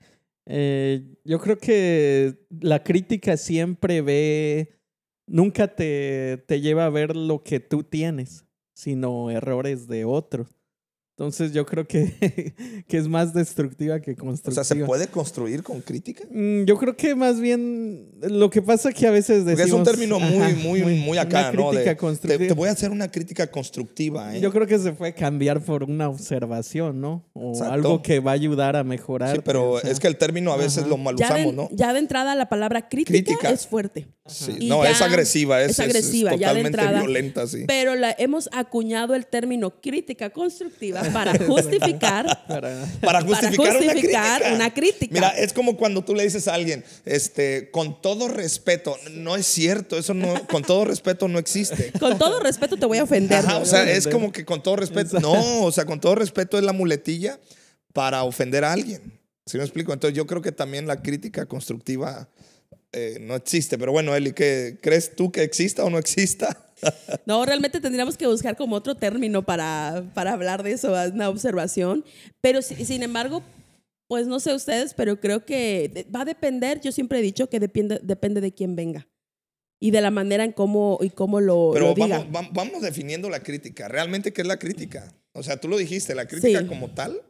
Eh, 0.53 1.15
yo 1.25 1.39
creo 1.39 1.59
que 1.59 2.45
la 2.61 2.83
crítica 2.83 3.37
siempre 3.37 4.03
ve, 4.03 4.81
nunca 5.29 5.69
te, 5.69 6.43
te 6.49 6.61
lleva 6.61 6.87
a 6.87 6.91
ver 6.91 7.15
lo 7.15 7.45
que 7.45 7.61
tú 7.61 7.85
tienes, 7.85 8.45
sino 8.75 9.31
errores 9.31 9.87
de 9.87 10.05
otros. 10.05 10.60
Entonces 11.21 11.53
yo 11.53 11.67
creo 11.67 11.87
que, 11.87 12.55
que 12.89 12.97
es 12.97 13.07
más 13.07 13.35
destructiva 13.35 14.01
que 14.01 14.13
O 14.13 14.17
constructiva. 14.17 14.65
sea, 14.65 14.77
¿se 14.79 14.85
puede 14.87 15.07
construir 15.09 15.63
con 15.63 15.83
crítica? 15.83 16.25
Mm, 16.31 16.65
Yo 16.65 16.79
creo 16.79 16.97
que 16.97 17.15
más 17.15 17.39
bien 17.41 18.09
lo 18.23 18.49
que 18.49 18.63
pasa 18.63 18.91
que 18.91 19.07
a 19.07 19.11
veces 19.11 19.43
Porque 19.45 19.57
decimos... 19.57 19.69
es 19.69 19.75
un 19.75 19.85
término 19.85 20.19
muy, 20.19 20.43
Ajá, 20.43 20.57
muy, 20.63 20.83
muy 20.83 21.19
acá, 21.19 21.51
una 21.53 21.53
¿no? 21.53 21.65
De, 21.73 21.77
crítica 21.77 21.91
te, 21.91 21.97
constructiva. 21.99 22.49
te 22.49 22.55
voy 22.55 22.69
a 22.71 22.73
hacer 22.73 22.91
una 22.91 23.11
crítica 23.11 23.51
constructiva, 23.51 24.35
¿eh? 24.35 24.41
Yo 24.41 24.51
creo 24.51 24.67
que 24.67 24.79
se 24.79 24.93
puede 24.93 25.13
cambiar 25.13 25.61
por 25.63 25.85
una 25.85 26.09
observación, 26.09 27.03
¿no? 27.03 27.29
O 27.35 27.51
Exacto. 27.51 27.75
algo 27.75 28.03
que 28.03 28.21
va 28.21 28.31
a 28.31 28.35
ayudar 28.35 28.77
a 28.77 28.83
mejorar. 28.83 29.37
Sí, 29.37 29.43
pero 29.45 29.73
o 29.73 29.81
sea. 29.81 29.91
es 29.91 30.01
que 30.01 30.09
el 30.09 30.17
término 30.17 30.55
a 30.55 30.57
veces 30.57 30.79
Ajá. 30.79 30.89
lo 30.89 30.97
mal 30.97 31.17
Ya 31.17 31.35
de, 31.35 31.41
usamos, 31.47 31.55
¿no? 31.55 31.69
ya 31.77 31.93
de 31.93 31.99
entrada 31.99 32.35
la 32.35 32.49
palabra 32.49 32.89
crítica, 32.89 33.13
Crítica. 33.13 33.51
es 33.51 33.67
fuerte. 33.67 34.09
Sí, 34.25 34.69
no, 34.69 34.85
ya 34.85 34.91
es 34.93 35.03
agresiva, 35.03 35.61
es, 35.61 35.73
es 35.73 35.81
agresiva, 35.81 36.31
es 36.33 36.41
ya 36.41 36.55
de 36.55 36.63
totalmente 36.63 36.79
entrada. 36.79 37.01
violenta, 37.01 37.47
sí. 37.47 37.65
Pero 37.67 37.95
la, 37.97 38.15
hemos 38.17 38.49
acuñado 38.53 39.15
el 39.17 39.27
término 39.27 39.81
crítica 39.83 40.31
constructiva 40.31 41.03
para 41.13 41.39
justificar, 41.47 42.45
Para- 42.47 42.87
Para 43.01 43.21
justificar, 43.23 43.67
para 43.67 43.79
una, 43.79 43.93
justificar 43.93 44.39
crítica. 44.41 44.55
una 44.55 44.75
crítica. 44.75 45.13
Mira, 45.15 45.29
es 45.31 45.53
como 45.53 45.77
cuando 45.77 46.03
tú 46.05 46.15
le 46.15 46.23
dices 46.25 46.49
a 46.49 46.55
alguien, 46.55 46.85
este, 47.05 47.71
con 47.71 48.01
todo 48.01 48.29
respeto, 48.29 48.97
no 49.13 49.37
es 49.37 49.47
cierto, 49.47 49.97
eso 49.99 50.15
no, 50.15 50.47
con 50.47 50.63
todo 50.63 50.85
respeto 50.85 51.29
no 51.29 51.39
existe. 51.39 51.93
Con 52.01 52.19
todo 52.19 52.41
respeto 52.41 52.77
te 52.77 52.87
voy 52.87 52.99
a 52.99 53.05
ofender. 53.05 53.39
Ajá, 53.39 53.59
o 53.59 53.65
sea, 53.65 53.91
es 53.91 54.07
como 54.09 54.33
que 54.33 54.45
con 54.45 54.63
todo 54.63 54.77
respeto, 54.77 55.21
no, 55.21 55.63
o 55.65 55.73
sea, 55.73 55.85
con 55.85 56.01
todo 56.01 56.15
respeto 56.15 56.57
es 56.59 56.65
la 56.65 56.73
muletilla 56.73 57.39
para 57.93 58.23
ofender 58.25 58.65
a 58.65 58.73
alguien. 58.73 59.21
¿Sí 59.47 59.59
me 59.59 59.65
explico? 59.65 59.93
Entonces 59.93 60.17
yo 60.17 60.27
creo 60.27 60.43
que 60.43 60.53
también 60.53 60.87
la 60.87 61.03
crítica 61.03 61.47
constructiva 61.47 62.29
eh, 62.93 63.19
no 63.21 63.35
existe. 63.37 63.79
Pero 63.79 63.93
bueno, 63.93 64.15
Eli, 64.15 64.33
¿qué, 64.33 64.79
¿crees 64.81 65.15
tú 65.17 65.31
que 65.33 65.43
exista 65.43 65.85
o 65.85 65.91
no 65.91 65.99
exista? 65.99 66.67
No, 67.27 67.45
realmente 67.45 67.79
tendríamos 67.79 68.17
que 68.17 68.27
buscar 68.27 68.57
como 68.57 68.75
otro 68.77 68.95
término 68.95 69.43
para, 69.45 70.03
para 70.15 70.33
hablar 70.33 70.63
de 70.63 70.73
eso, 70.73 70.95
una 71.13 71.29
observación. 71.29 72.07
Pero 72.41 72.63
si- 72.63 72.87
sin 72.87 73.03
embargo, 73.03 73.43
pues 74.09 74.27
no 74.27 74.41
sé 74.41 74.55
ustedes, 74.55 74.95
pero 74.95 75.21
creo 75.21 75.45
que 75.45 76.07
va 76.15 76.23
a 76.23 76.25
depender, 76.25 76.81
yo 76.81 76.91
siempre 76.91 77.19
he 77.19 77.23
dicho 77.23 77.51
que 77.51 77.61
depende, 77.61 78.01
depende 78.03 78.41
de 78.41 78.55
quién 78.55 78.77
venga 78.77 79.07
y 79.79 79.91
de 79.91 80.01
la 80.01 80.11
manera 80.11 80.43
en 80.43 80.53
cómo, 80.53 80.99
y 81.03 81.11
cómo 81.11 81.41
lo, 81.43 81.71
Pero 81.75 81.89
lo 81.89 81.95
diga. 81.95 82.19
vamos, 82.21 82.33
vam- 82.33 82.51
vamos 82.55 82.81
definiendo 82.81 83.29
la 83.29 83.43
crítica. 83.43 83.87
¿Realmente 83.87 84.33
qué 84.33 84.41
es 84.41 84.47
la 84.47 84.59
crítica? 84.59 85.13
O 85.33 85.43
sea, 85.43 85.59
tú 85.61 85.69
lo 85.69 85.77
dijiste, 85.77 86.15
la 86.15 86.27
crítica 86.27 86.61
Sí. 86.61 86.67
como 86.67 86.95
tal. 86.95 87.21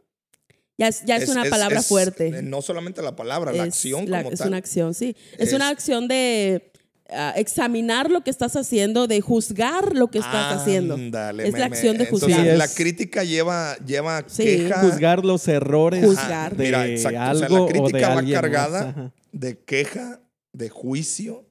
Ya 0.81 0.87
es, 0.87 1.05
ya 1.05 1.15
es, 1.17 1.29
una 1.29 1.45
palabra 1.45 1.79
es, 1.79 1.85
fuerte. 1.85 2.27
eh, 2.27 2.41
No 2.41 2.61
solamente 2.61 3.01
la 3.03 3.15
palabra, 3.15 3.51
la 3.51 3.63
Es 3.63 3.69
acción 3.75 4.09
la- 4.09 4.23
como 4.23 4.33
es 4.33 4.39
tal. 4.39 4.47
una 4.49 4.57
acción, 4.57 4.93
sí. 4.95 5.15
Es, 5.37 5.49
Es- 5.49 5.53
una 5.53 5.69
acción 5.69 6.07
de 6.07 6.71
ah, 7.13 7.33
examinar 7.35 8.09
lo 8.09 8.21
que 8.23 8.29
estás 8.29 8.55
haciendo, 8.55 9.05
de 9.05 9.19
juzgar 9.21 9.93
lo 9.95 10.07
que 10.07 10.19
estás 10.19 10.55
haciendo. 10.61 10.93
Ándale, 10.95 11.45
Es 11.45 11.51
me- 11.53 11.59
la 11.59 11.67
me- 11.69 11.75
acción 11.75 11.97
de 11.97 12.05
entonces, 12.05 12.33
juzgar. 12.35 12.57
La 12.57 12.65
es- 12.65 12.73
crítica 12.75 13.23
lleva, 13.25 13.75
lleva 13.85 14.23
Sí. 14.27 14.43
queja. 14.43 14.79
juzgar 14.81 15.23
los 15.25 15.47
errores 15.49 16.05
Juzgar. 16.05 16.55
de 16.55 16.63
Mira, 16.63 16.87
exacto. 16.87 17.17
O 17.17 17.21
sea, 17.21 17.29
algo 17.29 17.55
la 17.55 17.61
o 17.61 17.65
de 17.67 17.71
crítica 17.73 18.07
va 18.09 18.17
alguien 18.19 18.35
más. 18.35 18.41
cargada 18.41 19.13
de 19.33 19.59
queja, 19.59 20.21
de 20.53 20.69
juicio, 20.69 21.45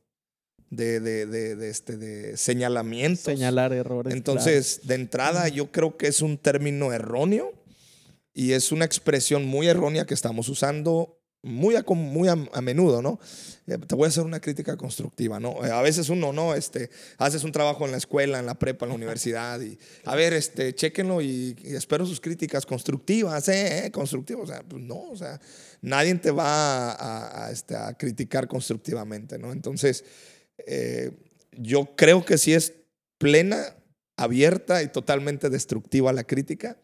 de, 0.71 0.99
de, 1.01 1.27
de, 1.27 1.57
de 1.57 1.69
este, 1.69 1.97
de 1.99 2.37
señalamientos. 2.37 3.25
Señalar 3.25 3.73
errores. 3.73 4.15
Entonces, 4.15 4.81
de 4.85 4.95
entrada, 4.95 5.49
yo 5.49 5.71
creo 5.71 5.97
que 5.97 6.07
es 6.07 6.23
un 6.23 6.39
término 6.39 6.93
erróneo 6.93 7.53
y 8.41 8.53
es 8.53 8.73
una 8.73 8.85
expresión 8.87 9.45
muy 9.45 9.67
errónea 9.69 10.07
que 10.07 10.15
estamos 10.15 10.49
usando 10.49 11.17
muy 11.43 11.75
a, 11.75 11.83
muy 11.89 12.29
a, 12.29 12.37
a 12.53 12.61
menudo, 12.61 13.01
¿no? 13.03 13.19
Eh, 13.67 13.79
Te 13.87 13.95
voy 13.95 14.05
a 14.07 14.09
hacer 14.09 14.25
una 14.25 14.41
crítica 14.41 14.77
constructiva, 14.77 15.41
¿no? 15.41 15.65
Eh, 15.65 15.71
A 15.71 15.83
veces 15.83 16.09
uno, 16.11 16.33
¿no? 16.33 16.55
Este, 16.55 16.91
haces 17.19 17.45
un 17.45 17.53
trabajo 17.53 17.85
en 17.87 17.93
la 17.93 17.97
escuela, 17.99 18.39
en 18.39 18.47
la 18.47 18.59
prepa, 18.59 18.85
en 18.85 18.91
la 18.91 18.95
universidad 18.97 19.61
y, 19.61 19.79
a 20.05 20.15
ver, 20.17 20.33
este, 20.35 20.75
chéquenlo 20.75 21.21
y, 21.23 21.57
y 21.65 21.75
espero 21.75 22.05
sus 22.07 22.21
críticas 22.21 22.65
constructivas, 22.67 23.49
¿eh? 23.49 23.87
¿eh? 23.87 23.91
Constructivas, 23.91 24.45
o 24.45 24.53
sea, 24.53 24.63
pues 24.69 24.83
no, 24.83 25.01
o 25.11 25.17
sea, 25.17 25.41
nadie 25.83 26.15
te 26.17 26.31
va 26.31 26.93
a, 26.93 27.47
a- 27.47 27.51
este, 27.51 27.75
criticar 27.99 28.47
constructivamente, 28.47 29.39
¿no? 29.39 29.53
Entonces, 29.53 30.05
eh, 30.67 31.11
yo 31.53 31.95
creo 31.97 32.25
que 32.25 32.37
sí 32.39 32.53
es 32.55 32.73
plena, 33.19 33.77
abierta 34.17 34.83
y 34.83 34.89
totalmente 34.89 35.49
destructiva 35.49 36.13
la 36.13 36.25
crítica, 36.25 36.77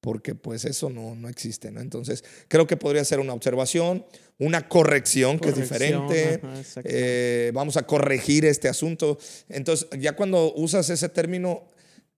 porque 0.00 0.34
pues 0.34 0.64
eso 0.64 0.88
no, 0.90 1.14
no 1.14 1.28
existe, 1.28 1.70
¿no? 1.70 1.80
Entonces, 1.80 2.24
creo 2.48 2.66
que 2.66 2.76
podría 2.76 3.04
ser 3.04 3.20
una 3.20 3.34
observación, 3.34 4.06
una 4.38 4.68
corrección, 4.68 5.38
que 5.38 5.50
es 5.50 5.54
diferente. 5.62 6.40
ajá, 6.42 6.62
eh, 6.84 7.50
vamos 7.52 7.76
a 7.76 7.86
corregir 7.86 8.44
este 8.46 8.68
asunto. 8.68 9.18
Entonces, 9.48 9.88
ya 9.98 10.16
cuando 10.16 10.54
usas 10.54 10.88
ese 10.90 11.08
término, 11.10 11.64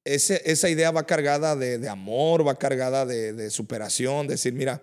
ese- 0.04 0.42
esa 0.44 0.68
idea 0.68 0.90
va 0.92 1.06
cargada 1.06 1.56
de, 1.56 1.78
de 1.78 1.88
amor, 1.88 2.46
va 2.46 2.56
cargada 2.58 3.04
de, 3.06 3.32
de 3.32 3.50
superación, 3.50 4.26
decir, 4.28 4.52
mira, 4.52 4.82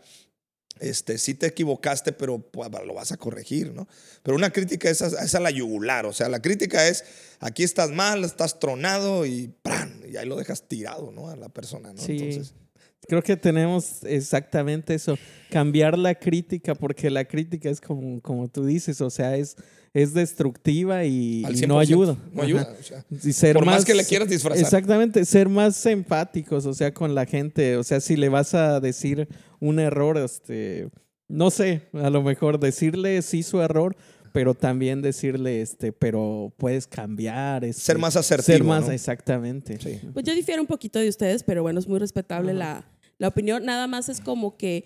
este, 0.80 1.18
sí 1.18 1.34
te 1.34 1.48
equivocaste, 1.48 2.14
pero 2.14 2.40
pues, 2.40 2.70
lo 2.86 2.94
vas 2.94 3.12
a 3.12 3.18
corregir, 3.18 3.74
¿no? 3.74 3.88
Pero 4.24 4.38
una 4.38 4.50
crítica 4.52 4.90
es 4.90 5.02
a, 5.02 5.08
es 5.24 5.36
a 5.36 5.40
la 5.42 5.52
yugular, 5.52 6.06
o 6.06 6.14
sea, 6.14 6.30
la 6.30 6.42
crítica 6.42 6.88
es, 6.88 7.04
aquí 7.40 7.64
estás 7.64 7.90
mal, 7.92 8.24
estás 8.24 8.60
tronado 8.60 9.26
y 9.26 9.54
¡pran! 9.62 10.02
Y 10.10 10.16
ahí 10.18 10.26
lo 10.26 10.38
dejas 10.38 10.68
tirado, 10.70 11.12
¿no? 11.12 11.30
A 11.30 11.36
la 11.36 11.50
persona, 11.50 11.92
¿no? 11.94 12.02
Sí. 12.02 12.14
Entonces, 12.18 12.54
Creo 13.10 13.24
que 13.24 13.36
tenemos 13.36 14.04
exactamente 14.04 14.94
eso, 14.94 15.18
cambiar 15.50 15.98
la 15.98 16.14
crítica, 16.14 16.76
porque 16.76 17.10
la 17.10 17.26
crítica 17.26 17.68
es 17.68 17.82
como, 17.82 18.22
como 18.22 18.48
tú 18.48 18.64
dices, 18.68 19.02
o 19.02 19.10
sea, 19.10 19.36
es, 19.36 19.58
es 19.96 20.14
destructiva 20.14 21.04
y, 21.06 21.44
al 21.44 21.56
y 21.56 21.58
100%, 21.58 21.68
no 21.68 21.80
ayuda. 21.80 22.18
No 22.32 22.44
ayuda, 22.44 22.76
o 22.80 22.84
sea, 22.84 23.04
Y 23.10 23.34
ser 23.34 23.56
por 23.56 23.66
más 23.66 23.84
que 23.84 23.96
le 23.96 24.06
quieras 24.06 24.30
disfrazar. 24.30 24.64
Exactamente, 24.64 25.26
ser 25.26 25.50
más 25.50 25.84
empáticos, 25.88 26.68
o 26.68 26.74
sea, 26.76 26.94
con 26.94 27.16
la 27.16 27.26
gente. 27.26 27.78
O 27.78 27.84
sea, 27.84 28.00
si 28.00 28.16
le 28.16 28.30
vas 28.30 28.54
a 28.54 28.80
decir 28.80 29.28
un 29.60 29.80
error, 29.80 30.20
este, 30.20 30.90
no 31.28 31.50
sé, 31.50 31.90
a 31.94 32.12
lo 32.12 32.22
mejor 32.22 32.60
decirle 32.60 33.24
sí 33.24 33.42
su 33.42 33.60
error, 33.60 33.98
pero 34.34 34.54
también 34.54 35.02
decirle, 35.02 35.64
este, 35.64 35.92
pero 35.94 36.54
puedes 36.58 36.86
cambiar. 36.86 37.66
este, 37.66 37.82
Ser 37.82 37.98
más 37.98 38.16
asertivo, 38.16 38.56
Ser 38.56 38.64
más, 38.64 38.86
¿no? 38.86 38.92
exactamente. 38.92 39.80
Sí. 39.82 40.00
Pues 40.14 40.24
yo 40.26 40.36
difiero 40.36 40.62
un 40.62 40.68
poquito 40.68 41.00
de 41.00 41.10
ustedes, 41.10 41.42
pero 41.42 41.64
bueno, 41.64 41.80
es 41.80 41.88
muy 41.88 41.98
respetable 41.98 42.54
la, 42.54 42.86
la 43.20 43.28
opinión. 43.28 43.64
Nada 43.64 43.86
más 43.86 44.10
es 44.10 44.20
como 44.20 44.58
que 44.58 44.86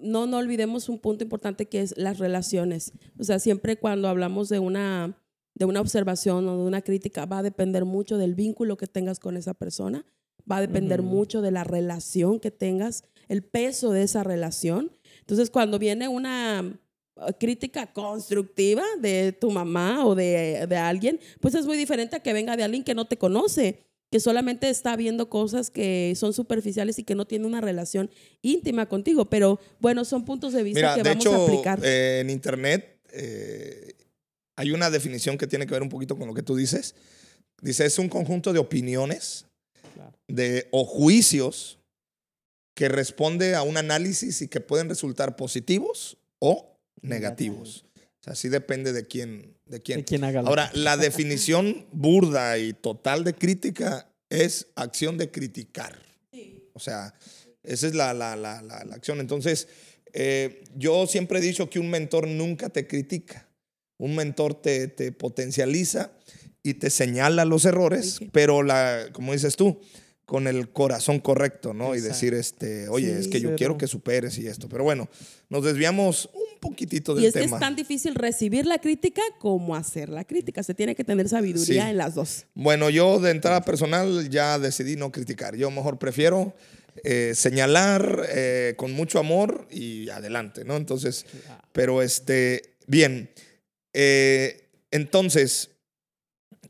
no, 0.00 0.26
no 0.26 0.36
olvidemos 0.36 0.88
un 0.88 0.98
punto 0.98 1.24
importante 1.24 1.66
que 1.66 1.80
es 1.80 1.96
las 1.96 2.18
relaciones. 2.18 2.92
O 3.18 3.24
sea, 3.24 3.38
siempre 3.38 3.76
cuando 3.76 4.08
hablamos 4.08 4.48
de 4.48 4.58
una, 4.58 5.18
de 5.54 5.64
una 5.64 5.80
observación 5.80 6.46
o 6.48 6.56
de 6.58 6.64
una 6.64 6.82
crítica, 6.82 7.24
va 7.24 7.38
a 7.38 7.42
depender 7.42 7.84
mucho 7.84 8.18
del 8.18 8.34
vínculo 8.34 8.76
que 8.76 8.86
tengas 8.86 9.18
con 9.18 9.36
esa 9.36 9.54
persona, 9.54 10.04
va 10.50 10.58
a 10.58 10.60
depender 10.60 11.02
mucho 11.02 11.40
de 11.40 11.50
la 11.50 11.64
relación 11.64 12.40
que 12.40 12.50
tengas, 12.50 13.04
el 13.28 13.42
peso 13.42 13.92
de 13.92 14.02
esa 14.02 14.22
relación. 14.24 14.92
Entonces, 15.20 15.50
cuando 15.50 15.78
viene 15.78 16.08
una 16.08 16.60
eh, 17.16 17.32
crítica 17.38 17.92
constructiva 17.92 18.82
de 19.00 19.32
tu 19.32 19.50
mamá 19.50 20.06
o 20.06 20.14
de, 20.14 20.66
de 20.66 20.76
alguien, 20.76 21.20
pues 21.40 21.54
es 21.54 21.66
muy 21.66 21.76
diferente 21.76 22.16
a 22.16 22.20
que 22.20 22.32
venga 22.32 22.56
de 22.56 22.64
alguien 22.64 22.84
que 22.84 22.94
no 22.94 23.06
te 23.06 23.18
conoce 23.18 23.87
que 24.10 24.20
solamente 24.20 24.70
está 24.70 24.96
viendo 24.96 25.28
cosas 25.28 25.70
que 25.70 26.14
son 26.16 26.32
superficiales 26.32 26.98
y 26.98 27.04
que 27.04 27.14
no 27.14 27.26
tiene 27.26 27.46
una 27.46 27.60
relación 27.60 28.10
íntima 28.42 28.86
contigo. 28.86 29.28
Pero 29.28 29.60
bueno, 29.80 30.04
son 30.04 30.24
puntos 30.24 30.52
de 30.52 30.62
vista 30.62 30.78
Mira, 30.80 30.94
que 30.94 31.02
de 31.02 31.08
vamos 31.10 31.24
hecho, 31.26 31.34
a 31.34 31.44
aplicar. 31.44 31.80
eh, 31.84 32.20
en 32.20 32.30
internet 32.30 32.98
eh, 33.12 33.92
hay 34.56 34.70
una 34.72 34.90
definición 34.90 35.36
que 35.38 35.46
tiene 35.46 35.66
que 35.66 35.72
ver 35.74 35.82
un 35.82 35.88
poquito 35.88 36.16
con 36.16 36.26
lo 36.26 36.34
que 36.34 36.42
tú 36.42 36.56
dices. 36.56 36.94
Dice, 37.60 37.84
es 37.86 37.98
un 37.98 38.08
conjunto 38.08 38.52
de 38.52 38.58
opiniones 38.58 39.44
Claro. 39.94 40.12
de, 40.28 40.68
o 40.70 40.84
juicios 40.84 41.78
que 42.74 42.88
responde 42.88 43.54
a 43.56 43.62
un 43.62 43.76
análisis 43.76 44.42
y 44.42 44.48
que 44.48 44.60
pueden 44.60 44.88
resultar 44.88 45.34
positivos 45.36 46.16
o 46.38 46.76
negativos. 47.02 47.84
O 47.96 48.24
sea, 48.24 48.34
sí 48.36 48.48
depende 48.48 48.92
de 48.92 49.06
quién. 49.06 49.54
De 49.68 49.80
quién. 49.82 49.98
De 50.00 50.04
quién 50.04 50.24
haga 50.24 50.40
Ahora, 50.40 50.70
la 50.74 50.96
definición 50.96 51.86
burda 51.92 52.58
y 52.58 52.72
total 52.72 53.24
de 53.24 53.34
crítica 53.34 54.10
es 54.30 54.68
acción 54.76 55.16
de 55.18 55.30
criticar. 55.30 55.98
O 56.74 56.80
sea, 56.80 57.12
esa 57.64 57.86
es 57.88 57.94
la, 57.94 58.14
la- 58.14 58.36
la- 58.36 58.62
la- 58.62 58.84
la 58.84 58.94
acción. 58.94 59.20
Entonces, 59.20 59.68
eh, 60.12 60.62
yo 60.76 61.06
siempre 61.06 61.38
he 61.38 61.42
dicho 61.42 61.68
que 61.68 61.78
un 61.80 61.90
mentor 61.90 62.26
nunca 62.28 62.68
te 62.68 62.86
critica. 62.86 63.48
Un 63.98 64.14
mentor 64.14 64.54
te, 64.54 64.86
te 64.88 65.10
potencializa 65.12 66.12
y 66.62 66.74
te 66.74 66.88
señala 66.90 67.44
los 67.44 67.64
errores, 67.64 68.20
Ok. 68.22 68.28
pero 68.32 68.62
la, 68.62 69.08
como 69.12 69.32
dices 69.32 69.56
tú, 69.56 69.80
con 70.24 70.46
el 70.46 70.70
corazón 70.72 71.18
correcto, 71.20 71.74
¿no? 71.74 71.94
Y 71.94 71.98
Exacto. 71.98 72.14
decir, 72.14 72.34
este, 72.34 72.88
oye, 72.88 73.14
Sí. 73.14 73.20
es 73.22 73.28
que 73.28 73.40
yo 73.40 73.48
Pero- 73.48 73.56
quiero 73.56 73.78
que 73.78 73.86
superes 73.88 74.38
y 74.38 74.46
esto. 74.46 74.68
Pero 74.68 74.84
bueno, 74.84 75.08
nos 75.48 75.64
desviamos 75.64 76.30
un 76.32 76.47
poquitito 76.58 77.14
del 77.14 77.24
Y 77.24 77.26
es 77.28 77.34
que 77.34 77.40
tema. 77.40 77.56
es 77.56 77.60
tan 77.60 77.76
difícil 77.76 78.14
recibir 78.14 78.66
la 78.66 78.78
crítica 78.78 79.22
como 79.38 79.74
hacer 79.76 80.08
la 80.08 80.24
crítica. 80.24 80.62
Se 80.62 80.74
tiene 80.74 80.94
que 80.94 81.04
tener 81.04 81.28
sabiduría 81.28 81.84
Sí. 81.84 81.90
en 81.90 81.96
las 81.96 82.14
dos. 82.14 82.44
Bueno, 82.54 82.90
yo 82.90 83.20
de 83.20 83.30
entrada 83.30 83.62
personal 83.62 84.28
ya 84.30 84.58
decidí 84.58 84.96
no 84.96 85.10
criticar. 85.12 85.56
Yo 85.56 85.70
mejor 85.70 85.98
prefiero 85.98 86.54
eh, 87.04 87.32
señalar 87.34 88.26
eh, 88.30 88.74
con 88.76 88.92
mucho 88.92 89.18
amor 89.18 89.66
y 89.70 90.08
adelante, 90.10 90.64
¿no? 90.64 90.76
Entonces, 90.76 91.26
pero 91.72 92.02
este, 92.02 92.74
bien. 92.86 93.30
Eh, 93.92 94.68
entonces, 94.90 95.70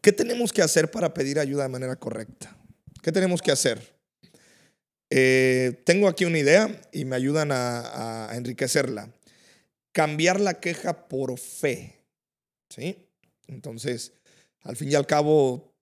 ¿qué 0.02 0.12
tenemos 0.12 0.52
que 0.52 0.60
hacer 0.62 0.90
para 0.90 1.14
pedir 1.14 1.38
ayuda 1.38 1.62
de 1.62 1.68
manera 1.70 1.96
correcta? 1.96 2.56
¿Qué 3.02 3.10
tenemos 3.12 3.40
que 3.40 3.52
hacer? 3.52 3.80
Eh, 5.10 5.80
tengo 5.84 6.06
aquí 6.08 6.26
una 6.26 6.38
idea 6.38 6.80
y 6.92 7.04
me 7.06 7.16
ayudan 7.16 7.50
a, 7.50 8.28
a 8.30 8.36
enriquecerla. 8.36 9.10
Cambiar 9.92 10.40
la 10.40 10.60
queja 10.60 11.08
por 11.08 11.38
fe. 11.38 12.04
¿Sí? 12.68 13.08
Entonces, 13.46 14.12
al 14.62 14.76
fin 14.76 14.90
y 14.90 14.94
al 14.94 15.06
cabo, 15.06 15.74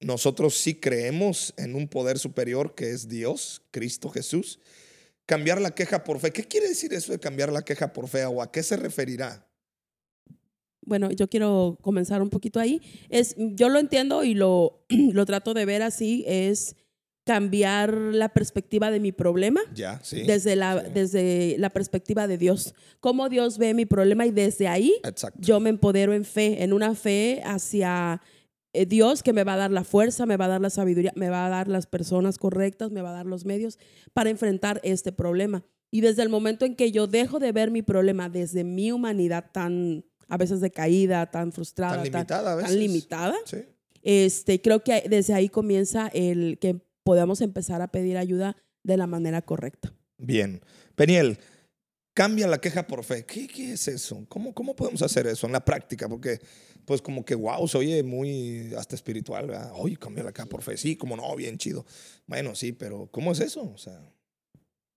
nosotros 0.00 0.56
sí 0.56 0.74
creemos 0.74 1.54
en 1.56 1.74
un 1.74 1.88
poder 1.88 2.18
superior 2.18 2.74
que 2.74 2.90
es 2.90 3.08
Dios, 3.08 3.62
Cristo 3.70 4.10
Jesús. 4.10 4.60
Cambiar 5.24 5.60
la 5.60 5.74
queja 5.74 6.04
por 6.04 6.20
fe. 6.20 6.32
¿Qué 6.32 6.44
quiere 6.44 6.68
decir 6.68 6.92
eso 6.92 7.12
de 7.12 7.18
cambiar 7.18 7.50
la 7.50 7.62
queja 7.62 7.92
por 7.92 8.08
fe 8.08 8.24
o 8.26 8.42
a 8.42 8.52
qué 8.52 8.62
se 8.62 8.76
referirá? 8.76 9.46
Bueno, 10.82 11.10
yo 11.10 11.28
quiero 11.28 11.78
comenzar 11.82 12.22
un 12.22 12.30
poquito 12.30 12.60
ahí. 12.60 12.80
Es, 13.08 13.34
yo 13.36 13.68
lo 13.68 13.80
entiendo 13.80 14.22
y 14.22 14.34
lo, 14.34 14.84
lo 14.88 15.26
trato 15.26 15.52
de 15.52 15.64
ver 15.64 15.82
así, 15.82 16.24
es 16.28 16.76
cambiar 17.26 17.92
la 17.92 18.28
perspectiva 18.28 18.90
de 18.92 19.00
mi 19.00 19.10
problema 19.10 19.60
Ya, 19.74 19.98
sí. 20.02 20.22
desde, 20.22 20.54
la, 20.54 20.80
sí. 20.84 20.90
desde 20.94 21.56
la 21.58 21.70
perspectiva 21.70 22.28
de 22.28 22.38
Dios. 22.38 22.72
Cómo 23.00 23.28
Dios 23.28 23.58
ve 23.58 23.74
mi 23.74 23.84
problema 23.84 24.24
y 24.26 24.30
desde 24.30 24.68
ahí 24.68 24.94
Exacto. 25.04 25.38
yo 25.42 25.58
me 25.58 25.68
empodero 25.70 26.14
en 26.14 26.24
fe, 26.24 26.62
en 26.62 26.72
una 26.72 26.94
fe 26.94 27.42
hacia 27.44 28.22
eh, 28.72 28.86
Dios 28.86 29.24
que 29.24 29.32
me 29.32 29.42
va 29.42 29.54
a 29.54 29.56
dar 29.56 29.72
la 29.72 29.82
fuerza, 29.82 30.24
me 30.24 30.36
va 30.36 30.44
a 30.44 30.48
dar 30.48 30.60
la 30.60 30.70
sabiduría, 30.70 31.12
me 31.16 31.28
va 31.28 31.46
a 31.46 31.48
dar 31.50 31.66
las 31.66 31.86
personas 31.86 32.38
correctas, 32.38 32.92
me 32.92 33.02
va 33.02 33.10
a 33.10 33.14
dar 33.14 33.26
los 33.26 33.44
medios 33.44 33.76
para 34.12 34.30
enfrentar 34.30 34.80
este 34.84 35.10
problema. 35.10 35.64
Y 35.90 36.02
desde 36.02 36.22
el 36.22 36.28
momento 36.28 36.64
en 36.64 36.76
que 36.76 36.92
yo 36.92 37.08
dejo 37.08 37.40
de 37.40 37.50
ver 37.50 37.72
mi 37.72 37.82
problema 37.82 38.28
desde 38.28 38.62
mi 38.62 38.92
humanidad 38.92 39.50
tan 39.52 40.04
a 40.28 40.36
veces 40.36 40.60
decaída, 40.60 41.26
tan 41.30 41.50
frustrada, 41.52 42.02
Tan 42.04 42.26
tan, 42.26 42.44
limitada 42.44 42.60
tan 42.62 42.78
limitada, 42.78 43.34
Sí. 43.46 43.58
este, 44.02 44.60
creo 44.60 44.84
que 44.84 45.04
desde 45.08 45.34
ahí 45.34 45.48
comienza 45.48 46.08
el 46.14 46.58
que 46.60 46.80
podamos 47.06 47.40
empezar 47.40 47.82
a 47.82 47.86
pedir 47.86 48.18
ayuda 48.18 48.56
de 48.82 48.96
la 48.96 49.06
manera 49.06 49.40
correcta. 49.40 49.94
Bien. 50.18 50.60
Peniel, 50.96 51.38
cambia 52.12 52.48
la 52.48 52.58
queja 52.58 52.88
por 52.88 53.04
fe. 53.04 53.24
¿Qué, 53.24 53.46
qué 53.46 53.74
es 53.74 53.86
eso? 53.86 54.26
¿Cómo, 54.28 54.52
¿Cómo 54.52 54.74
podemos 54.74 55.02
hacer 55.02 55.28
eso 55.28 55.46
en 55.46 55.52
la 55.52 55.64
práctica? 55.64 56.08
Porque, 56.08 56.40
pues, 56.84 57.00
como 57.00 57.24
que, 57.24 57.36
wow, 57.36 57.68
se 57.68 57.78
oye 57.78 58.02
muy 58.02 58.74
hasta 58.74 58.96
espiritual. 58.96 59.46
¿verdad? 59.46 59.70
Oye, 59.76 59.96
cambia 59.96 60.24
la 60.24 60.32
queja 60.32 60.48
por 60.48 60.62
fe. 60.62 60.76
Sí, 60.76 60.96
como 60.96 61.16
no, 61.16 61.36
bien 61.36 61.58
chido. 61.58 61.86
Bueno, 62.26 62.56
sí, 62.56 62.72
pero 62.72 63.08
¿cómo 63.12 63.30
es 63.30 63.38
eso? 63.38 63.62
O 63.72 63.78
sea, 63.78 64.02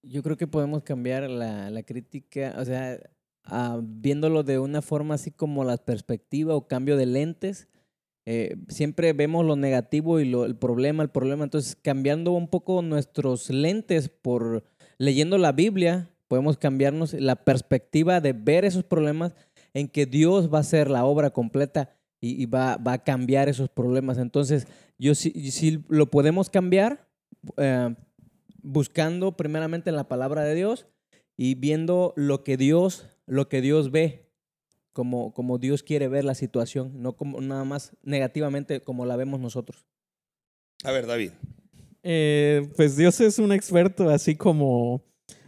Yo 0.01 0.23
creo 0.23 0.35
que 0.35 0.47
podemos 0.47 0.81
cambiar 0.81 1.29
la, 1.29 1.69
la 1.69 1.83
crítica, 1.83 2.55
o 2.57 2.65
sea, 2.65 2.99
ah, 3.43 3.79
viéndolo 3.83 4.41
de 4.41 4.57
una 4.57 4.81
forma 4.81 5.13
así 5.13 5.29
como 5.29 5.63
la 5.63 5.77
perspectiva 5.77 6.55
o 6.55 6.67
cambio 6.67 6.97
de 6.97 7.05
lentes. 7.05 7.67
Eh, 8.31 8.57
siempre 8.67 9.11
vemos 9.13 9.43
lo 9.43 9.55
negativo 9.55 10.19
y 10.19 10.31
el 10.31 10.55
problema, 10.55 11.01
el 11.01 11.09
problema. 11.09 11.43
Entonces, 11.43 11.75
cambiando 11.75 12.33
un 12.33 12.47
poco 12.47 12.83
nuestros 12.83 13.49
lentes 13.49 14.07
por 14.07 14.63
leyendo 14.99 15.39
la 15.39 15.51
Biblia, 15.51 16.11
podemos 16.27 16.59
cambiarnos 16.59 17.13
la 17.13 17.37
perspectiva 17.37 18.21
de 18.21 18.33
ver 18.33 18.65
esos 18.65 18.83
problemas 18.83 19.33
en 19.73 19.87
que 19.87 20.05
Dios 20.05 20.53
va 20.53 20.59
a 20.59 20.61
hacer 20.61 20.91
la 20.91 21.05
obra 21.05 21.31
completa 21.31 21.89
y, 22.21 22.45
va, 22.45 22.77
a 22.85 23.03
cambiar 23.03 23.49
esos 23.49 23.67
problemas. 23.67 24.19
Entonces, 24.19 24.67
yo 24.99 25.15
sí 25.15 25.83
lo 25.89 26.11
podemos 26.11 26.51
cambiar. 26.51 27.07
eh, 27.57 27.95
buscando 28.61 29.37
primeramente 29.37 29.89
en 29.89 29.95
la 29.95 30.07
palabra 30.07 30.43
de 30.43 30.53
Dios 30.53 30.85
y 31.35 31.55
viendo 31.55 32.13
lo 32.15 32.43
que 32.43 32.57
Dios, 32.57 33.07
lo 33.25 33.49
que 33.49 33.61
Dios 33.61 33.89
ve, 33.89 34.28
como, 34.93 35.33
como 35.33 35.57
Dios 35.57 35.83
quiere 35.83 36.07
ver 36.07 36.25
la 36.25 36.35
situación, 36.35 37.01
no 37.01 37.13
como 37.15 37.39
nada 37.41 37.63
más 37.63 37.91
negativamente 38.03 38.81
como 38.81 39.05
la 39.05 39.15
vemos 39.15 39.39
nosotros. 39.39 39.85
a 40.83 40.91
ver, 40.91 41.05
David. 41.05 41.31
Eh, 42.03 42.69
pues 42.77 42.95
Dios 42.95 43.19
es 43.19 43.39
un 43.39 43.51
experto, 43.51 44.09
así 44.09 44.35
como 44.35 45.03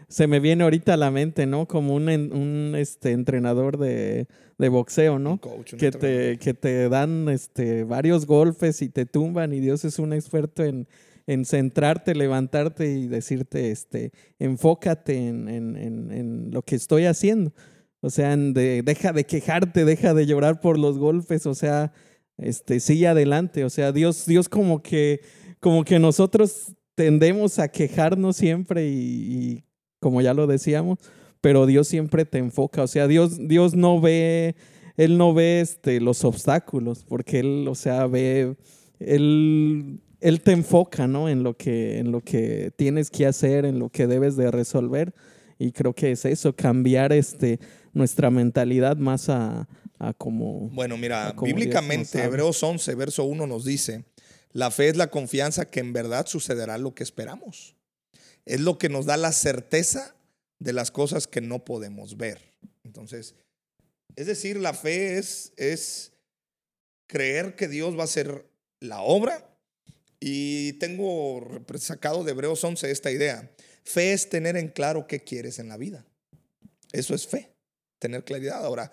se 0.09 0.27
me 0.27 0.41
viene 0.41 0.63
ahorita 0.65 0.93
a 0.93 0.97
la 0.97 1.09
mente, 1.09 1.45
¿no? 1.45 1.65
Como 1.67 1.95
un, 1.95 2.09
un 2.09 2.73
este, 2.77 3.11
entrenador 3.11 3.77
de, 3.77 4.27
de 4.57 4.69
boxeo, 4.69 5.15
Un 5.15 5.23
¿no? 5.23 5.39
coach, 5.39 5.73
un 5.73 5.79
Que 5.79 5.91
te, 5.91 6.37
que 6.37 6.53
te 6.53 6.89
dan 6.89 7.29
este, 7.29 7.85
varios 7.85 8.25
golpes 8.25 8.81
y 8.81 8.89
te 8.89 9.05
tumban 9.05 9.53
y 9.53 9.61
Dios 9.61 9.85
es 9.85 9.99
un 9.99 10.11
experto 10.11 10.65
en, 10.65 10.89
en 11.27 11.45
centrarte, 11.45 12.13
levantarte 12.13 12.91
y 12.91 13.07
decirte, 13.07 13.71
este, 13.71 14.11
enfócate 14.39 15.15
en, 15.29 15.47
en- 15.47 15.77
en- 15.77 16.11
en 16.11 16.51
lo 16.51 16.61
que 16.63 16.75
estoy 16.75 17.05
haciendo. 17.05 17.53
O 18.01 18.09
sea, 18.09 18.35
de- 18.35 18.81
deja 18.83 19.13
de 19.13 19.25
quejarte, 19.25 19.85
deja 19.85 20.13
de 20.13 20.25
llorar 20.25 20.59
por 20.59 20.77
los 20.79 20.97
golpes, 20.97 21.45
o 21.45 21.53
sea, 21.55 21.93
este, 22.37 22.79
sigue 22.79 23.07
adelante. 23.07 23.63
O 23.63 23.69
sea, 23.69 23.91
Dios, 23.91 24.25
Dios 24.25 24.49
como 24.49 24.81
que, 24.81 25.21
como 25.59 25.83
que 25.83 25.99
nosotros 25.99 26.73
tendemos 26.95 27.59
a 27.59 27.67
quejarnos 27.69 28.35
siempre 28.37 28.87
y, 28.87 28.93
y 28.93 29.63
como 29.99 30.21
ya 30.21 30.33
lo 30.33 30.47
decíamos, 30.47 30.99
pero 31.41 31.65
Dios 31.65 31.87
siempre 31.87 32.25
te 32.25 32.39
enfoca. 32.39 32.83
O 32.83 32.87
sea, 32.87 33.07
Dios, 33.07 33.37
Dios 33.47 33.75
no 33.75 34.01
ve, 34.01 34.55
Él 34.97 35.17
no 35.17 35.33
ve 35.33 35.61
este, 35.61 35.99
los 36.01 36.23
obstáculos, 36.25 37.05
porque 37.07 37.39
Él, 37.39 37.67
o 37.67 37.75
sea, 37.75 38.07
ve, 38.07 38.55
Él, 38.99 40.01
él 40.19 40.41
te 40.41 40.51
enfoca, 40.51 41.07
¿no? 41.07 41.29
En 41.29 41.43
lo 41.43 41.55
que, 41.57 41.97
en 41.99 42.11
lo 42.11 42.21
que 42.21 42.71
tienes 42.75 43.09
que 43.09 43.25
hacer, 43.25 43.65
en 43.65 43.79
lo 43.79 43.89
que 43.89 44.07
debes 44.07 44.35
de 44.35 44.51
resolver. 44.51 45.13
Y 45.57 45.71
creo 45.71 45.93
que 45.93 46.11
es 46.11 46.25
eso, 46.25 46.55
cambiar 46.55 47.11
este, 47.13 47.59
nuestra 47.93 48.29
mentalidad 48.29 48.97
más 48.97 49.29
a, 49.29 49.67
a 49.99 50.13
como... 50.13 50.69
Bueno, 50.69 50.97
mira, 50.97 51.33
como 51.35 51.47
bíblicamente. 51.47 52.23
Hebreos 52.23 52.61
11, 52.61 52.95
verso 52.95 53.23
1 53.23 53.47
nos 53.47 53.65
dice, 53.65 54.05
la 54.51 54.71
fe 54.71 54.89
es 54.89 54.97
la 54.97 55.09
confianza 55.09 55.65
que 55.65 55.79
en 55.79 55.93
verdad 55.93 56.25
sucederá 56.25 56.77
lo 56.77 56.93
que 56.93 57.03
esperamos. 57.03 57.75
Es 58.45 58.59
lo 58.59 58.77
que 58.77 58.89
nos 58.89 59.05
da 59.05 59.17
la 59.17 59.31
certeza 59.31 60.15
de 60.59 60.73
las 60.73 60.91
cosas 60.91 61.27
que 61.27 61.41
no 61.41 61.65
podemos 61.65 62.17
ver. 62.17 62.41
Entonces, 62.83 63.35
es 64.15 64.27
decir, 64.27 64.57
la 64.57 64.73
fe 64.73 65.17
es, 65.17 65.53
es 65.57 66.11
creer 67.07 67.55
que 67.55 67.67
Dios 67.67 67.95
va 67.95 68.01
a 68.01 68.05
hacer 68.05 68.45
la 68.79 69.01
obra. 69.01 69.47
Y 70.19 70.73
tengo 70.73 71.63
sacado 71.77 72.23
de 72.23 72.31
Hebreos 72.31 72.63
11 72.63 72.91
esta 72.91 73.11
idea. 73.11 73.51
Fe 73.83 74.13
es 74.13 74.29
tener 74.29 74.55
en 74.55 74.67
claro 74.67 75.07
qué 75.07 75.23
quieres 75.23 75.57
en 75.57 75.67
la 75.67 75.77
vida. 75.77 76.05
Eso 76.91 77.15
es 77.15 77.25
fe, 77.25 77.50
tener 78.01 78.25
claridad. 78.25 78.65
Ahora, 78.65 78.91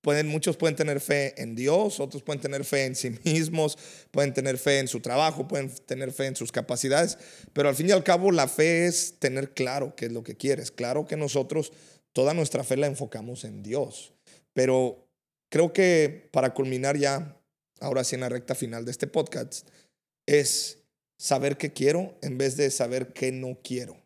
pueden, 0.00 0.26
muchos 0.26 0.56
pueden 0.56 0.74
tener 0.74 1.00
fe 1.00 1.40
en 1.40 1.54
Dios, 1.54 2.00
otros 2.00 2.22
pueden 2.22 2.40
tener 2.40 2.64
fe 2.64 2.86
en 2.86 2.96
sí 2.96 3.10
mismos, 3.24 3.78
pueden 4.10 4.32
tener 4.32 4.58
fe 4.58 4.80
en 4.80 4.88
su 4.88 5.00
trabajo, 5.00 5.46
pueden 5.46 5.70
tener 5.86 6.12
fe 6.12 6.26
en 6.26 6.34
sus 6.34 6.50
capacidades, 6.50 7.18
pero 7.52 7.68
al 7.68 7.76
fin 7.76 7.88
y 7.88 7.92
al 7.92 8.02
cabo 8.02 8.32
la 8.32 8.48
fe 8.48 8.86
es 8.86 9.18
tener 9.18 9.52
claro 9.52 9.94
qué 9.94 10.06
es 10.06 10.12
lo 10.12 10.24
que 10.24 10.36
quieres. 10.36 10.70
Claro 10.70 11.06
que 11.06 11.16
nosotros 11.16 11.72
toda 12.12 12.34
nuestra 12.34 12.64
fe 12.64 12.76
la 12.76 12.86
enfocamos 12.86 13.44
en 13.44 13.62
Dios, 13.62 14.14
pero 14.54 15.06
creo 15.50 15.72
que 15.72 16.28
para 16.32 16.54
culminar 16.54 16.96
ya, 16.96 17.36
ahora 17.80 18.02
sí 18.02 18.14
en 18.14 18.22
la 18.22 18.30
recta 18.30 18.54
final 18.54 18.84
de 18.84 18.90
este 18.90 19.06
podcast, 19.06 19.68
es 20.26 20.78
saber 21.20 21.58
qué 21.58 21.72
quiero 21.72 22.16
en 22.22 22.38
vez 22.38 22.56
de 22.56 22.70
saber 22.70 23.12
qué 23.12 23.30
no 23.30 23.58
quiero. 23.62 23.96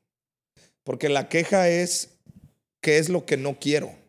Porque 0.84 1.08
la 1.08 1.28
queja 1.28 1.68
es 1.68 2.10
qué 2.82 2.98
es 2.98 3.08
lo 3.08 3.24
que 3.24 3.36
no 3.36 3.60
quiero. 3.60 4.01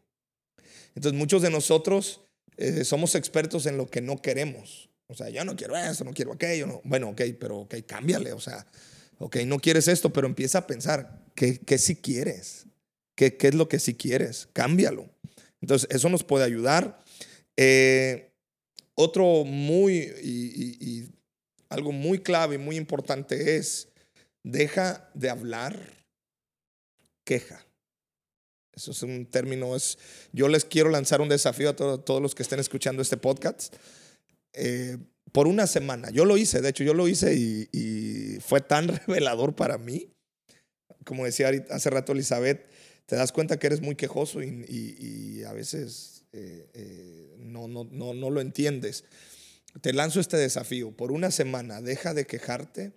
Entonces 0.95 1.17
muchos 1.17 1.41
de 1.41 1.49
nosotros 1.49 2.21
eh, 2.57 2.83
somos 2.83 3.15
expertos 3.15 3.65
en 3.65 3.77
lo 3.77 3.87
que 3.87 4.01
no 4.01 4.21
queremos. 4.21 4.89
O 5.07 5.15
sea, 5.15 5.29
yo 5.29 5.43
no 5.45 5.55
quiero 5.55 5.75
eso, 5.75 6.03
no 6.03 6.13
quiero 6.13 6.33
aquello. 6.33 6.67
No. 6.67 6.81
Bueno, 6.83 7.09
ok, 7.09 7.21
pero 7.39 7.59
ok, 7.59 7.75
cámbiale. 7.85 8.33
O 8.33 8.39
sea, 8.39 8.65
ok, 9.19 9.37
no 9.45 9.59
quieres 9.59 9.87
esto, 9.87 10.11
pero 10.11 10.27
empieza 10.27 10.59
a 10.59 10.67
pensar, 10.67 11.23
¿qué, 11.35 11.59
qué 11.59 11.77
quieres? 12.01 12.65
¿Qué, 13.15 13.37
¿Qué 13.37 13.47
es 13.47 13.55
lo 13.55 13.67
que 13.67 13.79
sí 13.79 13.95
quieres? 13.95 14.47
Cámbialo. 14.53 15.09
Entonces, 15.61 15.87
eso 15.91 16.09
nos 16.09 16.23
puede 16.23 16.45
ayudar. 16.45 16.99
Eh, 17.57 18.33
otro 18.95 19.43
muy, 19.45 20.11
y, 20.21 21.09
algo 21.69 21.91
muy 21.91 22.19
clave 22.19 22.55
y 22.55 22.59
muy 22.59 22.75
importante 22.75 23.55
es, 23.55 23.87
deja 24.43 25.09
de 25.13 25.29
hablar 25.29 26.05
queja. 27.23 27.65
Eso 28.75 28.91
es 28.91 29.03
un 29.03 29.25
término, 29.27 29.75
es, 29.75 29.97
yo 30.31 30.47
les 30.47 30.65
quiero 30.65 30.89
lanzar 30.89 31.21
un 31.21 31.29
desafío 31.29 31.69
a 31.69 31.75
todos 31.75 32.21
los 32.21 32.33
que 32.33 32.43
estén 32.43 32.59
escuchando 32.59 33.01
este 33.01 33.17
podcast. 33.17 33.75
Eh, 34.53 34.97
por 35.31 35.47
una 35.47 35.67
semana, 35.67 36.09
yo 36.09 36.25
lo 36.25 36.37
hice, 36.37 36.61
de 36.61 36.69
hecho 36.69 36.83
yo 36.83 36.93
lo 36.93 37.07
hice 37.07 37.35
y, 37.35 38.37
fue 38.39 38.61
tan 38.61 38.87
revelador 39.07 39.55
para 39.55 39.77
mí. 39.77 40.09
Como 41.05 41.25
decía 41.25 41.51
hace 41.69 41.89
rato 41.89 42.13
Elizabeth, 42.13 42.67
te 43.05 43.15
das 43.15 43.31
cuenta 43.31 43.59
que 43.59 43.67
eres 43.67 43.81
muy 43.81 43.95
quejoso 43.95 44.41
y, 44.41 45.43
a 45.43 45.53
veces 45.53 46.25
eh, 46.31 46.67
eh, 46.73 47.35
no, 47.37 47.67
no, 47.67 47.83
no, 47.91 48.13
no 48.13 48.29
lo 48.29 48.41
entiendes. 48.41 49.03
Te 49.81 49.93
lanzo 49.93 50.19
este 50.19 50.37
desafío. 50.37 50.95
Por 50.95 51.11
una 51.11 51.31
semana, 51.31 51.81
deja 51.81 52.13
de 52.13 52.25
quejarte 52.25 52.93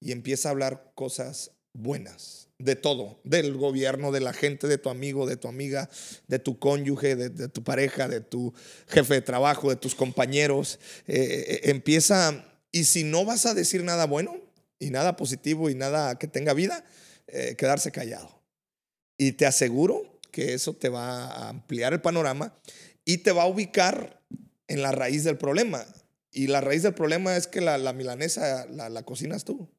y 0.00 0.12
empieza 0.12 0.48
a 0.48 0.52
hablar 0.52 0.92
cosas 0.94 1.52
buenas. 1.72 2.45
De 2.58 2.74
todo, 2.74 3.20
del 3.22 3.54
gobierno, 3.54 4.12
de 4.12 4.20
la 4.20 4.32
gente, 4.32 4.66
de 4.66 4.78
tu 4.78 4.88
amigo, 4.88 5.26
de 5.26 5.36
tu 5.36 5.46
amiga, 5.46 5.90
de 6.26 6.38
tu 6.38 6.58
cónyuge, 6.58 7.14
de, 7.14 7.48
tu 7.48 7.62
pareja, 7.62 8.08
de 8.08 8.20
tu 8.20 8.54
jefe 8.86 9.14
de 9.14 9.20
trabajo, 9.20 9.68
de 9.68 9.76
tus 9.76 9.94
compañeros. 9.94 10.78
Eh, 11.06 11.60
empieza, 11.64 12.46
y 12.72 12.84
si 12.84 13.04
no 13.04 13.26
vas 13.26 13.44
a 13.44 13.52
decir 13.52 13.84
nada 13.84 14.06
bueno 14.06 14.40
y 14.78 14.90
nada 14.90 15.16
positivo 15.16 15.68
y 15.68 15.74
nada 15.74 16.18
que 16.18 16.28
tenga 16.28 16.54
vida, 16.54 16.84
quedarse 17.58 17.92
callado. 17.92 18.42
Y 19.18 19.32
te 19.32 19.46
aseguro 19.46 20.18
que 20.30 20.54
eso 20.54 20.74
te 20.74 20.88
va 20.88 21.26
a 21.26 21.48
ampliar 21.48 21.92
el 21.92 22.00
panorama 22.00 22.54
y 23.06 23.18
te 23.18 23.32
va 23.32 23.44
a 23.44 23.46
ubicar 23.46 24.22
en 24.68 24.82
la 24.82 24.92
raíz 24.92 25.24
del 25.24 25.38
problema. 25.38 25.86
Y 26.30 26.48
la 26.48 26.60
raíz 26.60 26.82
del 26.82 26.92
problema 26.92 27.36
es 27.36 27.46
que 27.46 27.62
la, 27.62 27.78
milanesa 27.94 28.66
la, 28.66 29.02
cocinas 29.04 29.44
tú. 29.44 29.70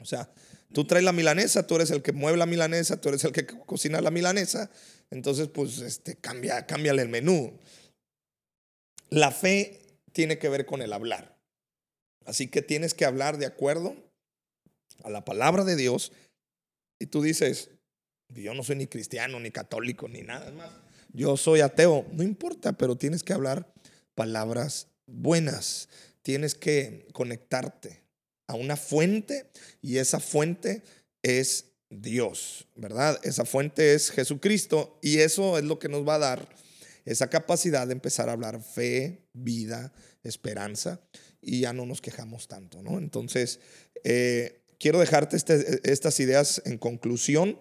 O 0.00 0.04
sea, 0.04 0.28
tú 0.72 0.84
traes 0.84 1.04
la 1.04 1.12
milanesa, 1.12 1.66
tú 1.66 1.76
eres 1.76 1.90
el 1.90 2.02
que 2.02 2.12
mueve 2.12 2.38
la 2.38 2.46
milanesa, 2.46 3.00
tú 3.00 3.08
eres 3.08 3.24
el 3.24 3.32
que 3.32 3.46
cocina 3.46 4.00
la 4.00 4.10
milanesa. 4.10 4.70
Entonces, 5.10 5.48
pues, 5.48 5.78
este, 5.78 6.16
cambia, 6.16 6.66
el 6.68 7.08
menú. 7.08 7.58
La 9.08 9.30
fe 9.30 9.80
tiene 10.12 10.38
que 10.38 10.48
ver 10.48 10.66
con 10.66 10.82
el 10.82 10.92
hablar. 10.92 11.36
Así 12.26 12.48
que 12.48 12.62
tienes 12.62 12.94
que 12.94 13.04
hablar 13.04 13.38
de 13.38 13.46
acuerdo 13.46 13.96
a 15.02 15.10
la 15.10 15.24
palabra 15.24 15.64
de 15.64 15.76
Dios. 15.76 16.12
Y 16.98 17.06
tú 17.06 17.22
dices, 17.22 17.70
yo 18.28 18.54
no 18.54 18.62
soy 18.62 18.76
ni 18.76 18.86
cristiano, 18.86 19.40
ni 19.40 19.50
católico, 19.50 20.08
ni 20.08 20.22
nada 20.22 20.50
más. 20.52 20.70
Yo 21.12 21.36
soy 21.36 21.60
ateo. 21.60 22.06
No 22.12 22.22
importa, 22.22 22.72
pero 22.74 22.96
tienes 22.96 23.24
que 23.24 23.32
hablar 23.32 23.72
palabras 24.14 24.86
buenas. 25.06 25.88
Tienes 26.22 26.54
que 26.54 27.08
conectarte 27.12 27.99
a 28.50 28.54
una 28.54 28.76
fuente 28.76 29.46
y 29.80 29.98
esa 29.98 30.18
fuente 30.18 30.82
es 31.22 31.66
Dios, 31.88 32.66
¿verdad? 32.74 33.20
Esa 33.22 33.44
fuente 33.44 33.94
es 33.94 34.10
Jesucristo 34.10 34.98
y 35.02 35.18
eso 35.18 35.56
es 35.56 35.64
lo 35.64 35.78
que 35.78 35.88
nos 35.88 36.06
va 36.06 36.16
a 36.16 36.18
dar 36.18 36.48
esa 37.04 37.30
capacidad 37.30 37.86
de 37.86 37.92
empezar 37.92 38.28
a 38.28 38.32
hablar 38.32 38.60
fe, 38.60 39.28
vida, 39.32 39.92
esperanza 40.24 41.00
y 41.40 41.60
ya 41.60 41.72
no 41.72 41.86
nos 41.86 42.00
quejamos 42.00 42.48
tanto, 42.48 42.82
¿no? 42.82 42.98
Entonces, 42.98 43.60
eh, 44.02 44.62
quiero 44.80 44.98
dejarte 44.98 45.36
este, 45.36 45.80
estas 45.84 46.18
ideas 46.18 46.60
en 46.64 46.76
conclusión. 46.76 47.56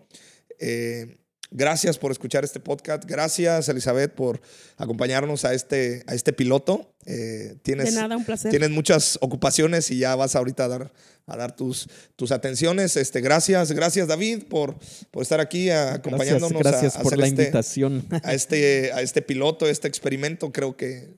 Eh, 0.58 1.19
gracias 1.52 1.98
por 1.98 2.12
escuchar 2.12 2.44
este 2.44 2.60
podcast. 2.60 3.04
Gracias, 3.06 3.70
Elizabeth, 3.70 4.14
por 4.14 4.42
acompañarnos 4.78 5.46
a 5.46 5.54
este, 5.54 6.04
a 6.08 6.16
este 6.16 6.34
piloto. 6.34 6.94
Eh, 7.06 7.56
tienes, 7.64 7.94
de 7.94 8.02
nada, 8.02 8.18
un 8.18 8.26
placer. 8.26 8.52
Tienes 8.52 8.70
muchas 8.70 9.18
ocupaciones 9.22 9.90
y 9.92 10.00
ya 10.00 10.16
vas 10.16 10.36
ahorita 10.36 10.66
a 10.66 10.68
dar, 10.68 10.94
a 11.26 11.38
dar 11.38 11.56
tus, 11.56 11.88
tus 12.16 12.32
atenciones. 12.32 12.96
Este, 12.98 13.22
gracias, 13.22 13.72
gracias, 13.72 14.08
David, 14.08 14.44
por, 14.44 14.76
por 15.12 15.24
estar 15.24 15.40
aquí 15.40 15.70
acompañándonos. 15.70 16.62
Gracias, 16.62 16.98
por 16.98 17.18
la 17.18 17.26
este, 17.26 17.44
invitación. 17.44 18.06
A 18.24 18.34
este, 18.34 18.92
a 18.94 19.02
este 19.02 19.22
piloto, 19.22 19.68
este 19.68 19.88
experimento. 19.88 20.52
Creo 20.52 20.76
que, 20.76 21.10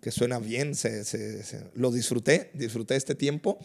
que 0.00 0.10
suena 0.10 0.38
bien. 0.38 0.74
Se, 0.74 1.04
lo 1.74 1.90
disfruté, 1.90 2.50
disfruté 2.54 2.96
este 2.96 3.14
tiempo. 3.14 3.58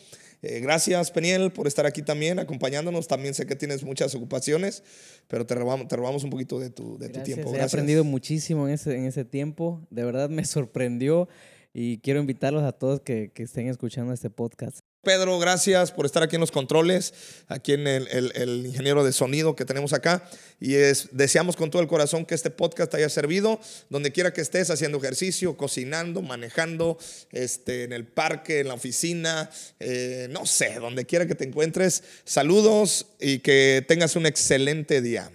Eh, 0.48 0.60
gracias, 0.60 1.10
Peniel, 1.10 1.52
por 1.52 1.66
estar 1.66 1.88
aquí 1.88 2.04
también, 2.04 2.38
acompañándonos. 2.38 3.08
También 3.08 3.34
sé 3.34 3.48
que 3.48 3.56
tienes 3.56 3.84
muchas 3.84 4.14
ocupaciones, 4.14 4.84
pero 5.28 5.48
te 5.48 5.56
robamos, 5.56 5.88
te 5.88 5.96
robamos 5.96 6.24
un 6.24 6.30
poquito 6.30 6.60
de 6.60 6.70
tu, 6.70 7.00
de 7.00 7.10
tu 7.10 7.24
tiempo. 7.24 7.50
Gracias. 7.50 7.74
He 7.74 7.76
aprendido 7.76 8.04
muchísimo 8.04 8.68
en 8.68 8.76
ese, 8.76 8.96
en 8.96 9.06
ese 9.06 9.26
tiempo. 9.26 9.82
De 9.90 10.04
verdad 10.04 10.30
me 10.30 10.46
sorprendió 10.46 11.28
y 11.74 11.98
quiero 11.98 12.20
invitarlos 12.20 12.64
a 12.64 12.74
todos 12.74 13.02
que, 13.02 13.32
que 13.34 13.42
estén 13.42 13.68
escuchando 13.70 14.14
este 14.14 14.30
podcast. 14.30 14.85
Pedro, 15.06 15.40
gracias 15.40 15.94
por 15.94 16.06
estar 16.06 16.22
aquí 16.22 16.36
en 16.36 16.42
los 16.42 16.52
controles, 16.52 17.14
aquí 17.48 17.72
en 17.72 17.88
el, 17.88 18.66
ingeniero 18.66 19.06
de 19.06 19.14
sonido 19.14 19.56
que 19.56 19.64
tenemos 19.64 19.94
acá. 19.94 20.30
Y 20.60 20.76
es, 20.76 21.08
deseamos 21.14 21.56
con 21.56 21.72
todo 21.72 21.82
el 21.82 21.88
corazón 21.88 22.26
que 22.26 22.36
este 22.36 22.50
podcast 22.50 22.92
te 22.92 22.98
haya 22.98 23.08
servido, 23.08 23.62
donde 23.90 24.12
quiera 24.12 24.34
que 24.34 24.42
estés 24.42 24.70
haciendo 24.70 24.98
ejercicio, 24.98 25.56
cocinando, 25.56 26.22
manejando, 26.22 26.98
este, 27.32 27.86
en 27.86 27.94
el 27.94 28.06
parque, 28.06 28.60
en 28.60 28.68
la 28.68 28.74
oficina, 28.74 29.50
eh, 29.80 30.28
no 30.32 30.46
sé, 30.46 30.76
donde 30.82 31.06
quiera 31.06 31.26
que 31.26 31.36
te 31.36 31.46
encuentres. 31.46 32.04
Saludos 32.26 33.06
y 33.22 33.40
que 33.40 33.86
tengas 33.88 34.18
un 34.18 34.26
excelente 34.26 35.02
día. 35.02 35.32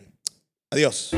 Adiós. 0.71 1.13